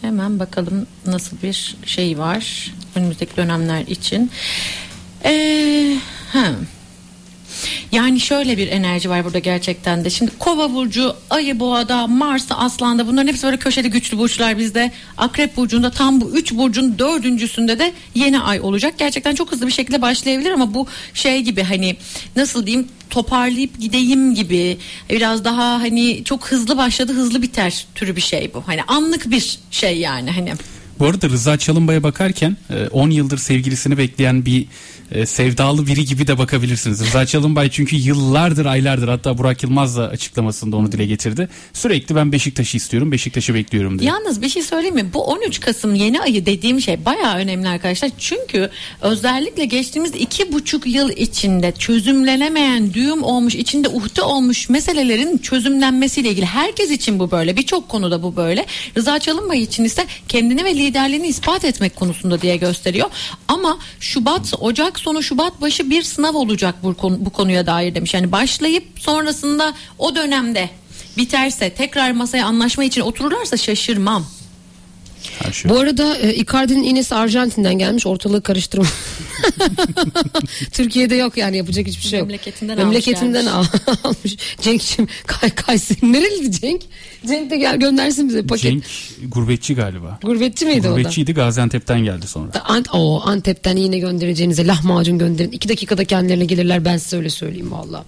Hemen 0.00 0.38
bakalım 0.38 0.86
nasıl 1.06 1.36
bir 1.42 1.76
şey 1.86 2.18
var 2.18 2.72
önümüzdeki 2.94 3.36
dönemler 3.36 3.80
için. 3.86 4.30
Ee, 5.24 5.96
ha. 6.32 6.54
Yani 7.92 8.20
şöyle 8.20 8.56
bir 8.56 8.68
enerji 8.68 9.10
var 9.10 9.24
burada 9.24 9.38
gerçekten 9.38 10.04
de. 10.04 10.10
Şimdi 10.10 10.30
Kova 10.38 10.74
burcu, 10.74 11.16
Ayı 11.30 11.60
Boğa'da, 11.60 12.06
Mars'ta, 12.06 12.58
Aslan'da 12.58 13.06
bunların 13.06 13.28
hepsi 13.28 13.42
böyle 13.44 13.56
köşeli 13.56 13.90
güçlü 13.90 14.18
burçlar 14.18 14.58
bizde. 14.58 14.92
Akrep 15.16 15.56
burcunda 15.56 15.90
tam 15.90 16.20
bu 16.20 16.30
üç 16.30 16.52
burcun 16.52 16.98
dördüncüsünde 16.98 17.78
de 17.78 17.92
yeni 18.14 18.40
ay 18.40 18.60
olacak. 18.60 18.94
Gerçekten 18.98 19.34
çok 19.34 19.52
hızlı 19.52 19.66
bir 19.66 19.72
şekilde 19.72 20.02
başlayabilir 20.02 20.50
ama 20.50 20.74
bu 20.74 20.86
şey 21.14 21.42
gibi 21.42 21.62
hani 21.62 21.96
nasıl 22.36 22.66
diyeyim 22.66 22.88
toparlayıp 23.10 23.80
gideyim 23.80 24.34
gibi 24.34 24.78
biraz 25.10 25.44
daha 25.44 25.80
hani 25.80 26.24
çok 26.24 26.46
hızlı 26.46 26.76
başladı 26.76 27.12
hızlı 27.12 27.42
biter 27.42 27.86
türü 27.94 28.16
bir 28.16 28.20
şey 28.20 28.50
bu. 28.54 28.62
Hani 28.66 28.82
anlık 28.82 29.30
bir 29.30 29.58
şey 29.70 29.98
yani 29.98 30.30
hani. 30.30 30.52
Bu 30.98 31.06
arada 31.06 31.28
Rıza 31.28 31.58
Çalınbay'a 31.58 32.02
bakarken 32.02 32.56
e, 32.70 32.88
10 32.88 33.10
yıldır 33.10 33.38
sevgilisini 33.38 33.98
bekleyen 33.98 34.46
bir 34.46 34.66
e, 35.14 35.26
sevdalı 35.26 35.86
biri 35.86 36.04
gibi 36.04 36.26
de 36.26 36.38
bakabilirsiniz. 36.38 37.00
Rıza 37.06 37.26
Çalınbay 37.26 37.70
çünkü 37.70 37.96
yıllardır 37.96 38.66
aylardır 38.66 39.08
hatta 39.08 39.38
Burak 39.38 39.62
Yılmaz 39.62 39.96
da 39.96 40.08
açıklamasında 40.08 40.76
onu 40.76 40.92
dile 40.92 41.06
getirdi. 41.06 41.48
Sürekli 41.72 42.16
ben 42.16 42.32
Beşiktaş'ı 42.32 42.76
istiyorum 42.76 43.12
Beşiktaş'ı 43.12 43.54
bekliyorum 43.54 43.98
diye. 43.98 44.10
Yalnız 44.10 44.42
bir 44.42 44.48
şey 44.48 44.62
söyleyeyim 44.62 44.94
mi? 44.94 45.10
Bu 45.14 45.24
13 45.24 45.60
Kasım 45.60 45.94
yeni 45.94 46.20
ayı 46.20 46.46
dediğim 46.46 46.80
şey 46.80 47.04
bayağı 47.04 47.36
önemli 47.36 47.68
arkadaşlar. 47.68 48.10
Çünkü 48.18 48.70
özellikle 49.00 49.64
geçtiğimiz 49.64 50.12
iki 50.14 50.52
buçuk 50.52 50.86
yıl 50.86 51.10
içinde 51.10 51.72
çözümlenemeyen 51.72 52.94
düğüm 52.94 53.22
olmuş, 53.22 53.54
içinde 53.54 53.88
uhde 53.88 54.22
olmuş 54.22 54.68
meselelerin 54.68 55.38
çözümlenmesiyle 55.38 56.30
ilgili. 56.30 56.46
Herkes 56.46 56.90
için 56.90 57.18
bu 57.18 57.30
böyle. 57.30 57.56
Birçok 57.56 57.88
konuda 57.88 58.22
bu 58.22 58.36
böyle. 58.36 58.66
Rıza 58.96 59.18
Çalınbay 59.18 59.62
için 59.62 59.84
ise 59.84 60.06
kendini 60.28 60.64
ve 60.64 60.74
liderliğini 60.74 61.26
ispat 61.26 61.64
etmek 61.64 61.96
konusunda 61.96 62.40
diye 62.40 62.56
gösteriyor. 62.56 63.10
Ama 63.48 63.78
Şubat, 64.00 64.54
Ocak 64.60 65.00
sonu 65.04 65.22
Şubat 65.22 65.60
başı 65.60 65.90
bir 65.90 66.02
sınav 66.02 66.34
olacak 66.34 66.74
bu, 66.82 66.94
konu, 66.94 67.16
bu 67.20 67.30
konuya 67.30 67.66
dair 67.66 67.94
demiş. 67.94 68.14
Yani 68.14 68.32
başlayıp 68.32 68.84
sonrasında 68.96 69.74
o 69.98 70.16
dönemde 70.16 70.70
biterse 71.16 71.70
tekrar 71.70 72.12
masaya 72.12 72.46
anlaşma 72.46 72.84
için 72.84 73.00
otururlarsa 73.00 73.56
şaşırmam. 73.56 74.26
Her 75.38 75.52
şey. 75.52 75.70
Bu 75.70 75.78
arada 75.78 76.16
e, 76.18 76.34
Icardi'nin 76.34 76.82
iğnesi 76.82 77.14
Arjantin'den 77.14 77.74
gelmiş 77.78 78.06
ortalığı 78.06 78.42
karıştırma. 78.42 78.86
Türkiye'de 80.72 81.14
yok 81.14 81.36
yani 81.36 81.56
yapacak 81.56 81.86
hiçbir 81.86 82.02
şey 82.08 82.18
yok. 82.18 82.28
Memleketinden 82.28 82.76
Memleketinden 82.78 83.46
almış 83.46 83.70
al- 83.86 83.94
almış. 84.04 84.36
Cenk'cim 84.60 85.08
kay 85.26 85.50
Kayseri 85.50 86.12
nereliydi 86.12 86.50
Cenk? 86.60 86.82
Cenk 87.26 87.50
de 87.50 87.56
gel 87.56 87.76
göndersin 87.76 88.28
bize 88.28 88.42
paket. 88.46 88.62
Cenk 88.62 88.84
gurbetçi 89.28 89.74
galiba. 89.74 90.18
Gurbetçi 90.22 90.66
miydi 90.66 90.80
o 90.88 90.90
da? 90.90 90.96
Gurbetçiydi 90.96 91.34
Gaziantep'ten 91.34 92.04
geldi 92.04 92.26
sonra. 92.26 92.50
Ant 92.64 92.88
o 92.92 93.22
Antep'ten 93.24 93.76
yine 93.76 93.98
göndereceğinize 93.98 94.66
lahmacun 94.66 95.18
gönderin. 95.18 95.50
İki 95.52 95.68
dakikada 95.68 96.04
kendilerine 96.04 96.44
gelirler 96.44 96.84
ben 96.84 96.96
size 96.96 97.16
öyle 97.16 97.30
söyleyeyim 97.30 97.72
valla. 97.72 98.04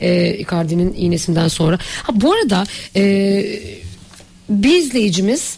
Ee, 0.00 0.34
Icardi'nin 0.38 0.94
iğnesinden 0.94 1.48
sonra. 1.48 1.78
Ha 2.02 2.12
bu 2.20 2.32
arada 2.32 2.64
e, 2.96 3.02
bir 4.48 4.78
izleyicimiz 4.78 5.56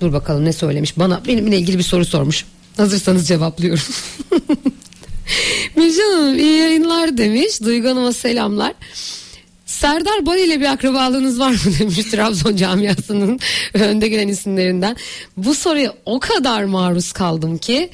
dur 0.00 0.12
bakalım 0.12 0.44
ne 0.44 0.52
söylemiş 0.52 0.98
bana 0.98 1.20
benimle 1.26 1.58
ilgili 1.58 1.78
bir 1.78 1.82
soru 1.82 2.04
sormuş. 2.04 2.44
Hazırsanız 2.76 3.28
cevaplıyorum. 3.28 3.82
Mircan 5.76 6.12
Hanım 6.12 6.38
iyi 6.38 6.58
yayınlar 6.58 7.18
demiş. 7.18 7.62
Duygu 7.62 7.88
Hanım'a 7.88 8.12
selamlar. 8.12 8.74
Serdar 9.80 10.26
Bali 10.26 10.40
ile 10.44 10.60
bir 10.60 10.64
akrabalığınız 10.66 11.40
var 11.40 11.50
mı 11.50 11.58
demiş 11.78 11.96
Trabzon 11.96 12.56
camiasının 12.56 13.40
önde 13.74 14.08
gelen 14.08 14.28
isimlerinden. 14.28 14.96
Bu 15.36 15.54
soruya 15.54 15.94
o 16.06 16.20
kadar 16.20 16.64
maruz 16.64 17.12
kaldım 17.12 17.58
ki 17.58 17.90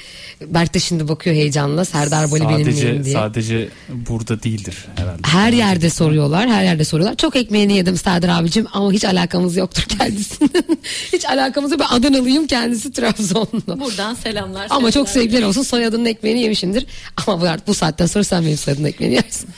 Berk 0.47 0.75
de 0.75 0.81
şimdi 0.81 1.09
bakıyor 1.09 1.37
heyecanla 1.37 1.85
Serdar 1.85 2.31
Bali 2.31 2.41
benim 2.49 2.65
Sadece 2.65 2.91
miyim 2.91 3.05
diye. 3.05 3.15
sadece 3.15 3.69
burada 3.89 4.43
değildir 4.43 4.77
herhalde. 4.97 5.21
Her 5.27 5.53
yerde 5.53 5.91
soruyorlar, 5.91 6.49
her 6.49 6.65
yerde 6.65 6.85
soruyorlar. 6.85 7.17
Çok 7.17 7.37
ekmeğini 7.37 7.77
yedim 7.77 7.97
Serdar 7.97 8.29
abicim 8.29 8.67
ama 8.73 8.93
hiç 8.93 9.05
alakamız 9.05 9.57
yoktur 9.57 9.83
kendisinin. 9.99 10.81
hiç 11.13 11.25
alakamız 11.25 11.71
yok. 11.73 11.81
Ben 11.81 11.97
Adanalıyım 11.97 12.47
kendisi 12.47 12.93
Trabzonlu. 12.93 13.81
Buradan 13.81 14.15
selamlar. 14.15 14.67
Ama 14.71 14.91
çok 14.91 15.09
sevgiler. 15.09 15.43
olsun 15.43 15.63
soyadının 15.63 16.05
ekmeğini 16.05 16.41
yemişindir. 16.43 16.87
Ama 17.27 17.41
bu, 17.41 17.47
bu 17.67 17.75
saatten 17.75 18.07
sonra 18.07 18.25
sen 18.25 18.45
benim 18.47 18.57
soyadımın 18.57 18.89
ekmeğini 18.89 19.15
yersin. 19.15 19.49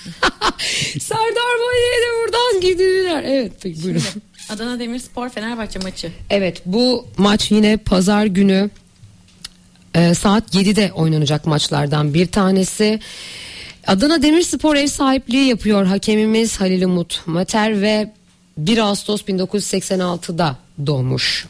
Serdar 1.01 1.55
Bali'ye 1.61 1.99
buradan 2.25 2.61
gidiyorlar. 2.61 3.23
Evet 3.27 3.53
peki 3.63 3.83
buyurun. 3.85 4.03
Adana 4.51 4.79
Demirspor 4.79 5.29
Fenerbahçe 5.29 5.79
maçı. 5.79 6.13
Evet 6.31 6.63
bu 6.67 7.07
maç 7.17 7.51
yine 7.51 7.77
pazar 7.77 8.27
günü 8.27 8.71
e, 9.95 10.15
saat 10.15 10.55
7'de 10.55 10.93
oynanacak 10.93 11.47
maçlardan 11.47 12.15
bir 12.15 12.27
tanesi. 12.27 13.01
Adana 13.87 14.23
Demirspor 14.23 14.77
ev 14.77 14.87
sahipliği 14.87 15.49
yapıyor 15.49 15.87
hakemimiz 15.87 16.61
Halil 16.61 16.83
Umut 16.83 17.23
Mater 17.27 17.83
ve 17.83 18.13
1 18.59 18.79
Ağustos 18.79 19.23
1986'da 19.23 20.57
doğmuş. 20.87 21.47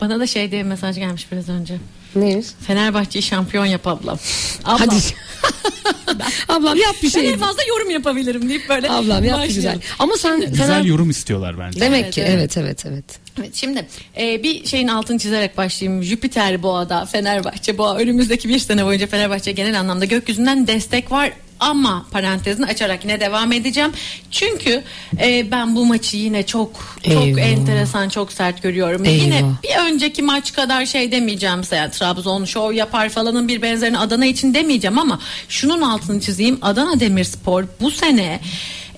Bana 0.00 0.20
da 0.20 0.26
şey 0.26 0.50
diye 0.50 0.62
mesaj 0.62 0.96
gelmiş 0.96 1.32
biraz 1.32 1.48
önce. 1.48 1.74
Neymiş? 2.16 2.46
Fenerbahçe'yi 2.66 3.22
şampiyon 3.22 3.64
yap 3.66 3.86
ablam. 3.86 4.18
Ablam. 4.64 4.78
Hadi. 4.88 4.96
Ablam 6.48 6.76
yap 6.78 6.96
bir 7.02 7.14
Ben 7.14 7.20
şey. 7.20 7.30
en 7.30 7.38
fazla 7.38 7.62
yorum 7.68 7.90
yapabilirim 7.90 8.48
deyip 8.48 8.68
böyle 8.68 8.90
Ablam 8.90 9.24
yap 9.24 9.44
bir 9.48 9.54
güzel. 9.54 9.80
Ama 9.98 10.16
sen 10.16 10.40
Güzel 10.40 10.68
Fener- 10.68 10.86
yorum 10.86 11.10
istiyorlar 11.10 11.58
bence. 11.58 11.80
Demek 11.80 12.04
Evet, 12.04 12.14
ki 12.14 12.20
evet. 12.20 12.32
evet 12.38 12.56
evet 12.56 12.86
evet. 12.86 13.04
Evet, 13.38 13.54
şimdi 13.54 13.86
e, 14.20 14.42
bir 14.42 14.66
şeyin 14.66 14.88
altını 14.88 15.18
çizerek 15.18 15.56
başlayayım. 15.56 16.02
Jüpiter 16.02 16.62
Boğa'da 16.62 17.06
Fenerbahçe 17.06 17.78
Boğa 17.78 17.96
önümüzdeki 17.96 18.48
bir 18.48 18.58
sene 18.58 18.84
boyunca 18.84 19.06
Fenerbahçe 19.06 19.52
genel 19.52 19.80
anlamda 19.80 20.04
gökyüzünden 20.04 20.66
destek 20.66 21.10
var 21.12 21.32
ama 21.60 22.06
parantezini 22.10 22.66
açarak 22.66 23.04
yine 23.04 23.20
devam 23.20 23.52
edeceğim. 23.52 23.92
Çünkü 24.30 24.82
e, 25.20 25.50
ben 25.50 25.76
bu 25.76 25.86
maçı 25.86 26.16
yine 26.16 26.46
çok 26.46 26.72
çok 27.04 27.26
Eyvah. 27.26 27.42
enteresan 27.42 28.08
çok 28.08 28.32
sert 28.32 28.62
görüyorum. 28.62 29.04
Eyvah. 29.04 29.24
Yine 29.24 29.44
bir 29.62 29.92
önceki 29.92 30.22
maç 30.22 30.52
kadar 30.52 30.86
şey 30.86 31.12
demeyeceğim 31.12 31.56
mesela 31.58 31.90
Trabzon 31.90 32.44
şov 32.44 32.72
yapar 32.72 33.08
falanın 33.08 33.48
bir 33.48 33.62
benzerini 33.62 33.98
Adana 33.98 34.26
için 34.26 34.54
demeyeceğim 34.54 34.98
ama 34.98 35.20
şunun 35.48 35.80
altını 35.82 36.20
çizeyim. 36.20 36.58
Adana 36.62 37.00
Demirspor 37.00 37.64
bu 37.80 37.90
sene 37.90 38.40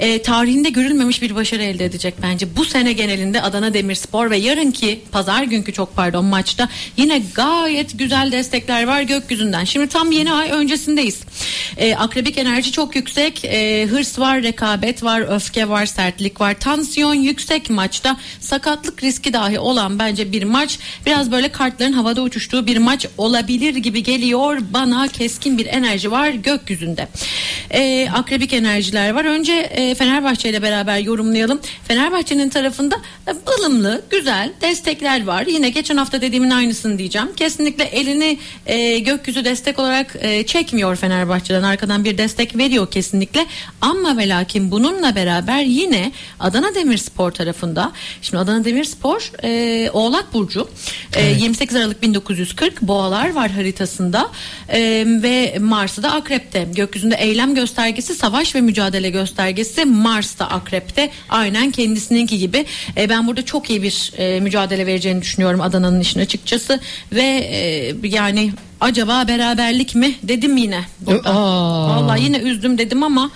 e, 0.00 0.22
tarihinde 0.22 0.70
görülmemiş 0.70 1.22
bir 1.22 1.34
başarı 1.34 1.62
elde 1.62 1.84
edecek 1.84 2.14
bence. 2.22 2.56
Bu 2.56 2.64
sene 2.64 2.92
genelinde 2.92 3.42
Adana 3.42 3.74
Demirspor 3.74 4.30
ve 4.30 4.36
yarınki 4.36 5.00
pazar 5.12 5.42
günkü 5.42 5.72
çok 5.72 5.96
pardon 5.96 6.24
maçta 6.24 6.68
yine 6.96 7.22
gayet 7.34 7.98
güzel 7.98 8.32
destekler 8.32 8.86
var 8.86 9.02
gökyüzünden. 9.02 9.64
Şimdi 9.64 9.86
tam 9.86 10.12
yeni 10.12 10.32
ay 10.32 10.50
öncesindeyiz. 10.50 11.20
E, 11.76 11.94
akrebik 11.94 12.38
enerji 12.38 12.72
çok 12.72 12.96
yüksek. 12.96 13.44
E, 13.44 13.86
hırs 13.90 14.18
var, 14.18 14.42
rekabet 14.42 15.02
var, 15.02 15.36
öfke 15.36 15.68
var, 15.68 15.86
sertlik 15.86 16.40
var. 16.40 16.54
Tansiyon 16.60 17.14
yüksek 17.14 17.70
maçta. 17.70 18.16
Sakatlık 18.40 19.04
riski 19.04 19.32
dahi 19.32 19.58
olan 19.58 19.98
bence 19.98 20.32
bir 20.32 20.42
maç. 20.42 20.78
Biraz 21.06 21.32
böyle 21.32 21.48
kartların 21.48 21.92
havada 21.92 22.22
uçuştuğu 22.22 22.66
bir 22.66 22.76
maç 22.76 23.06
olabilir 23.18 23.74
gibi 23.74 24.02
geliyor. 24.02 24.58
Bana 24.70 25.08
keskin 25.08 25.58
bir 25.58 25.66
enerji 25.66 26.10
var 26.10 26.30
gökyüzünde. 26.30 27.08
E, 27.70 28.08
akrebik 28.14 28.52
enerjiler 28.52 29.10
var. 29.10 29.24
Önce 29.24 29.52
e, 29.52 29.89
Fenerbahçe 29.94 30.48
ile 30.48 30.62
beraber 30.62 30.98
yorumlayalım. 30.98 31.60
Fenerbahçe'nin 31.88 32.48
tarafında 32.48 32.96
e, 33.26 33.30
ılımlı, 33.58 34.02
güzel 34.10 34.52
destekler 34.60 35.26
var. 35.26 35.46
Yine 35.46 35.70
geçen 35.70 35.96
hafta 35.96 36.20
dediğimin 36.20 36.50
aynısını 36.50 36.98
diyeceğim. 36.98 37.28
Kesinlikle 37.36 37.84
elini 37.84 38.38
e, 38.66 38.98
gökyüzü 38.98 39.44
destek 39.44 39.78
olarak 39.78 40.16
e, 40.20 40.46
çekmiyor 40.46 40.96
Fenerbahçe'den. 40.96 41.62
Arkadan 41.62 42.04
bir 42.04 42.18
destek 42.18 42.56
veriyor 42.56 42.90
kesinlikle. 42.90 43.46
Ama 43.80 44.16
ve 44.16 44.28
lakin 44.28 44.70
bununla 44.70 45.14
beraber 45.14 45.62
yine 45.62 46.12
Adana 46.40 46.74
Demirspor 46.74 47.30
tarafında. 47.30 47.92
Şimdi 48.22 48.40
Adana 48.42 48.64
Demirspor 48.64 49.30
e, 49.44 49.90
Oğlak 49.90 50.34
Burcu. 50.34 50.68
E, 51.16 51.30
28 51.30 51.76
Aralık 51.76 52.02
1940 52.02 52.82
boğalar 52.82 53.32
var 53.34 53.50
haritasında. 53.50 54.30
E, 54.68 55.04
ve 55.06 55.56
Mars'ı 55.60 56.02
da 56.02 56.12
Akrep'te. 56.12 56.68
Gökyüzünde 56.74 57.14
eylem 57.14 57.54
göstergesi, 57.54 58.14
savaş 58.14 58.54
ve 58.54 58.60
mücadele 58.60 59.10
göstergesi. 59.10 59.79
İkisi 59.80 59.98
Mars 59.98 60.38
da 60.38 60.50
Akrep'te 60.50 61.10
aynen 61.28 61.70
kendisininki 61.70 62.38
gibi. 62.38 62.66
E, 62.96 63.08
ben 63.08 63.26
burada 63.26 63.44
çok 63.44 63.70
iyi 63.70 63.82
bir 63.82 64.12
e, 64.18 64.40
mücadele 64.40 64.86
vereceğini 64.86 65.22
düşünüyorum 65.22 65.60
Adana'nın 65.60 66.00
işin 66.00 66.20
açıkçası 66.20 66.80
ve 67.12 67.22
e, 67.22 67.94
yani 68.02 68.52
acaba 68.80 69.28
beraberlik 69.28 69.94
mi 69.94 70.14
dedim 70.22 70.56
yine. 70.56 70.84
burada. 71.00 71.30
Aa. 71.30 71.88
Vallahi 71.88 72.22
yine 72.22 72.38
üzdüm 72.38 72.78
dedim 72.78 73.02
ama 73.02 73.30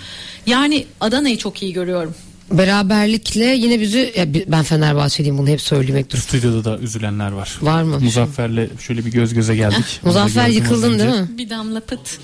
yani 0.46 0.86
Adana'yı 1.00 1.38
çok 1.38 1.62
iyi 1.62 1.72
görüyorum. 1.72 2.14
Beraberlikle 2.52 3.44
yine 3.44 3.80
bizi 3.80 4.12
ya 4.16 4.26
ben 4.46 4.62
Fenerbahçeliyim 4.62 5.38
bunu 5.38 5.48
hep 5.48 5.60
söylemek 5.60 6.10
durumunda. 6.10 6.28
Stüdyoda 6.28 6.64
da 6.64 6.78
üzülenler 6.78 7.32
var. 7.32 7.58
Var 7.62 7.82
mı? 7.82 8.00
Muzaffer'le 8.00 8.68
şöyle 8.80 9.06
bir 9.06 9.10
göz 9.10 9.34
göze 9.34 9.56
geldik. 9.56 10.00
Muzaffer 10.02 10.48
yıkıldın 10.48 10.98
değil 10.98 11.10
mi? 11.10 11.28
Bir 11.38 11.50
damla 11.50 11.80
pıt. 11.80 12.18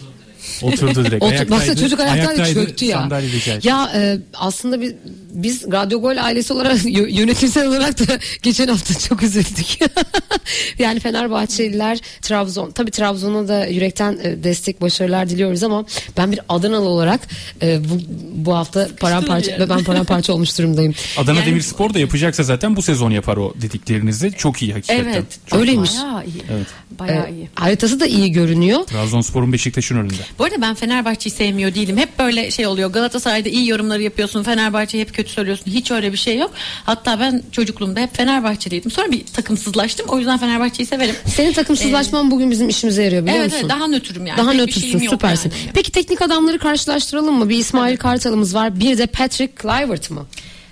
Oturdu 0.63 1.05
direkt. 1.05 1.23
Otur, 1.25 1.33
ayaktaydı, 1.33 1.51
baksana 1.51 1.77
çocuk 1.77 2.01
ayaktaydı, 2.01 2.29
ayaktaydı, 2.43 2.67
çöktü 2.69 2.85
ya. 2.85 3.09
etti. 3.57 3.69
Ya 3.69 3.93
e, 3.95 4.19
aslında 4.35 4.81
biz, 4.81 4.93
biz 5.33 5.73
Radyo 5.73 6.01
Gol 6.01 6.17
ailesi 6.17 6.53
olarak 6.53 6.77
yö- 6.85 7.11
yönetimsel 7.21 7.69
olarak 7.69 7.99
da 8.09 8.19
geçen 8.43 8.69
hafta 8.69 8.99
çok 8.99 9.23
üzüldük. 9.23 9.79
yani 10.79 11.01
Fenerbahçeliler 11.01 11.99
Trabzon 12.23 12.71
tabii 12.71 12.91
Trabzon'a 12.91 13.49
da 13.49 13.67
yürekten 13.67 14.19
e, 14.23 14.45
destek 14.45 14.81
başarılar 14.81 15.29
diliyoruz 15.31 15.63
ama 15.63 15.85
ben 16.17 16.33
bir 16.33 16.41
Adanalı 16.49 16.89
olarak 16.89 17.21
e, 17.63 17.81
bu, 17.91 18.01
bu 18.33 18.55
hafta 18.57 18.89
paramparça 19.01 19.51
yani. 19.53 19.69
ben 19.69 19.85
paramparça 19.85 20.33
olmuş 20.33 20.59
durumdayım. 20.59 20.95
Adana 21.17 21.39
Yani- 21.39 21.47
Demirspor 21.51 21.95
da 21.95 21.99
yapacaksa 21.99 22.43
zaten 22.43 22.77
bu 22.77 22.83
sezon 22.83 23.11
yapar 23.11 23.37
o 23.37 23.55
dediklerinizi. 23.63 24.33
Çok 24.39 24.63
iyi 24.63 24.73
hakikaten. 24.73 25.05
Evet. 25.05 25.25
Çok 25.47 25.59
Öyleymiş. 25.61 25.91
Bayağı 25.95 26.25
iyi. 26.27 26.43
Evet. 26.53 26.67
Bayağı 26.99 27.27
E, 27.29 27.33
iyi. 27.33 27.49
haritası 27.55 28.01
da 28.01 28.07
iyi 28.07 28.33
görünüyor. 28.33 28.81
Trabzonspor'un 28.85 29.53
Beşiktaş'ın 29.53 29.97
önünde. 29.97 30.23
Bu 30.39 30.45
arada 30.45 30.61
ben 30.61 30.75
Fenerbahçe'yi 30.75 31.35
sevmiyor 31.35 31.75
değilim. 31.75 31.97
Hep 31.97 32.19
böyle 32.19 32.51
şey 32.51 32.67
oluyor. 32.67 32.91
Galatasaray'da 32.93 33.49
iyi 33.49 33.69
yorumları 33.69 34.03
yapıyorsun. 34.03 34.43
Fenerbahçe'yi 34.43 35.01
hep 35.05 35.15
kötü 35.15 35.31
söylüyorsun. 35.31 35.67
Hiç 35.67 35.91
öyle 35.91 36.13
bir 36.13 36.17
şey 36.17 36.39
yok. 36.39 36.51
Hatta 36.85 37.21
ben 37.21 37.43
çocukluğumda 37.53 38.01
hep 38.01 38.17
Fenerbahçeliydim. 38.17 38.91
Sonra 38.91 39.11
bir 39.11 39.27
takımsızlaştım. 39.27 40.07
O 40.09 40.19
yüzden 40.19 40.39
Fenerbahçe'yi 40.39 40.87
severim. 40.87 41.15
Senin 41.27 41.53
takımsızlaşman 41.53 42.31
bugün 42.31 42.51
bizim 42.51 42.69
işimize 42.69 43.03
yarıyor 43.03 43.23
biliyor 43.23 43.37
Evet, 43.39 43.53
musun? 43.53 43.67
evet 43.71 43.71
daha 43.79 43.89
nötrüm 43.89 44.27
yani. 44.27 44.39
Daha 44.39 44.51
Pek 44.51 44.61
nötrsün 44.61 44.99
süpersin. 44.99 45.51
yani. 45.51 45.71
Peki 45.75 45.93
teknik 45.93 46.23
adamları 46.23 46.59
karşılaştıralım 46.59 47.35
mı? 47.39 47.49
Bir 47.49 47.57
İsmail 47.57 47.97
Kartal'ımız 47.97 48.55
var 48.55 48.81
bir 48.81 48.99
de 48.99 49.07
Patrick 49.07 49.55
Kluivert 49.55 50.11
mı? 50.11 50.27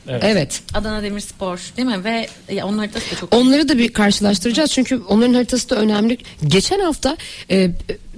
Evet. 0.09 0.63
Adana 0.75 1.03
Demirspor 1.03 1.61
değil 1.77 1.89
mi? 1.89 2.05
Ve 2.05 2.29
ya 2.53 2.67
onun 2.67 2.79
haritası 2.79 3.11
da 3.11 3.21
çok 3.21 3.35
Onları 3.35 3.69
da 3.69 3.79
bir 3.79 3.89
karşılaştıracağız 3.89 4.71
çünkü 4.71 5.01
onların 5.09 5.35
haritası 5.35 5.71
da 5.71 5.77
önemli. 5.77 6.19
Geçen 6.47 6.81
hafta 6.81 7.17
e, 7.51 7.71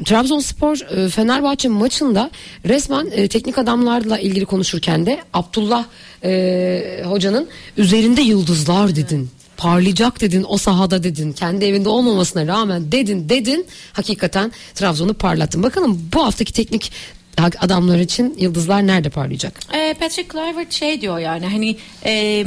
Trabzonspor 0.04 0.76
e, 0.96 1.08
Fenerbahçe 1.08 1.68
maçında 1.68 2.30
resmen 2.68 3.08
e, 3.12 3.28
teknik 3.28 3.58
adamlarla 3.58 4.18
ilgili 4.18 4.44
konuşurken 4.44 5.06
de 5.06 5.20
Abdullah 5.32 5.84
e, 6.24 7.02
hocanın 7.04 7.48
üzerinde 7.76 8.20
yıldızlar 8.20 8.96
dedin. 8.96 9.30
Parlayacak 9.56 10.20
dedin 10.20 10.44
o 10.48 10.56
sahada 10.56 11.02
dedin. 11.02 11.32
Kendi 11.32 11.64
evinde 11.64 11.88
olmamasına 11.88 12.46
rağmen 12.46 12.92
dedin 12.92 13.28
dedin. 13.28 13.66
Hakikaten 13.92 14.52
Trabzon'u 14.74 15.14
parlattın. 15.14 15.62
Bakalım 15.62 16.10
bu 16.14 16.24
haftaki 16.24 16.52
teknik 16.52 16.92
adamlar 17.38 17.98
için 17.98 18.34
yıldızlar 18.38 18.86
nerede 18.86 19.10
parlayacak? 19.10 19.60
Ee, 19.74 19.94
Patrick 20.00 20.28
Kluivert 20.28 20.72
şey 20.72 21.00
diyor 21.00 21.18
yani 21.18 21.46
hani 21.46 21.76
e, 22.04 22.44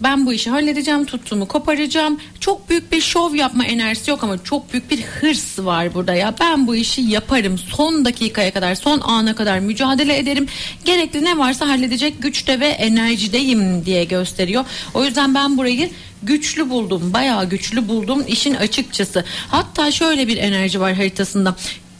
ben 0.00 0.26
bu 0.26 0.32
işi 0.32 0.50
halledeceğim 0.50 1.04
tuttuğumu 1.04 1.48
koparacağım. 1.48 2.20
Çok 2.40 2.68
büyük 2.68 2.92
bir 2.92 3.00
şov 3.00 3.34
yapma 3.34 3.64
enerjisi 3.64 4.10
yok 4.10 4.24
ama 4.24 4.44
çok 4.44 4.72
büyük 4.72 4.90
bir 4.90 5.02
hırs 5.02 5.58
var 5.58 5.94
burada 5.94 6.14
ya. 6.14 6.34
Ben 6.40 6.66
bu 6.66 6.76
işi 6.76 7.00
yaparım 7.00 7.58
son 7.58 8.04
dakikaya 8.04 8.52
kadar 8.52 8.74
son 8.74 9.00
ana 9.00 9.34
kadar 9.34 9.58
mücadele 9.58 10.18
ederim. 10.18 10.46
Gerekli 10.84 11.24
ne 11.24 11.38
varsa 11.38 11.68
halledecek 11.68 12.22
güçte 12.22 12.60
ve 12.60 12.66
enerjideyim 12.66 13.86
diye 13.86 14.04
gösteriyor. 14.04 14.64
O 14.94 15.04
yüzden 15.04 15.34
ben 15.34 15.58
burayı 15.58 15.90
güçlü 16.22 16.70
buldum 16.70 17.12
bayağı 17.12 17.48
güçlü 17.48 17.88
buldum 17.88 18.24
işin 18.28 18.54
açıkçası. 18.54 19.24
Hatta 19.48 19.90
şöyle 19.90 20.28
bir 20.28 20.36
enerji 20.36 20.80
var 20.80 20.94
haritasında 20.94 21.56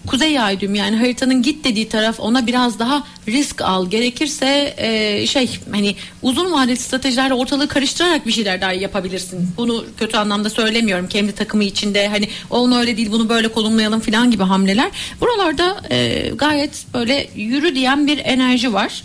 Kuzey 0.06 0.40
ay 0.40 0.58
yani 0.74 0.96
haritanın 0.96 1.42
git 1.42 1.64
dediği 1.64 1.88
taraf 1.88 2.20
ona 2.20 2.46
biraz 2.46 2.78
daha 2.78 3.04
risk 3.28 3.62
al 3.62 3.90
gerekirse 3.90 4.74
e, 4.76 5.26
şey 5.26 5.58
hani 5.70 5.96
uzun 6.22 6.52
vadeli 6.52 6.76
stratejilerle 6.76 7.34
ortalığı 7.34 7.68
karıştırarak 7.68 8.26
bir 8.26 8.32
şeyler 8.32 8.60
daha 8.60 8.72
yapabilirsin. 8.72 9.48
Bunu 9.56 9.84
kötü 9.98 10.16
anlamda 10.16 10.50
söylemiyorum 10.50 11.08
kendi 11.08 11.32
takımı 11.32 11.64
içinde 11.64 12.08
hani 12.08 12.28
onu 12.50 12.78
öyle 12.78 12.96
değil 12.96 13.12
bunu 13.12 13.28
böyle 13.28 13.48
konumlayalım 13.48 14.00
falan 14.00 14.30
gibi 14.30 14.42
hamleler. 14.42 14.90
Buralarda 15.20 15.80
e, 15.90 16.28
gayet 16.34 16.86
böyle 16.94 17.28
yürü 17.36 17.74
diyen 17.74 18.06
bir 18.06 18.18
enerji 18.18 18.72
var. 18.72 19.02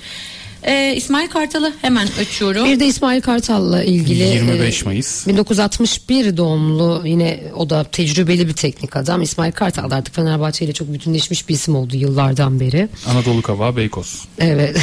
E, 0.65 0.93
İsmail 0.95 1.27
Kartal'ı 1.27 1.73
hemen 1.81 2.07
açıyorum. 2.19 2.65
Bir 2.65 2.79
de 2.79 2.85
İsmail 2.85 3.21
Kartal'la 3.21 3.83
ilgili 3.83 4.23
25 4.23 4.81
e, 4.81 4.85
Mayıs. 4.85 5.27
1961 5.27 6.37
doğumlu 6.37 7.01
yine 7.05 7.43
o 7.55 7.69
da 7.69 7.83
tecrübeli 7.83 8.47
bir 8.47 8.53
teknik 8.53 8.95
adam. 8.95 9.21
İsmail 9.21 9.51
Kartal 9.51 9.89
da 9.89 9.95
artık 9.95 10.15
Fenerbahçe 10.15 10.65
ile 10.65 10.73
çok 10.73 10.93
bütünleşmiş 10.93 11.49
bir 11.49 11.53
isim 11.53 11.75
oldu 11.75 11.95
yıllardan 11.95 12.59
beri. 12.59 12.89
Anadolu 13.07 13.41
Kava 13.41 13.75
Beykoz. 13.75 14.25
Evet. 14.39 14.77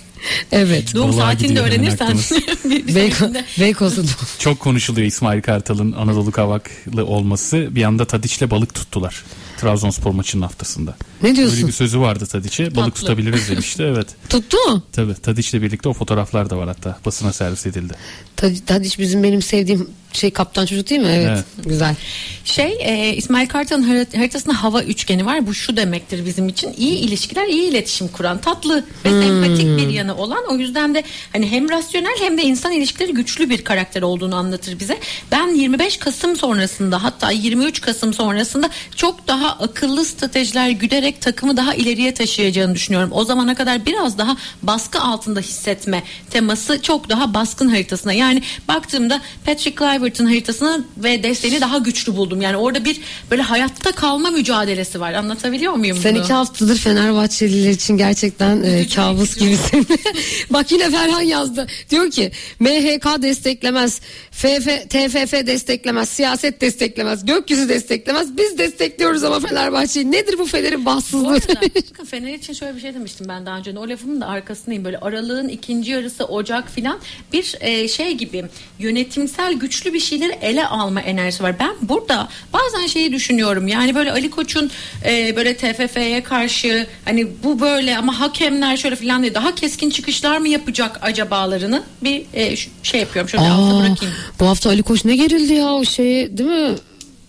evet. 0.52 0.94
Doğum 0.94 1.10
Vallahi 1.10 1.20
saatini 1.20 1.56
de 1.56 1.60
öğrenirsen. 1.60 2.18
Beyko, 2.94 3.26
Beykoz'un 3.60 4.06
Çok 4.38 4.60
konuşuluyor 4.60 5.06
İsmail 5.06 5.42
Kartal'ın 5.42 5.92
Anadolu 5.92 6.30
Kavaklı 6.30 7.06
olması. 7.06 7.68
Bir 7.70 7.82
anda 7.82 8.04
Tadiç'le 8.04 8.50
balık 8.50 8.74
tuttular. 8.74 9.24
Trabzonspor 9.56 10.10
maçının 10.10 10.42
haftasında. 10.42 10.96
Ne 11.24 11.30
Öyle 11.30 11.38
diyorsun? 11.40 11.68
bir 11.68 11.72
sözü 11.72 12.00
vardı 12.00 12.26
Tadiç'e. 12.26 12.74
Balık 12.74 12.94
tutabiliriz 12.94 13.50
demişti. 13.50 13.82
Evet. 13.82 14.06
Tuttu 14.28 14.56
mu? 14.68 14.82
Tabii 14.92 15.14
Tadiç'le 15.14 15.54
birlikte 15.54 15.88
o 15.88 15.92
fotoğraflar 15.92 16.50
da 16.50 16.56
var 16.58 16.68
hatta. 16.68 16.98
Basına 17.06 17.32
servis 17.32 17.66
edildi. 17.66 17.94
Tad- 18.36 18.64
Tadiç 18.66 18.98
bizim 18.98 19.22
benim 19.22 19.42
sevdiğim 19.42 19.88
şey 20.12 20.30
kaptan 20.30 20.66
çocuk 20.66 20.90
değil 20.90 21.00
mi? 21.00 21.06
Evet. 21.10 21.28
Evet. 21.28 21.44
Güzel. 21.66 21.96
Şey 22.44 22.76
e, 22.80 23.16
İsmail 23.16 23.48
Kartal'ın 23.48 23.82
harit- 23.82 24.16
haritasında 24.16 24.62
hava 24.62 24.82
üçgeni 24.82 25.26
var. 25.26 25.46
Bu 25.46 25.54
şu 25.54 25.76
demektir 25.76 26.26
bizim 26.26 26.48
için. 26.48 26.72
iyi 26.78 26.96
ilişkiler, 26.98 27.46
iyi 27.46 27.70
iletişim 27.70 28.08
kuran, 28.08 28.38
tatlı 28.40 28.84
ve 29.04 29.08
sempatik 29.22 29.66
bir 29.78 29.88
yanı 29.88 30.16
olan. 30.16 30.44
O 30.50 30.56
yüzden 30.56 30.94
de 30.94 31.04
hani 31.32 31.50
hem 31.50 31.68
rasyonel 31.70 32.16
hem 32.20 32.38
de 32.38 32.42
insan 32.42 32.72
ilişkileri 32.72 33.12
güçlü 33.12 33.50
bir 33.50 33.64
karakter 33.64 34.02
olduğunu 34.02 34.36
anlatır 34.36 34.80
bize. 34.80 34.98
Ben 35.32 35.48
25 35.54 35.96
Kasım 35.96 36.36
sonrasında 36.36 37.02
hatta 37.02 37.30
23 37.30 37.80
Kasım 37.80 38.14
sonrasında 38.14 38.70
çok 38.96 39.28
daha 39.28 39.48
akıllı 39.50 40.04
stratejiler 40.04 40.70
güderek 40.70 41.13
takımı 41.20 41.56
daha 41.56 41.74
ileriye 41.74 42.14
taşıyacağını 42.14 42.74
düşünüyorum. 42.74 43.10
O 43.12 43.24
zamana 43.24 43.54
kadar 43.54 43.86
biraz 43.86 44.18
daha 44.18 44.36
baskı 44.62 45.00
altında 45.00 45.40
hissetme 45.40 46.02
teması 46.30 46.82
çok 46.82 47.08
daha 47.08 47.34
baskın 47.34 47.68
haritasına. 47.68 48.12
Yani 48.12 48.42
baktığımda 48.68 49.20
Patrick 49.46 49.74
Kluivert'ın 49.74 50.26
haritasını 50.26 50.84
ve 50.96 51.22
desteğini 51.22 51.60
daha 51.60 51.78
güçlü 51.78 52.16
buldum. 52.16 52.40
Yani 52.40 52.56
orada 52.56 52.84
bir 52.84 53.00
böyle 53.30 53.42
hayatta 53.42 53.92
kalma 53.92 54.30
mücadelesi 54.30 55.00
var. 55.00 55.12
Anlatabiliyor 55.12 55.72
muyum 55.72 55.98
Sen 56.02 56.14
bunu? 56.14 56.22
iki 56.22 56.32
haftadır 56.32 56.78
Fenerbahçeliler 56.78 57.70
için 57.70 57.96
gerçekten 57.96 58.62
e, 58.62 58.88
kabus 58.88 59.36
gibisin. 59.36 59.86
Bak 60.50 60.72
yine 60.72 60.90
Ferhan 60.90 61.20
yazdı. 61.20 61.66
Diyor 61.90 62.10
ki 62.10 62.32
MHK 62.60 63.22
desteklemez, 63.22 64.00
FF, 64.30 64.66
TFF 64.88 65.32
desteklemez, 65.46 66.08
siyaset 66.08 66.60
desteklemez, 66.60 67.26
gökyüzü 67.26 67.68
desteklemez. 67.68 68.36
Biz 68.36 68.58
destekliyoruz 68.58 69.24
ama 69.24 69.40
Fenerbahçe'yi. 69.40 70.12
Nedir 70.12 70.38
bu 70.38 70.46
Fener'in 70.46 70.86
Arada 70.96 71.60
bakın 71.90 72.04
Fener 72.04 72.34
için 72.34 72.52
şöyle 72.52 72.76
bir 72.76 72.80
şey 72.80 72.94
demiştim 72.94 73.26
ben 73.28 73.46
daha 73.46 73.58
önce. 73.58 73.78
O 73.78 73.88
lafımın 73.88 74.20
da 74.20 74.26
arkasındayım. 74.26 74.84
Böyle 74.84 74.98
aralığın 74.98 75.48
ikinci 75.48 75.90
yarısı 75.90 76.24
Ocak 76.24 76.70
filan 76.70 76.98
bir 77.32 77.54
e, 77.60 77.88
şey 77.88 78.12
gibi 78.12 78.44
yönetimsel 78.78 79.52
güçlü 79.54 79.92
bir 79.94 80.00
şeyleri 80.00 80.32
ele 80.42 80.66
alma 80.66 81.00
enerjisi 81.00 81.42
var. 81.42 81.58
Ben 81.58 81.70
burada 81.82 82.28
bazen 82.52 82.86
şeyi 82.86 83.12
düşünüyorum. 83.12 83.68
Yani 83.68 83.94
böyle 83.94 84.12
Ali 84.12 84.30
Koç'un 84.30 84.70
e, 85.04 85.36
böyle 85.36 85.56
TFF'ye 85.56 86.22
karşı 86.22 86.86
hani 87.04 87.26
bu 87.44 87.60
böyle 87.60 87.98
ama 87.98 88.20
hakemler 88.20 88.76
şöyle 88.76 88.96
filan 88.96 89.22
diye 89.22 89.34
daha 89.34 89.54
keskin 89.54 89.90
çıkışlar 89.90 90.38
mı 90.38 90.48
yapacak 90.48 90.98
acabalarını 91.02 91.82
bir 92.02 92.22
e, 92.34 92.56
şey 92.82 93.00
yapıyorum. 93.00 93.28
Şöyle 93.28 93.44
Aa, 93.44 93.80
bırakayım. 93.80 94.14
bu 94.40 94.46
hafta 94.46 94.70
Ali 94.70 94.82
Koç 94.82 95.04
ne 95.04 95.16
gerildi 95.16 95.52
ya 95.52 95.66
o 95.72 95.84
şeye 95.84 96.38
değil 96.38 96.50
mi? 96.50 96.74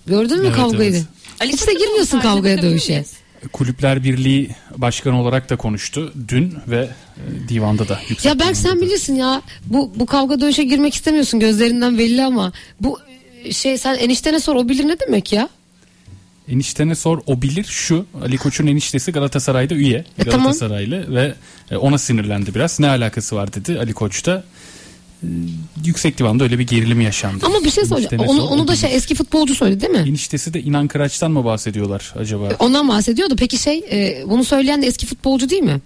Gördün 0.08 0.38
mü 0.40 0.46
Evet, 0.48 0.56
kavgayı? 0.56 0.92
evet. 0.92 1.04
Ali 1.42 1.52
Hiç 1.54 1.62
de 1.62 1.66
Koç'un 1.66 1.80
girmiyorsun 1.80 2.20
kavgaya 2.20 2.62
dövüşe. 2.62 2.94
miyiz? 2.94 3.14
Kulüpler 3.54 4.04
Birliği 4.04 4.50
Başkanı 4.78 5.22
olarak 5.22 5.50
da 5.50 5.56
konuştu 5.56 6.14
dün 6.28 6.54
ve 6.68 6.90
e, 7.18 7.50
divanda 7.50 7.88
da 7.90 8.00
yüksek. 8.10 8.26
Ya 8.26 8.40
Berk 8.40 8.58
sen 8.58 8.78
da. 8.78 8.82
bilirsin 8.82 9.16
ya 9.16 9.42
bu 9.66 9.92
bu 9.96 10.06
kavga 10.06 10.42
dövüşe 10.42 10.64
girmek 10.64 10.94
istemiyorsun 10.94 11.40
gözlerinden 11.40 11.98
belli 11.98 12.24
ama 12.24 12.52
bu 12.82 13.00
e, 13.44 13.52
şey 13.52 13.78
sen 13.78 13.96
eniştene 13.96 14.40
sor 14.40 14.56
o 14.56 14.70
bilir 14.70 14.88
ne 14.88 15.00
demek 15.00 15.34
ya? 15.34 15.50
Eniştene 16.48 16.96
sor 16.96 17.22
o 17.26 17.42
bilir 17.42 17.64
şu 17.64 18.06
Ali 18.22 18.38
Koç'un 18.38 18.68
eniştesi 18.68 19.12
Galatasaray'da 19.12 19.74
üye 19.74 20.06
E, 20.20 20.24
tamam. 20.24 20.42
Galatasaraylı 20.42 21.16
ve 21.16 21.34
e, 21.72 21.78
ona 21.78 21.98
sinirlendi 21.98 22.56
biraz 22.56 22.80
ne 22.80 22.88
alakası 22.90 23.36
var 23.36 23.54
dedi 23.54 23.80
Ali 23.80 23.94
Koç'ta 23.94 24.32
E, 24.32 24.44
yüksek 25.86 26.18
divanda 26.18 26.44
öyle 26.44 26.60
bir 26.60 26.68
gerilim 26.68 27.02
yaşandı. 27.02 27.46
Ama 27.46 27.64
bir 27.64 27.70
şey. 27.70 27.84
Eniştene 27.92 28.22
Onu, 28.22 28.44
onu 28.44 28.68
da 28.68 28.76
şey 28.76 28.96
eski 28.96 29.16
futbolcu 29.16 29.56
söyledi 29.56 29.82
değil 29.82 29.94
mi? 29.94 30.10
Eniştesi 30.10 30.54
de 30.54 30.62
İnan 30.62 30.88
Kıraç'tan 30.88 31.32
mı 31.32 31.46
bahsediyorlar 31.46 32.14
acaba? 32.20 32.50
Ondan 32.60 32.90
bahsediyordu. 32.90 33.36
Peki 33.38 33.58
şey 33.58 33.78
e, 33.92 34.24
bunu 34.30 34.44
söyleyen 34.44 34.82
de 34.82 34.88
eski 34.88 35.06
futbolcu 35.06 35.50
değil 35.50 35.64
mi? 35.64 35.82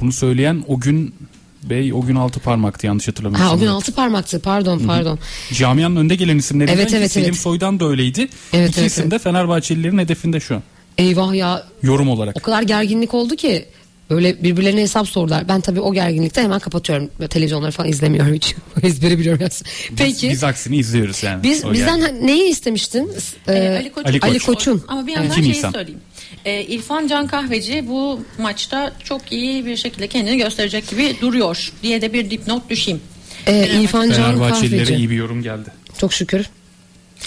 Bunu 0.00 0.12
söyleyen 0.12 0.64
o 0.68 0.80
gün 0.80 1.14
Bey 1.62 1.92
o 1.92 2.00
gün 2.00 2.14
altı 2.14 2.40
parmaktı 2.40 2.86
yanlış 2.86 3.08
hatırlamıyorsam. 3.08 3.48
Ha 3.48 3.54
o 3.56 3.58
gün 3.58 3.66
altı 3.66 3.92
parmaktı 3.92 4.40
pardon 4.40 4.78
pardon. 4.78 5.18
Camianın 5.52 5.96
önde 5.96 6.16
gelen 6.16 6.38
isimlerinden 6.38 6.76
Evet, 6.76 6.94
evet, 6.94 7.12
Selim 7.12 7.26
evet. 7.28 7.38
Soydan 7.38 7.80
da 7.80 7.84
öyleydi. 7.88 8.28
Evet, 8.52 8.70
İki 8.70 8.80
evet, 8.80 8.90
isim 8.90 9.10
de 9.10 9.18
Fenerbahçelilerin 9.18 9.98
hedefinde 9.98 10.40
şu 10.40 10.54
an. 10.54 10.62
Eyvah 10.98 11.34
ya 11.34 11.66
Yorum 11.82 12.08
olarak. 12.08 12.36
o 12.38 12.40
kadar 12.42 12.62
gerginlik 12.62 13.14
oldu 13.14 13.36
ki 13.36 13.66
böyle 14.10 14.42
birbirlerine 14.42 14.80
hesap 14.80 15.08
sordular. 15.08 15.48
Ben 15.48 15.60
tabii 15.60 15.80
o 15.80 15.92
gerginlikte 15.94 16.42
hemen 16.42 16.58
kapatıyorum. 16.60 17.10
Televizyonları 17.30 17.70
falan 17.72 17.88
izlemiyorum 17.88 18.34
hiç. 18.34 18.54
Ezbere 18.82 19.18
biliyorum. 19.18 19.40
biraz. 19.40 19.62
Peki 19.96 20.12
Biz, 20.22 20.30
biz 20.30 20.44
aksini 20.44 20.76
izliyoruz 20.76 21.22
yani. 21.22 21.42
biz 21.42 21.64
O 21.64 21.72
bizden 21.72 21.96
yani. 21.96 22.02
ha- 22.02 22.08
neyi 22.26 22.50
istemiştin? 22.50 23.12
Ee, 23.48 23.52
Ee, 23.54 23.76
Ali, 23.78 23.92
Koç, 23.92 24.06
Ali 24.06 24.20
Koç. 24.20 24.30
Ali 24.30 24.38
Koç'un. 24.38 24.84
Ama 24.88 25.06
bir 25.06 25.12
Evet. 25.12 25.16
yandan 25.22 25.32
2 25.32 25.42
şeyi 25.42 25.52
Nisan. 25.52 25.72
söyleyeyim. 25.72 26.00
Ee, 26.44 26.62
İrfan 26.62 27.06
Can 27.06 27.26
Kahveci 27.26 27.84
bu 27.88 28.20
maçta 28.38 28.92
çok 29.04 29.32
iyi 29.32 29.66
bir 29.66 29.76
şekilde 29.76 30.06
kendini 30.08 30.36
gösterecek 30.38 30.88
gibi 30.90 31.16
duruyor 31.20 31.72
diye 31.82 32.02
de 32.02 32.12
bir 32.12 32.30
dipnot 32.30 32.70
düşeyim. 32.70 33.00
Ee, 33.46 33.80
İrfan 33.82 34.10
Can 34.10 34.38
Kahveci. 34.38 34.94
iyi 34.94 35.10
bir 35.10 35.16
yorum 35.16 35.42
geldi. 35.42 35.70
Çok 35.98 36.12
şükür. 36.12 36.46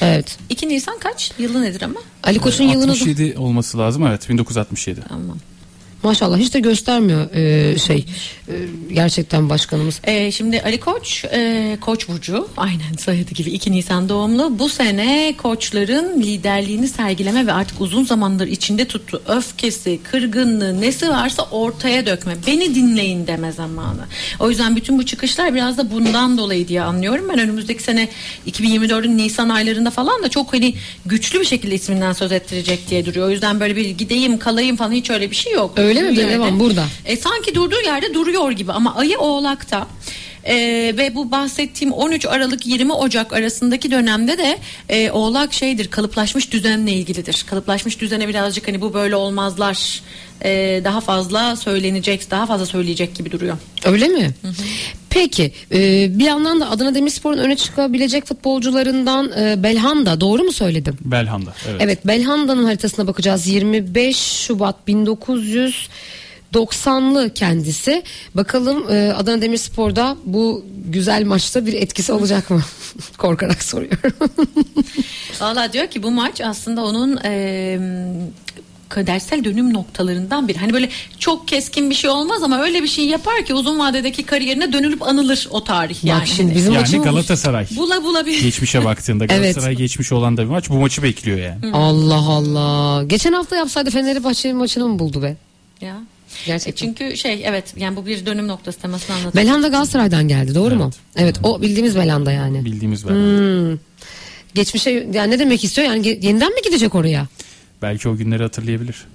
Evet. 0.02 0.38
2 0.50 0.70
Nisan 0.70 1.00
kaç? 1.00 1.32
Yılı 1.40 1.62
nedir 1.62 1.82
ama? 1.82 2.00
Ali 2.24 2.40
Koç'un 2.40 2.64
yılını 2.64 2.88
da 2.88 2.92
67 2.92 3.36
olması 3.38 3.78
lazım 3.78 4.08
evet 4.08 4.30
1967. 4.30 5.00
Tamam. 5.10 5.38
Maşallah 6.04 6.38
hiç 6.38 6.54
de 6.54 6.60
göstermiyor 6.60 7.34
e, 7.36 7.78
şey 7.80 8.06
e, 8.48 8.54
gerçekten 8.94 9.50
başkanımız. 9.50 10.02
Ee, 10.04 10.32
şimdi 10.32 10.62
Ali 10.62 10.80
Koç, 10.80 11.26
e, 11.26 11.78
Koç 11.82 12.10
burcu, 12.10 12.48
aynen 12.58 12.94
soyadı 13.00 13.32
gibi 13.32 13.50
2 13.50 13.72
Nisan 13.72 14.10
doğumlu. 14.10 14.60
Bu 14.60 14.70
sene 14.70 15.34
koçların 15.38 16.22
liderliğini 16.22 16.88
sergileme 16.88 17.48
ve 17.48 17.54
artık 17.54 17.82
uzun 17.82 18.04
zamandır 18.04 18.48
içinde 18.48 18.86
tuttuğu 18.86 19.22
öfkesi, 19.28 20.00
kırgınlığı, 20.12 20.82
nesi 20.82 21.10
varsa 21.10 21.44
ortaya 21.52 22.06
dökme. 22.06 22.34
Beni 22.48 22.76
dinleyin 22.76 23.28
deme 23.28 23.52
zamanı. 23.52 24.06
O 24.40 24.50
yüzden 24.50 24.76
bütün 24.76 24.98
bu 25.00 25.06
çıkışlar 25.06 25.56
biraz 25.56 25.78
da 25.78 25.92
bundan 25.92 26.38
dolayı 26.38 26.68
diye 26.68 26.82
anlıyorum. 26.82 27.26
Ben 27.34 27.40
önümüzdeki 27.40 27.84
sene 27.84 28.10
2024'ün 28.48 29.18
Nisan 29.18 29.50
aylarında 29.50 29.92
falan 29.92 30.24
da 30.24 30.30
çok 30.30 30.54
hani 30.54 30.74
güçlü 31.06 31.40
bir 31.40 31.46
şekilde 31.46 31.76
isminden 31.76 32.14
söz 32.14 32.32
ettirecek 32.32 32.90
diye 32.90 33.06
duruyor. 33.06 33.28
O 33.28 33.30
yüzden 33.30 33.60
böyle 33.60 33.76
bir 33.76 33.90
gideyim 33.90 34.40
kalayım 34.40 34.76
falan 34.76 34.92
hiç 34.92 35.10
öyle 35.10 35.32
bir 35.32 35.36
şey 35.36 35.54
yok. 35.54 35.74
Öyle 35.78 35.93
mi? 36.02 36.16
Durduğu 36.16 36.30
Devam, 36.30 36.60
burada. 36.60 36.86
e, 37.06 37.18
sanki 37.18 37.56
durduğu 37.56 37.82
yerde 37.86 38.14
duruyor 38.14 38.52
gibi 38.52 38.72
ama 38.72 38.96
ayı 38.96 39.20
oğlakta 39.20 39.88
e, 40.46 40.56
ve 40.98 41.16
bu 41.16 41.32
bahsettiğim 41.32 41.94
13 41.94 42.26
Aralık 42.26 42.68
20 42.68 42.94
Ocak 42.94 43.34
arasındaki 43.34 43.92
dönemde 43.92 44.38
de 44.38 44.58
e, 44.90 45.12
oğlak 45.12 45.54
şeydir 45.54 45.88
kalıplaşmış 45.88 46.52
düzenle 46.52 46.92
ilgilidir. 46.92 47.46
Kalıplaşmış 47.50 48.02
düzene 48.02 48.28
birazcık 48.28 48.68
hani 48.68 48.82
bu 48.82 48.94
böyle 48.94 49.16
olmazlar 49.16 50.02
e, 50.44 50.82
daha 50.84 51.02
fazla 51.02 51.56
söylenecek 51.56 52.32
daha 52.32 52.46
fazla 52.46 52.66
söyleyecek 52.66 53.16
gibi 53.16 53.32
duruyor. 53.32 53.58
Öyle 53.86 54.08
mi? 54.08 54.32
Peki 55.10 55.52
e, 55.72 56.08
bir 56.20 56.26
yandan 56.26 56.60
da 56.60 56.70
Adana 56.70 56.96
Demirspor'un 56.96 57.38
öne 57.38 57.56
çıkabilecek 57.56 58.26
futbolcularından 58.26 59.32
e, 59.40 59.64
Belhanda 59.64 60.22
doğru 60.22 60.44
mu 60.44 60.52
söyledim? 60.52 60.98
Belhanda 61.02 61.54
evet. 61.70 61.82
Evet 61.82 62.08
Belhanda'nın 62.08 62.64
haritasına 62.64 63.08
bakacağız. 63.08 63.48
25 63.48 64.18
Şubat 64.18 64.88
1990'lı 66.54 67.34
kendisi. 67.34 68.04
Bakalım 68.36 68.92
e, 68.92 69.14
Adana 69.14 69.42
Demirspor'da 69.42 70.18
bu 70.26 70.66
güzel 70.86 71.26
maçta 71.26 71.66
bir 71.66 71.74
etkisi 71.74 72.12
olacak 72.14 72.50
mı? 72.50 72.62
Korkarak 73.18 73.64
soruyorum. 73.64 74.12
Valla 75.42 75.74
diyor 75.74 75.88
ki 75.88 76.04
bu 76.04 76.12
maç 76.12 76.42
aslında 76.42 76.84
onun 76.86 77.18
e, 77.26 77.80
kadersel 78.90 79.44
dönüm 79.44 79.74
noktalarından 79.74 80.48
biri. 80.48 80.58
Hani 80.58 80.74
böyle 80.74 80.90
çok 81.20 81.48
keskin 81.48 81.90
bir 81.90 81.96
şey 81.96 82.10
olmaz 82.10 82.44
ama 82.44 82.62
öyle 82.62 82.84
bir 82.84 82.88
şey 82.88 83.06
yapar 83.06 83.46
ki 83.46 83.54
uzun 83.54 83.80
vadedeki 83.80 84.24
kariyerine 84.24 84.74
dönülüp 84.74 85.02
anılır 85.02 85.48
o 85.52 85.64
tarih. 85.64 85.96
Bak 85.96 86.04
Yani 86.04 86.28
şimdi 86.28 86.50
Hani 86.50 86.56
bizim 86.58 86.74
Yani 86.74 86.82
maçımız- 86.82 87.06
Galatasaray 87.06 87.68
bula 87.78 88.04
bula 88.04 88.26
bir 88.26 88.42
geçmişe 88.42 88.86
baktığında 88.86 89.26
Evet. 89.26 89.42
Galatasaray 89.42 89.76
geçmiş 89.76 90.12
olan 90.12 90.38
da 90.38 90.42
bir 90.42 90.48
maç 90.50 90.70
bu 90.70 90.74
maçı 90.74 91.04
bekliyor 91.04 91.38
yani. 91.40 91.76
Allah 91.76 92.16
Allah. 92.30 93.04
Geçen 93.04 93.34
hafta 93.34 93.56
yapsaydı 93.56 93.90
Fenerbahçe'nin 93.92 94.56
maçını 94.56 94.88
mı 94.88 95.00
buldu 95.00 95.22
be? 95.24 95.36
Ya. 95.82 95.96
Gerçekten. 96.46 96.72
E 96.72 96.76
çünkü 96.76 97.18
şey 97.18 97.42
evet 97.46 97.74
yani 97.78 97.96
bu 97.96 98.06
bir 98.06 98.26
dönüm 98.26 98.48
noktası 98.48 98.80
temasını 98.80 99.16
anlatıyor. 99.16 99.46
Belhanda 99.46 99.68
Galatasaray'dan 99.68 100.28
geldi 100.28 100.56
doğru 100.56 100.76
mu? 100.76 100.92
Evet 101.16 101.36
o 101.44 101.62
bildiğimiz 101.62 101.96
Belhanda 101.96 102.32
yani. 102.32 102.66
Bildiğimiz 102.66 103.08
Belhanda. 103.08 103.72
Hmm. 103.72 103.78
Geçmişe 104.56 105.08
yani 105.14 105.32
ne 105.32 105.40
demek 105.40 105.64
istiyor 105.64 105.88
yani 105.88 106.08
yeniden 106.08 106.54
mi 106.54 106.62
gidecek 106.66 106.96
oraya? 106.96 107.28
Belki 107.82 108.10
o 108.10 108.16
günleri 108.16 108.44
hatırlayabilir. 108.44 109.06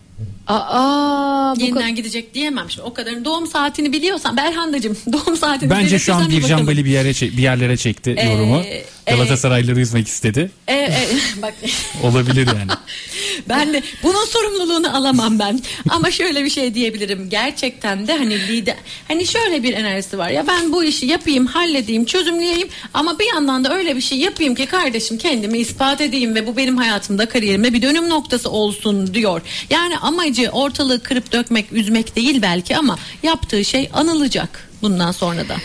Aa, 0.47 1.55
Yeniden 1.59 1.95
gidecek 1.95 2.35
diyemem 2.35 2.71
şimdi 2.71 2.83
o 2.89 2.95
kadarın 2.95 3.25
doğum 3.25 3.47
saatini 3.47 3.93
biliyorsan 3.93 4.37
Belhandacığım 4.37 4.97
doğum 5.13 5.37
saatini 5.37 5.71
Bence 5.71 5.99
şu 5.99 6.15
an 6.15 6.29
bir 6.29 6.37
Bircan 6.37 6.51
bakalım. 6.51 6.67
Bali 6.67 6.85
bir 6.85 6.91
yere 6.91 7.09
bir 7.37 7.43
yerlere 7.43 7.77
çekti 7.77 8.15
Ee, 8.19 8.27
yorumu. 8.33 8.61
e- 8.61 8.85
Galatasaraylıları 9.07 9.81
üzmek 9.81 10.09
istedi. 10.09 10.51
E, 10.69 10.75
e, 10.75 11.09
bak 11.43 11.55
Olabilir 12.03 12.47
yani. 12.47 12.71
ben 13.49 13.73
de 13.73 13.83
bunun 14.03 14.25
sorumluluğunu 14.25 14.97
alamam 14.97 15.39
ben. 15.39 15.61
Ama 15.89 16.11
şöyle 16.11 16.45
bir 16.45 16.51
şey 16.51 16.75
diyebilirim. 16.75 17.31
Gerçekten 17.31 18.07
de 18.09 18.19
hani 18.19 18.49
lider 18.49 18.77
hani 19.09 19.27
şöyle 19.27 19.63
bir 19.63 19.73
enerjisi 19.73 20.19
var. 20.19 20.29
Ya 20.31 20.47
ben 20.47 20.73
bu 20.73 20.85
işi 20.85 21.07
yapayım, 21.07 21.47
halledeyim, 21.47 22.05
çözümleyeyim 22.05 22.69
ama 22.95 23.19
bir 23.19 23.27
yandan 23.35 23.65
da 23.65 23.75
öyle 23.77 23.97
bir 23.97 24.01
şey 24.01 24.19
yapayım 24.19 24.55
ki 24.55 24.67
kardeşim 24.67 25.19
kendimi 25.19 25.59
ispat 25.59 26.01
edeyim 26.01 26.35
ve 26.35 26.47
bu 26.47 26.57
benim 26.57 26.77
hayatımda 26.77 27.29
kariyerimde 27.29 27.73
bir 27.73 27.83
dönüm 27.83 28.09
noktası 28.09 28.51
olsun 28.51 29.15
diyor. 29.15 29.43
Yani 29.71 29.99
amacı 30.09 30.51
ortalığı 30.51 31.03
kırıp 31.03 31.33
dökmek, 31.33 31.73
üzmek 31.73 32.17
değil 32.17 32.43
belki 32.43 32.77
ama 32.77 32.99
yaptığı 33.23 33.65
şey 33.65 33.91
anılacak 33.93 34.69
bundan 34.83 35.13
sonra 35.13 35.49
da. 35.49 35.57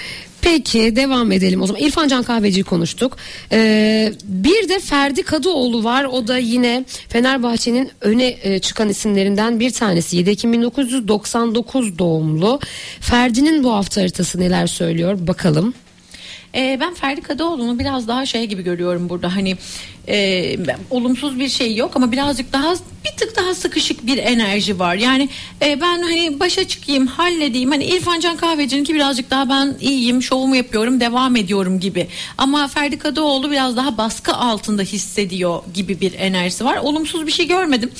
Peki 0.41 0.95
devam 0.95 1.31
edelim 1.31 1.61
o 1.61 1.67
zaman. 1.67 1.81
İrfan 1.81 2.07
Can 2.07 2.23
Kahveci'yi 2.23 2.63
konuştuk. 2.63 3.17
Ee, 3.51 4.13
bir 4.23 4.69
de 4.69 4.79
Ferdi 4.79 5.23
Kadıoğlu 5.23 5.83
var. 5.83 6.03
O 6.03 6.27
da 6.27 6.37
yine 6.37 6.85
Fenerbahçe'nin 7.09 7.91
öne 8.01 8.37
e, 8.43 8.59
çıkan 8.59 8.89
isimlerinden 8.89 9.59
bir 9.59 9.71
tanesi. 9.71 10.17
7 10.17 10.29
Ekim 10.29 10.53
1999 10.53 11.99
doğumlu. 11.99 12.59
Ferdi'nin 12.99 13.63
bu 13.63 13.73
hafta 13.73 14.01
haritası 14.01 14.39
neler 14.39 14.67
söylüyor 14.67 15.27
bakalım. 15.27 15.73
Ee, 16.55 16.77
ben 16.81 16.93
Ferdi 16.93 17.21
Kadıoğlu'nu 17.21 17.79
biraz 17.79 18.07
daha 18.07 18.25
şey 18.25 18.45
gibi 18.45 18.63
görüyorum 18.63 19.09
burada 19.09 19.35
hani 19.35 19.57
e, 20.07 20.55
olumsuz 20.89 21.39
bir 21.39 21.49
şey 21.49 21.75
yok 21.75 21.91
ama 21.95 22.11
birazcık 22.11 22.53
daha 22.53 22.75
bir 23.05 23.17
tık 23.17 23.35
daha 23.35 23.55
sıkışık 23.55 24.07
bir 24.07 24.17
enerji 24.17 24.79
var. 24.79 24.95
Yani 24.95 25.29
e, 25.61 25.81
ben 25.81 26.01
hani 26.01 26.39
başa 26.39 26.67
çıkayım 26.67 27.07
halledeyim 27.07 27.71
hani 27.71 27.85
İrfan 27.85 28.19
Can 28.19 28.37
Kahveci'ninki 28.37 28.95
birazcık 28.95 29.31
daha 29.31 29.49
ben 29.49 29.75
iyiyim 29.81 30.21
şovumu 30.21 30.55
yapıyorum 30.55 30.99
devam 30.99 31.35
ediyorum 31.35 31.79
gibi. 31.79 32.07
Ama 32.37 32.67
Ferdi 32.67 32.99
Kadıoğlu 32.99 33.51
biraz 33.51 33.77
daha 33.77 33.97
baskı 33.97 34.33
altında 34.33 34.81
hissediyor 34.81 35.63
gibi 35.73 36.01
bir 36.01 36.13
enerjisi 36.13 36.65
var. 36.65 36.77
Olumsuz 36.77 37.27
bir 37.27 37.31
şey 37.31 37.47
görmedim. 37.47 37.91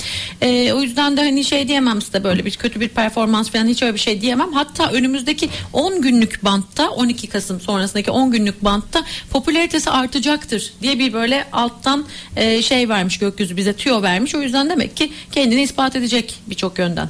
E, 0.41 0.73
o 0.73 0.81
yüzden 0.81 1.17
de 1.17 1.21
hani 1.21 1.43
şey 1.43 1.67
diyemem 1.67 2.01
size 2.01 2.23
böyle 2.23 2.45
bir 2.45 2.51
kötü 2.51 2.79
bir 2.79 2.89
performans 2.89 3.49
falan 3.49 3.67
hiç 3.67 3.83
öyle 3.83 3.93
bir 3.93 3.99
şey 3.99 4.21
diyemem. 4.21 4.53
Hatta 4.53 4.91
önümüzdeki 4.91 5.49
10 5.73 6.01
günlük 6.01 6.43
bantta 6.43 6.89
12 6.89 7.27
Kasım 7.27 7.61
sonrasındaki 7.61 8.11
10 8.11 8.31
günlük 8.31 8.63
bantta 8.63 9.03
popülaritesi 9.31 9.89
artacaktır 9.89 10.73
diye 10.81 10.99
bir 10.99 11.13
böyle 11.13 11.45
alttan 11.51 11.92
e, 12.35 12.61
şey 12.61 12.89
vermiş 12.89 13.17
gökyüzü 13.19 13.57
bize 13.57 13.73
tüyo 13.73 14.01
vermiş. 14.01 14.35
O 14.35 14.41
yüzden 14.41 14.69
demek 14.69 14.97
ki 14.97 15.11
kendini 15.31 15.61
ispat 15.61 15.95
edecek 15.95 16.35
birçok 16.47 16.79
yönden. 16.79 17.09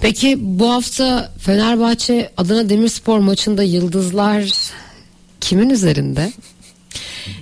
Peki 0.00 0.36
bu 0.40 0.70
hafta 0.70 1.32
Fenerbahçe 1.38 2.30
Adana 2.36 2.68
Demirspor 2.68 3.18
maçında 3.18 3.62
yıldızlar 3.62 4.44
kimin 5.40 5.70
üzerinde? 5.70 6.32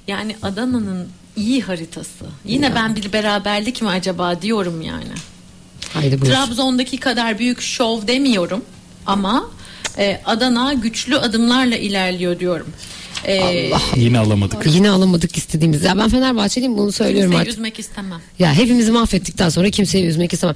Yani 0.07 0.37
Adana'nın 0.43 1.09
iyi 1.37 1.62
haritası. 1.62 2.25
Yine 2.45 2.75
ben 2.75 2.97
bir 2.97 3.12
beraberlik 3.12 3.83
mi 3.83 3.89
acaba 3.89 4.43
diyorum 4.43 4.83
yani. 4.83 5.12
Haydi 5.93 6.20
buyur. 6.20 6.33
Trabzon'daki 6.33 6.97
kadar 6.97 7.39
büyük 7.39 7.61
şov 7.61 8.07
demiyorum 8.07 8.64
ama 9.07 9.51
e, 9.99 10.20
Adana 10.25 10.73
güçlü 10.73 11.16
adımlarla 11.18 11.77
ilerliyor 11.77 12.39
diyorum. 12.39 12.66
E, 13.27 13.70
Yine 13.97 14.18
alamadık. 14.18 14.66
Yine 14.75 14.91
alamadık 14.91 15.37
istediğimiz. 15.37 15.83
Ya 15.83 15.99
ben 15.99 16.09
Fenerbahçeliyim 16.09 16.79
bunu 16.79 16.93
söylüyorum 16.93 17.31
kimseyi 17.31 17.41
artık. 17.41 17.53
üzmek 17.53 17.79
istemem. 17.79 18.20
Ya 18.39 18.55
hepimizi 18.55 18.91
mahvettikten 18.93 19.49
sonra 19.49 19.70
kimseyi 19.70 20.05
üzmek 20.07 20.33
istemem. 20.33 20.55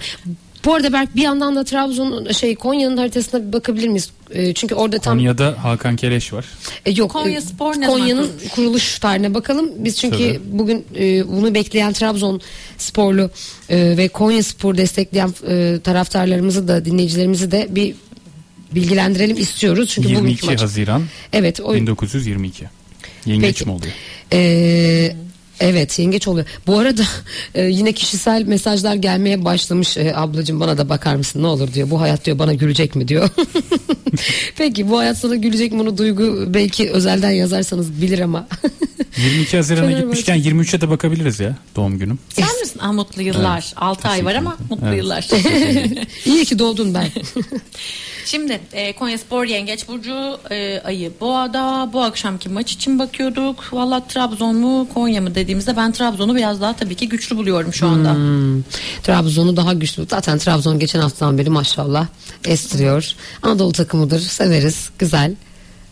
Bu 0.65 0.75
arada 0.75 0.93
Berk 0.93 1.17
bir 1.17 1.23
yandan 1.23 1.57
da 1.57 1.65
Trabzon 1.65 2.33
şey 2.33 2.55
Konya'nın 2.55 2.97
haritasına 2.97 3.49
bir 3.49 3.53
bakabilir 3.53 3.89
miyiz? 3.89 4.11
E, 4.31 4.55
çünkü 4.55 4.75
orada 4.75 4.99
tam 4.99 5.19
Konya'da 5.19 5.55
Hakan 5.65 5.97
Keleş 5.97 6.33
var. 6.33 6.45
E, 6.87 6.91
yok. 6.91 7.11
Konya 7.11 7.39
e, 7.39 7.41
Spor 7.41 7.81
ne 7.81 7.87
Konya'nın 7.87 8.23
kurulmuş? 8.27 8.49
kuruluş 8.55 8.99
tarihine 8.99 9.35
bakalım. 9.35 9.71
Biz 9.79 9.97
çünkü 9.97 10.17
Tabii. 10.17 10.41
bugün 10.45 10.85
e, 10.99 11.29
bunu 11.29 11.55
bekleyen 11.55 11.93
Trabzon 11.93 12.41
sporlu 12.79 13.31
e, 13.71 13.97
ve 13.97 14.09
Konya 14.09 14.43
Spor 14.43 14.77
destekleyen 14.77 15.35
e, 15.49 15.79
taraftarlarımızı 15.85 16.69
da 16.69 16.85
dinleyicilerimizi 16.85 17.51
de 17.51 17.67
bir 17.71 17.95
bilgilendirelim 18.75 19.37
istiyoruz. 19.37 19.89
Çünkü 19.89 20.09
bugünkü 20.09 20.27
22 20.27 20.47
maç. 20.47 20.63
Haziran 20.63 21.03
Evet 21.33 21.61
o 21.61 21.75
1922. 21.75 22.65
Yengeç 23.27 23.59
Peki. 23.59 23.65
mi 23.65 23.73
oluyor? 23.73 23.93
Ee, 24.33 25.17
Evet 25.61 25.99
yengeç 25.99 26.29
oluyor. 26.29 26.47
Bu 26.67 26.79
arada 26.79 27.03
e, 27.55 27.65
yine 27.65 27.93
kişisel 27.93 28.43
mesajlar 28.43 28.95
gelmeye 28.95 29.45
başlamış 29.45 29.97
e, 29.97 30.13
ablacığım 30.17 30.61
bana 30.61 30.79
da 30.79 30.89
bakar 30.89 31.17
mısın 31.17 31.43
ne 31.43 31.47
olur 31.47 31.73
diyor. 31.73 31.91
Bu 31.91 32.01
hayat 32.01 32.25
diyor 32.25 32.39
bana 32.39 32.55
gülecek 32.55 32.97
mi 32.97 33.09
diyor. 33.09 33.29
Peki 34.57 34.91
bu 34.91 34.99
hayat 34.99 35.19
sana 35.19 35.37
gülecek 35.37 35.73
mi 35.73 35.79
bunu 35.79 35.99
Duygu 35.99 36.45
belki 36.55 36.91
özelden 36.91 37.31
yazarsanız 37.31 38.03
bilir 38.03 38.19
ama. 38.19 38.49
22 39.17 39.57
Haziran'a 39.57 39.93
gitmişken 39.93 40.39
23'e 40.39 40.81
de 40.81 40.91
bakabiliriz 40.91 41.41
ya 41.41 41.57
doğum 41.77 41.99
günüm. 41.99 42.19
Sen 42.29 42.61
misin? 42.61 42.81
Ah, 42.83 42.93
mutlu 42.93 43.23
yıllar. 43.23 43.73
6 43.77 44.09
ay 44.09 44.25
var 44.25 44.35
ama 44.35 44.57
mutlu 44.71 44.87
Evet. 44.87 44.99
yıllar. 44.99 45.29
İyi 46.25 46.45
ki 46.45 46.59
doğdun 46.59 46.95
ben. 46.95 47.09
Şimdi 48.25 48.61
e, 48.73 48.93
Konya 48.93 49.19
Spor 49.19 49.45
Yengeç 49.45 49.89
Burcu 49.89 50.39
e, 50.51 50.81
ayı 50.85 51.13
Boğa'da 51.21 51.91
bu 51.93 52.03
akşamki 52.03 52.49
maç 52.49 52.73
için 52.73 52.99
bakıyorduk. 52.99 53.65
Valla 53.73 54.07
Trabzon 54.07 54.57
mu 54.57 54.89
Konya 54.95 55.21
mı 55.21 55.35
dediğimizde 55.35 55.77
ben 55.77 55.93
Trabzon'u 55.93 56.37
biraz 56.37 56.61
daha 56.61 56.73
tabii 56.77 56.95
ki 56.95 57.09
güçlü 57.09 57.37
buluyorum 57.37 57.75
şu 57.75 57.87
anda. 57.87 58.15
Hmm, 58.15 58.63
Trabzon'u 59.03 59.57
daha 59.57 59.73
güçlü. 59.73 60.07
Zaten 60.11 60.39
Trabzon 60.39 60.79
geçen 60.79 61.01
haftadan 61.01 61.39
beri 61.39 61.51
maşallah 61.51 62.07
estiriyor. 62.45 63.13
Anadolu 63.43 63.73
takımıdır. 63.73 64.21
Severiz. 64.21 64.91
Güzel. 64.99 65.35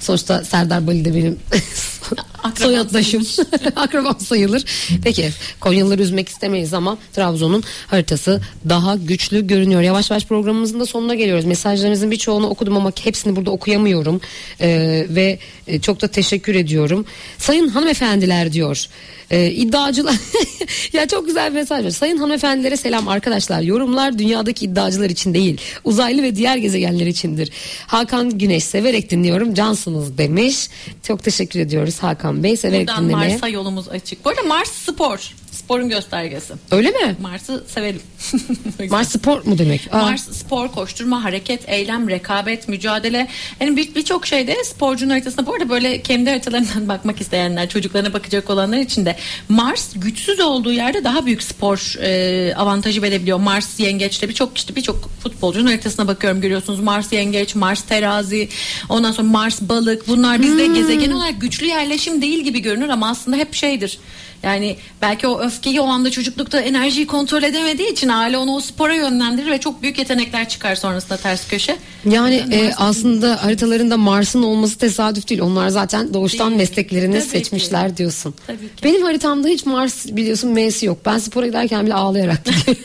Sonuçta 0.00 0.44
Serdar 0.44 0.86
Bali 0.86 1.04
de 1.04 1.14
benim 1.14 1.38
Akraban 2.44 2.70
soyaddaşım. 2.70 3.26
Akrabam 3.76 4.20
sayılır. 4.20 4.64
Peki 5.04 5.30
Konyalıları 5.60 6.02
üzmek 6.02 6.28
istemeyiz 6.28 6.74
ama 6.74 6.98
Trabzon'un 7.12 7.64
haritası 7.86 8.40
daha 8.68 8.96
güçlü 8.96 9.46
görünüyor. 9.46 9.80
Yavaş 9.82 10.10
yavaş 10.10 10.26
programımızın 10.26 10.80
da 10.80 10.86
sonuna 10.86 11.14
geliyoruz. 11.14 11.44
Mesajlarınızın 11.44 12.10
birçoğunu 12.10 12.46
okudum 12.46 12.76
ama 12.76 12.92
hepsini 13.04 13.36
burada 13.36 13.50
okuyamıyorum. 13.50 14.20
Ee, 14.60 15.06
ve 15.08 15.38
e, 15.66 15.80
çok 15.80 16.00
da 16.00 16.08
teşekkür 16.08 16.54
ediyorum. 16.54 17.06
Sayın 17.38 17.68
hanımefendiler 17.68 18.52
diyor. 18.52 18.86
Ee, 19.30 19.50
iddiacılar 19.50 20.16
ya 20.92 21.08
çok 21.08 21.26
güzel 21.26 21.50
bir 21.50 21.54
mesaj 21.54 21.84
var. 21.84 21.90
Sayın 21.90 22.16
hanımefendilere 22.16 22.76
selam 22.76 23.08
arkadaşlar. 23.08 23.60
Yorumlar 23.60 24.18
dünyadaki 24.18 24.64
iddiacılar 24.64 25.10
için 25.10 25.34
değil. 25.34 25.60
Uzaylı 25.84 26.22
ve 26.22 26.36
diğer 26.36 26.56
gezegenler 26.56 27.06
içindir. 27.06 27.50
Hakan 27.86 28.38
Güneş 28.38 28.64
severek 28.64 29.10
dinliyorum. 29.10 29.54
Cansınız 29.54 30.18
demiş. 30.18 30.68
Çok 31.02 31.22
teşekkür 31.22 31.60
ediyoruz 31.60 31.98
Hakan 31.98 32.33
Bey. 32.42 32.56
Severek 32.56 32.88
Buradan 32.88 33.04
dinlemeye. 33.04 33.32
Mars'a 33.32 33.48
yolumuz 33.48 33.88
açık. 33.88 34.24
Bu 34.24 34.28
arada 34.28 34.42
Mars 34.42 34.70
spor. 34.70 35.34
Sporun 35.54 35.88
göstergesi. 35.88 36.54
Öyle 36.70 36.90
mi? 36.90 37.16
Mars'ı 37.20 37.64
severim. 37.68 38.00
Mars 38.90 39.08
spor 39.08 39.44
mu 39.44 39.58
demek? 39.58 39.88
Aa, 39.92 39.98
Mars 40.02 40.22
spor, 40.38 40.68
koşturma, 40.68 41.24
hareket, 41.24 41.68
eylem, 41.68 42.08
rekabet, 42.08 42.68
mücadele. 42.68 43.28
Yani 43.60 43.76
bir- 43.76 43.94
birçok 43.94 44.26
şeyde 44.26 44.64
sporcunun 44.64 45.10
haritasına 45.10 45.46
bu 45.46 45.54
arada 45.54 45.68
böyle 45.68 46.02
kendi 46.02 46.30
haritalarından 46.30 46.88
bakmak 46.88 47.20
isteyenler, 47.20 47.68
çocuklarına 47.68 48.12
bakacak 48.12 48.50
olanlar 48.50 48.78
için 48.78 49.06
de 49.06 49.16
Mars 49.48 49.88
güçsüz 49.96 50.40
olduğu 50.40 50.72
yerde 50.72 51.04
daha 51.04 51.26
büyük 51.26 51.42
spor 51.42 51.94
e, 52.02 52.54
avantajı 52.54 53.02
verebiliyor. 53.02 53.38
Mars 53.38 53.80
yengeçte 53.80 54.28
birçok 54.28 54.58
işte 54.58 54.76
birçok 54.76 55.10
futbolcunun 55.22 55.66
haritasına 55.66 56.08
bakıyorum 56.08 56.40
görüyorsunuz. 56.40 56.80
Mars 56.80 57.12
yengeç, 57.12 57.54
Mars 57.54 57.82
terazi, 57.82 58.48
ondan 58.88 59.12
sonra 59.12 59.28
Mars 59.28 59.60
balık. 59.60 60.08
Bunlar 60.08 60.42
bizde 60.42 60.66
gezegen 60.66 61.10
olarak 61.10 61.40
güçlü 61.40 61.66
yerleşim 61.66 62.22
değil 62.22 62.44
gibi 62.44 62.60
görünür 62.60 62.88
ama 62.88 63.08
aslında 63.10 63.36
hep 63.36 63.54
şeydir. 63.54 63.98
Yani 64.44 64.76
belki 65.02 65.26
o 65.26 65.40
öfkeyi 65.40 65.80
o 65.80 65.86
anda 65.86 66.10
çocuklukta 66.10 66.60
enerjiyi 66.60 67.06
kontrol 67.06 67.42
edemediği 67.42 67.92
için 67.92 68.08
aile 68.08 68.38
onu 68.38 68.54
o 68.54 68.60
spora 68.60 68.94
yönlendirir 68.94 69.50
ve 69.50 69.58
çok 69.60 69.82
büyük 69.82 69.98
yetenekler 69.98 70.48
çıkar 70.48 70.74
sonrasında 70.74 71.16
ters 71.16 71.48
köşe. 71.48 71.76
Yani 72.10 72.34
yüzden 72.34 72.50
e, 72.58 72.74
aslında 72.76 73.44
haritalarında 73.44 73.96
Mars'ın 73.96 74.42
olması 74.42 74.78
tesadüf 74.78 75.28
değil. 75.28 75.40
Onlar 75.40 75.68
zaten 75.68 76.14
doğuştan 76.14 76.48
Değil. 76.48 76.58
mesleklerini 76.58 77.14
Tabii 77.14 77.24
ki. 77.24 77.30
seçmişler 77.30 77.96
diyorsun. 77.96 78.34
Tabii 78.46 78.58
ki. 78.76 78.84
Benim 78.84 79.02
haritamda 79.02 79.48
hiç 79.48 79.66
Mars 79.66 80.06
biliyorsun 80.06 80.50
M'si 80.50 80.86
yok. 80.86 80.98
Ben 81.06 81.18
spora 81.18 81.46
giderken 81.46 81.86
bile 81.86 81.94
ağlayarak 81.94 82.44
gidiyorum. 82.44 82.82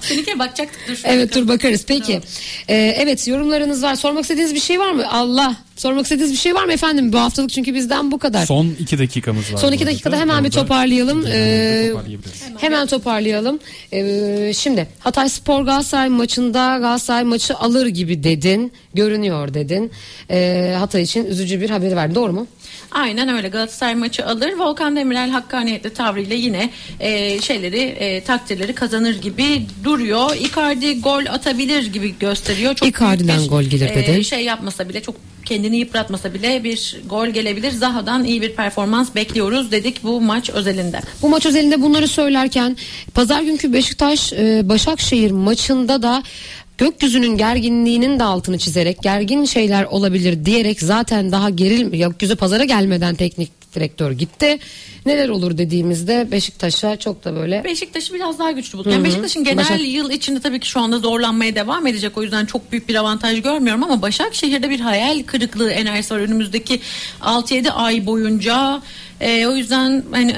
Seninki 0.00 0.38
bakacaktık 0.38 0.80
dur. 0.88 1.00
evet 1.04 1.34
dur 1.34 1.48
bakarız. 1.48 1.84
Peki. 1.86 2.20
E, 2.68 2.74
evet 2.76 3.28
yorumlarınız 3.28 3.82
var. 3.82 3.94
Sormak 3.94 4.22
istediğiniz 4.22 4.54
bir 4.54 4.60
şey 4.60 4.80
var 4.80 4.92
mı? 4.92 5.12
Allah. 5.12 5.56
Sormak 5.76 6.02
istediğiniz 6.02 6.32
bir 6.32 6.38
şey 6.38 6.54
var 6.54 6.64
mı 6.64 6.72
efendim? 6.72 7.12
Bu 7.12 7.18
haftalık 7.18 7.50
çünkü 7.50 7.74
bizden 7.74 8.10
bu 8.12 8.18
kadar. 8.18 8.46
Son 8.46 8.68
2 8.80 8.98
dakikamız 8.98 9.52
var. 9.52 9.58
Son 9.58 9.72
iki 9.72 9.86
dakikada 9.86 10.16
hemen 10.20 10.44
bir 10.44 10.48
Orada 10.48 10.60
toparlayalım. 10.62 11.26
hemen 11.26 11.32
Ee, 11.34 11.88
toparlayabiliriz. 11.92 12.42
Hemen 12.58 12.86
toparlayalım. 12.86 13.58
Ee, 13.92 14.52
şimdi 14.56 14.86
Hatay 14.98 15.28
Spor 15.28 15.62
Galatasaray 15.62 16.08
maçında 16.08 16.78
Galatasaray 16.78 17.24
maçı 17.24 17.54
alır 17.56 17.86
gibi 17.86 18.24
dedin. 18.24 18.72
Görünüyor 18.94 19.54
dedin. 19.54 19.90
Ee, 20.30 20.74
Hatay 20.78 21.02
için 21.02 21.24
üzücü 21.26 21.60
bir 21.60 21.70
haberi 21.70 21.96
verdin. 21.96 22.14
Doğru 22.14 22.32
mu? 22.32 22.46
Aynen 22.90 23.28
öyle 23.28 23.48
Galatasaray 23.48 23.94
maçı 23.94 24.26
alır. 24.26 24.52
Volkan 24.58 24.96
Demirel 24.96 25.30
hakkaniyetli 25.30 25.90
tavrıyla 25.90 26.36
yine 26.36 26.70
e, 27.00 27.40
şeyleri 27.40 27.80
e, 27.80 28.24
takdirleri 28.24 28.72
kazanır 28.74 29.20
gibi 29.20 29.66
duruyor. 29.84 30.36
Icardi 30.36 31.00
gol 31.00 31.22
atabilir 31.28 31.86
gibi 31.92 32.14
gösteriyor. 32.20 32.74
Çok 32.74 32.88
Icardi'den 32.88 33.42
bir, 33.44 33.48
gol 33.48 33.62
gelir 33.62 33.90
e, 33.90 33.94
dedin. 33.94 34.22
şey 34.22 34.44
yapmasa 34.44 34.88
bile 34.88 35.02
çok 35.02 35.14
kendini 35.44 35.76
yıpratmasa 35.76 36.34
bile 36.34 36.64
bir 36.64 36.96
gol 37.06 37.26
gelebilir. 37.26 37.72
Zaha'dan 37.72 38.24
iyi 38.24 38.42
bir 38.42 38.52
performans 38.52 39.14
bekliyoruz 39.14 39.72
dedik 39.72 40.04
bu 40.04 40.20
maç 40.20 40.50
özelinde. 40.50 41.00
Bu 41.22 41.28
maç 41.28 41.46
özelinde 41.46 41.82
bunları 41.82 42.08
söylerken 42.08 42.76
pazar 43.14 43.42
günkü 43.42 43.72
Beşiktaş 43.72 44.32
e, 44.32 44.68
Başakşehir 44.68 45.30
maçında 45.30 46.02
da 46.02 46.22
gökyüzünün 46.78 47.36
gerginliğinin 47.36 48.18
de 48.18 48.24
altını 48.24 48.58
çizerek 48.58 49.02
gergin 49.02 49.44
şeyler 49.44 49.84
olabilir 49.84 50.44
diyerek 50.44 50.80
zaten 50.80 51.32
daha 51.32 51.50
geril 51.50 51.90
gökyüzü 51.90 52.36
pazara 52.36 52.64
gelmeden 52.64 53.14
teknik 53.14 53.63
direktör 53.74 54.12
gitti. 54.12 54.58
Neler 55.06 55.28
olur 55.28 55.58
dediğimizde 55.58 56.28
Beşiktaş'a 56.30 56.96
çok 56.96 57.24
da 57.24 57.34
böyle 57.36 57.64
Beşiktaş'ı 57.64 58.14
biraz 58.14 58.38
daha 58.38 58.50
güçlü 58.50 58.78
bulduk. 58.78 58.92
Yani 58.92 59.04
Beşiktaş'ın 59.04 59.44
genel 59.44 59.58
Başak- 59.58 59.80
yıl 59.80 60.10
içinde 60.10 60.40
tabii 60.40 60.60
ki 60.60 60.68
şu 60.68 60.80
anda 60.80 60.98
zorlanmaya 60.98 61.54
devam 61.54 61.86
edecek. 61.86 62.18
O 62.18 62.22
yüzden 62.22 62.46
çok 62.46 62.72
büyük 62.72 62.88
bir 62.88 62.94
avantaj 62.94 63.42
görmüyorum 63.42 63.82
ama 63.82 64.02
Başakşehir'de 64.02 64.70
bir 64.70 64.80
hayal 64.80 65.22
kırıklığı 65.22 65.70
enerjisi 65.70 66.14
var 66.14 66.18
önümüzdeki 66.18 66.80
6-7 67.20 67.70
ay 67.70 68.06
boyunca. 68.06 68.82
Ee, 69.20 69.46
o 69.46 69.56
yüzden 69.56 70.04
hani 70.10 70.34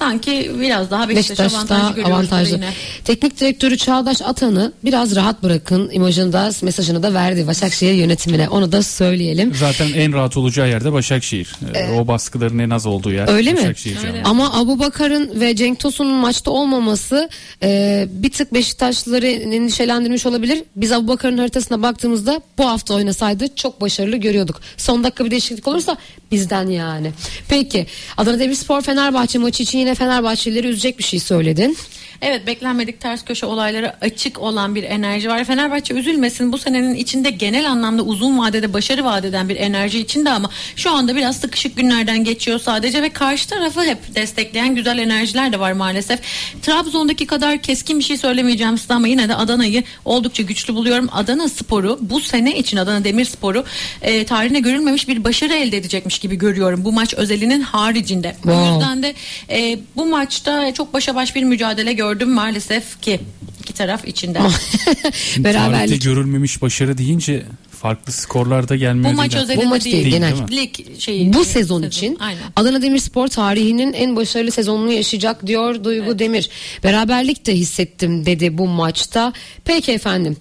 sanki 0.00 0.50
biraz 0.60 0.90
daha 0.90 1.08
Beşiktaş, 1.08 1.38
Beşiktaş'ta 1.38 1.74
avantajlı 1.74 2.04
avantajlı. 2.04 2.54
yine. 2.54 2.72
Teknik 3.04 3.40
direktörü 3.40 3.76
Çağdaş 3.76 4.22
Atan'ı 4.22 4.72
biraz 4.84 5.16
rahat 5.16 5.42
bırakın 5.42 5.90
imajını 5.92 6.32
da 6.32 6.50
mesajını 6.62 7.02
da 7.02 7.14
verdi 7.14 7.46
Başakşehir 7.46 7.94
yönetimine. 7.94 8.48
Onu 8.48 8.72
da 8.72 8.82
söyleyelim. 8.82 9.54
Zaten 9.54 9.92
en 9.92 10.12
rahat 10.12 10.36
olacağı 10.36 10.68
yerde 10.68 10.92
Başakşehir. 10.92 11.52
Ee, 11.74 11.92
o 11.92 12.06
baskıların 12.06 12.58
en 12.58 12.70
az 12.70 12.86
olduğu 12.86 13.12
yer. 13.12 13.28
Öyle 13.28 13.52
mi? 13.52 13.58
Başakşehir 13.58 13.96
Öyle. 14.06 14.22
Ama 14.24 14.52
Abu 14.60 14.78
Bakar'ın 14.78 15.40
ve 15.40 15.56
Cenk 15.56 15.78
Tosun'un 15.78 16.14
maçta 16.14 16.50
olmaması 16.50 17.28
e, 17.62 18.08
bir 18.10 18.30
tık 18.30 18.54
Beşiktaşlıları 18.54 19.26
endişelendirmiş 19.26 20.26
olabilir. 20.26 20.62
Biz 20.76 20.92
Abu 20.92 21.08
Bakar'ın 21.08 21.38
haritasına 21.38 21.82
baktığımızda 21.82 22.40
bu 22.58 22.66
hafta 22.66 22.94
oynasaydı 22.94 23.54
çok 23.56 23.80
başarılı 23.80 24.16
görüyorduk. 24.16 24.60
Son 24.76 25.04
dakika 25.04 25.24
bir 25.24 25.30
değişiklik 25.30 25.68
olursa 25.68 25.96
bizden 26.32 26.66
yani. 26.66 27.12
Peki 27.48 27.86
Adana 28.16 28.38
Demirspor 28.38 28.82
Fenerbahçe 28.82 29.38
maçı 29.38 29.62
için 29.62 29.78
yine 29.78 29.89
Fenerbahçelileri 29.94 30.66
üzecek 30.66 30.98
bir 30.98 31.04
şey 31.04 31.20
söyledin. 31.20 31.76
Evet 32.22 32.46
beklenmedik 32.46 33.00
ters 33.00 33.24
köşe 33.24 33.46
olayları 33.46 33.92
açık 34.00 34.38
olan 34.38 34.74
bir 34.74 34.82
enerji 34.82 35.28
var. 35.28 35.44
Fenerbahçe 35.44 35.94
üzülmesin 35.94 36.52
bu 36.52 36.58
senenin 36.58 36.94
içinde 36.94 37.30
genel 37.30 37.70
anlamda 37.70 38.02
uzun 38.02 38.38
vadede 38.38 38.72
başarı 38.72 39.04
vaat 39.04 39.24
eden 39.24 39.48
bir 39.48 39.56
enerji 39.56 39.98
içinde 39.98 40.30
ama 40.30 40.50
şu 40.76 40.90
anda 40.90 41.16
biraz 41.16 41.36
sıkışık 41.36 41.76
günlerden 41.76 42.24
geçiyor 42.24 42.58
sadece 42.58 43.02
ve 43.02 43.08
karşı 43.08 43.48
tarafı 43.48 43.82
hep 43.82 44.14
destekleyen 44.14 44.74
güzel 44.74 44.98
enerjiler 44.98 45.52
de 45.52 45.60
var 45.60 45.72
maalesef. 45.72 46.20
Trabzon'daki 46.62 47.26
kadar 47.26 47.58
keskin 47.58 47.98
bir 47.98 48.04
şey 48.04 48.16
söylemeyeceğim 48.16 48.78
size 48.78 48.94
ama 48.94 49.08
yine 49.08 49.28
de 49.28 49.34
Adana'yı 49.34 49.84
oldukça 50.04 50.42
güçlü 50.42 50.74
buluyorum. 50.74 51.08
Adana 51.12 51.48
Sporu 51.48 51.98
bu 52.00 52.20
sene 52.20 52.58
için 52.58 52.76
Adana 52.76 53.04
Demirspor'u 53.04 53.64
e, 54.02 54.24
tarihine 54.24 54.60
görülmemiş 54.60 55.08
bir 55.08 55.24
başarı 55.24 55.54
elde 55.54 55.76
edecekmiş 55.76 56.18
gibi 56.18 56.36
görüyorum 56.36 56.84
bu 56.84 56.92
maç 56.92 57.14
özelinin 57.14 57.60
haricinde. 57.60 58.32
Wow. 58.32 58.60
O 58.60 58.72
yüzden 58.72 59.02
de 59.02 59.14
e, 59.50 59.78
bu 59.96 60.06
maçta 60.06 60.74
çok 60.74 60.94
başa 60.94 61.14
baş 61.14 61.34
bir 61.34 61.42
mücadele 61.42 61.92
gördüm 61.92 62.09
maalesef 62.26 63.00
ki 63.02 63.20
iki 63.60 63.72
taraf 63.72 64.04
içinde. 64.08 64.38
Tarihte 64.38 65.44
Beraberlik. 65.44 66.02
görülmemiş 66.02 66.62
başarı 66.62 66.98
deyince 66.98 67.42
farklı 67.80 68.12
skorlarda 68.12 68.76
gelmiyor. 68.76 69.12
bu 69.12 69.16
maç 69.16 69.32
değil. 69.32 69.42
özelinde 69.42 69.64
Bu 69.64 69.68
maç 69.68 69.84
değil, 69.84 69.96
değil. 69.96 70.08
genel. 70.14 70.32
Değil, 70.48 70.48
değil 70.48 70.90
Lig 70.90 71.00
şeyi. 71.00 71.32
Bu 71.32 71.44
sezon 71.44 71.82
için 71.82 72.16
Aynen. 72.20 72.42
Adana 72.56 72.82
Demirspor 72.82 73.28
tarihinin 73.28 73.92
en 73.92 74.16
başarılı 74.16 74.50
sezonunu 74.50 74.92
yaşayacak 74.92 75.46
diyor 75.46 75.84
Duygu 75.84 76.18
Demir. 76.18 76.48
Beraberlik 76.84 77.46
de 77.46 77.56
hissettim 77.56 78.26
dedi 78.26 78.58
bu 78.58 78.66
maçta. 78.68 79.32
Peki 79.64 79.92
efendim. 79.92 80.36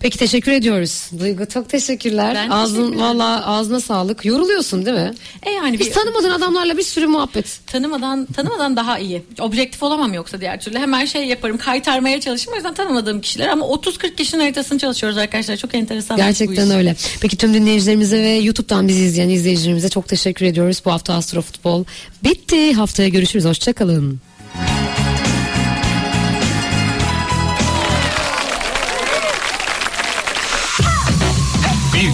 Peki 0.00 0.18
teşekkür 0.18 0.52
ediyoruz. 0.52 1.10
Duygu 1.20 1.46
çok 1.46 1.68
teşekkürler. 1.68 2.34
Ben 2.34 2.50
Ağzın 2.50 2.82
teşekkür 2.82 3.00
valla 3.00 3.46
ağzına 3.46 3.80
sağlık. 3.80 4.24
Yoruluyorsun 4.24 4.86
değil 4.86 4.96
mi? 4.96 5.12
E 5.42 5.50
yani 5.50 5.78
Hiç 5.78 5.86
bir 5.86 5.92
tanımadığın 5.92 6.30
adamlarla 6.30 6.76
bir 6.78 6.82
sürü 6.82 7.06
muhabbet. 7.06 7.60
tanımadan 7.66 8.26
tanımadan 8.26 8.76
daha 8.76 8.98
iyi. 8.98 9.22
Objektif 9.40 9.82
olamam 9.82 10.14
yoksa 10.14 10.40
diğer 10.40 10.60
türlü. 10.60 10.78
Hemen 10.78 11.04
şey 11.04 11.24
yaparım 11.24 11.58
kaytarmaya 11.58 12.20
çalışırım. 12.20 12.52
O 12.52 12.56
yüzden 12.56 12.74
tanımadığım 12.74 13.20
kişiler 13.20 13.48
ama 13.48 13.66
30-40 13.66 14.14
kişinin 14.16 14.40
haritasını 14.40 14.78
çalışıyoruz 14.78 15.18
arkadaşlar. 15.18 15.56
Çok 15.56 15.74
enteresan. 15.74 16.16
Gerçekten 16.16 16.70
öyle. 16.70 16.96
Peki 17.20 17.36
tüm 17.36 17.54
dinleyicilerimize 17.54 18.18
ve 18.22 18.30
YouTube'dan 18.30 18.88
bizi 18.88 19.04
izleyen 19.04 19.28
izleyicilerimize 19.28 19.88
çok 19.88 20.08
teşekkür 20.08 20.46
ediyoruz. 20.46 20.82
Bu 20.84 20.92
hafta 20.92 21.14
Astro 21.14 21.42
Futbol 21.42 21.84
bitti. 22.24 22.72
Haftaya 22.72 23.08
görüşürüz. 23.08 23.44
Hoşçakalın. 23.44 24.20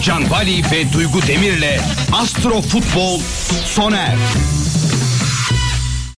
Bircan 0.03 0.31
Bali 0.31 0.63
ve 0.73 0.93
Duygu 0.93 1.23
Demir'le 1.23 1.81
Astro 2.13 2.63
Futbol 2.63 3.21
sona 3.67 3.97
erdi. 3.97 4.62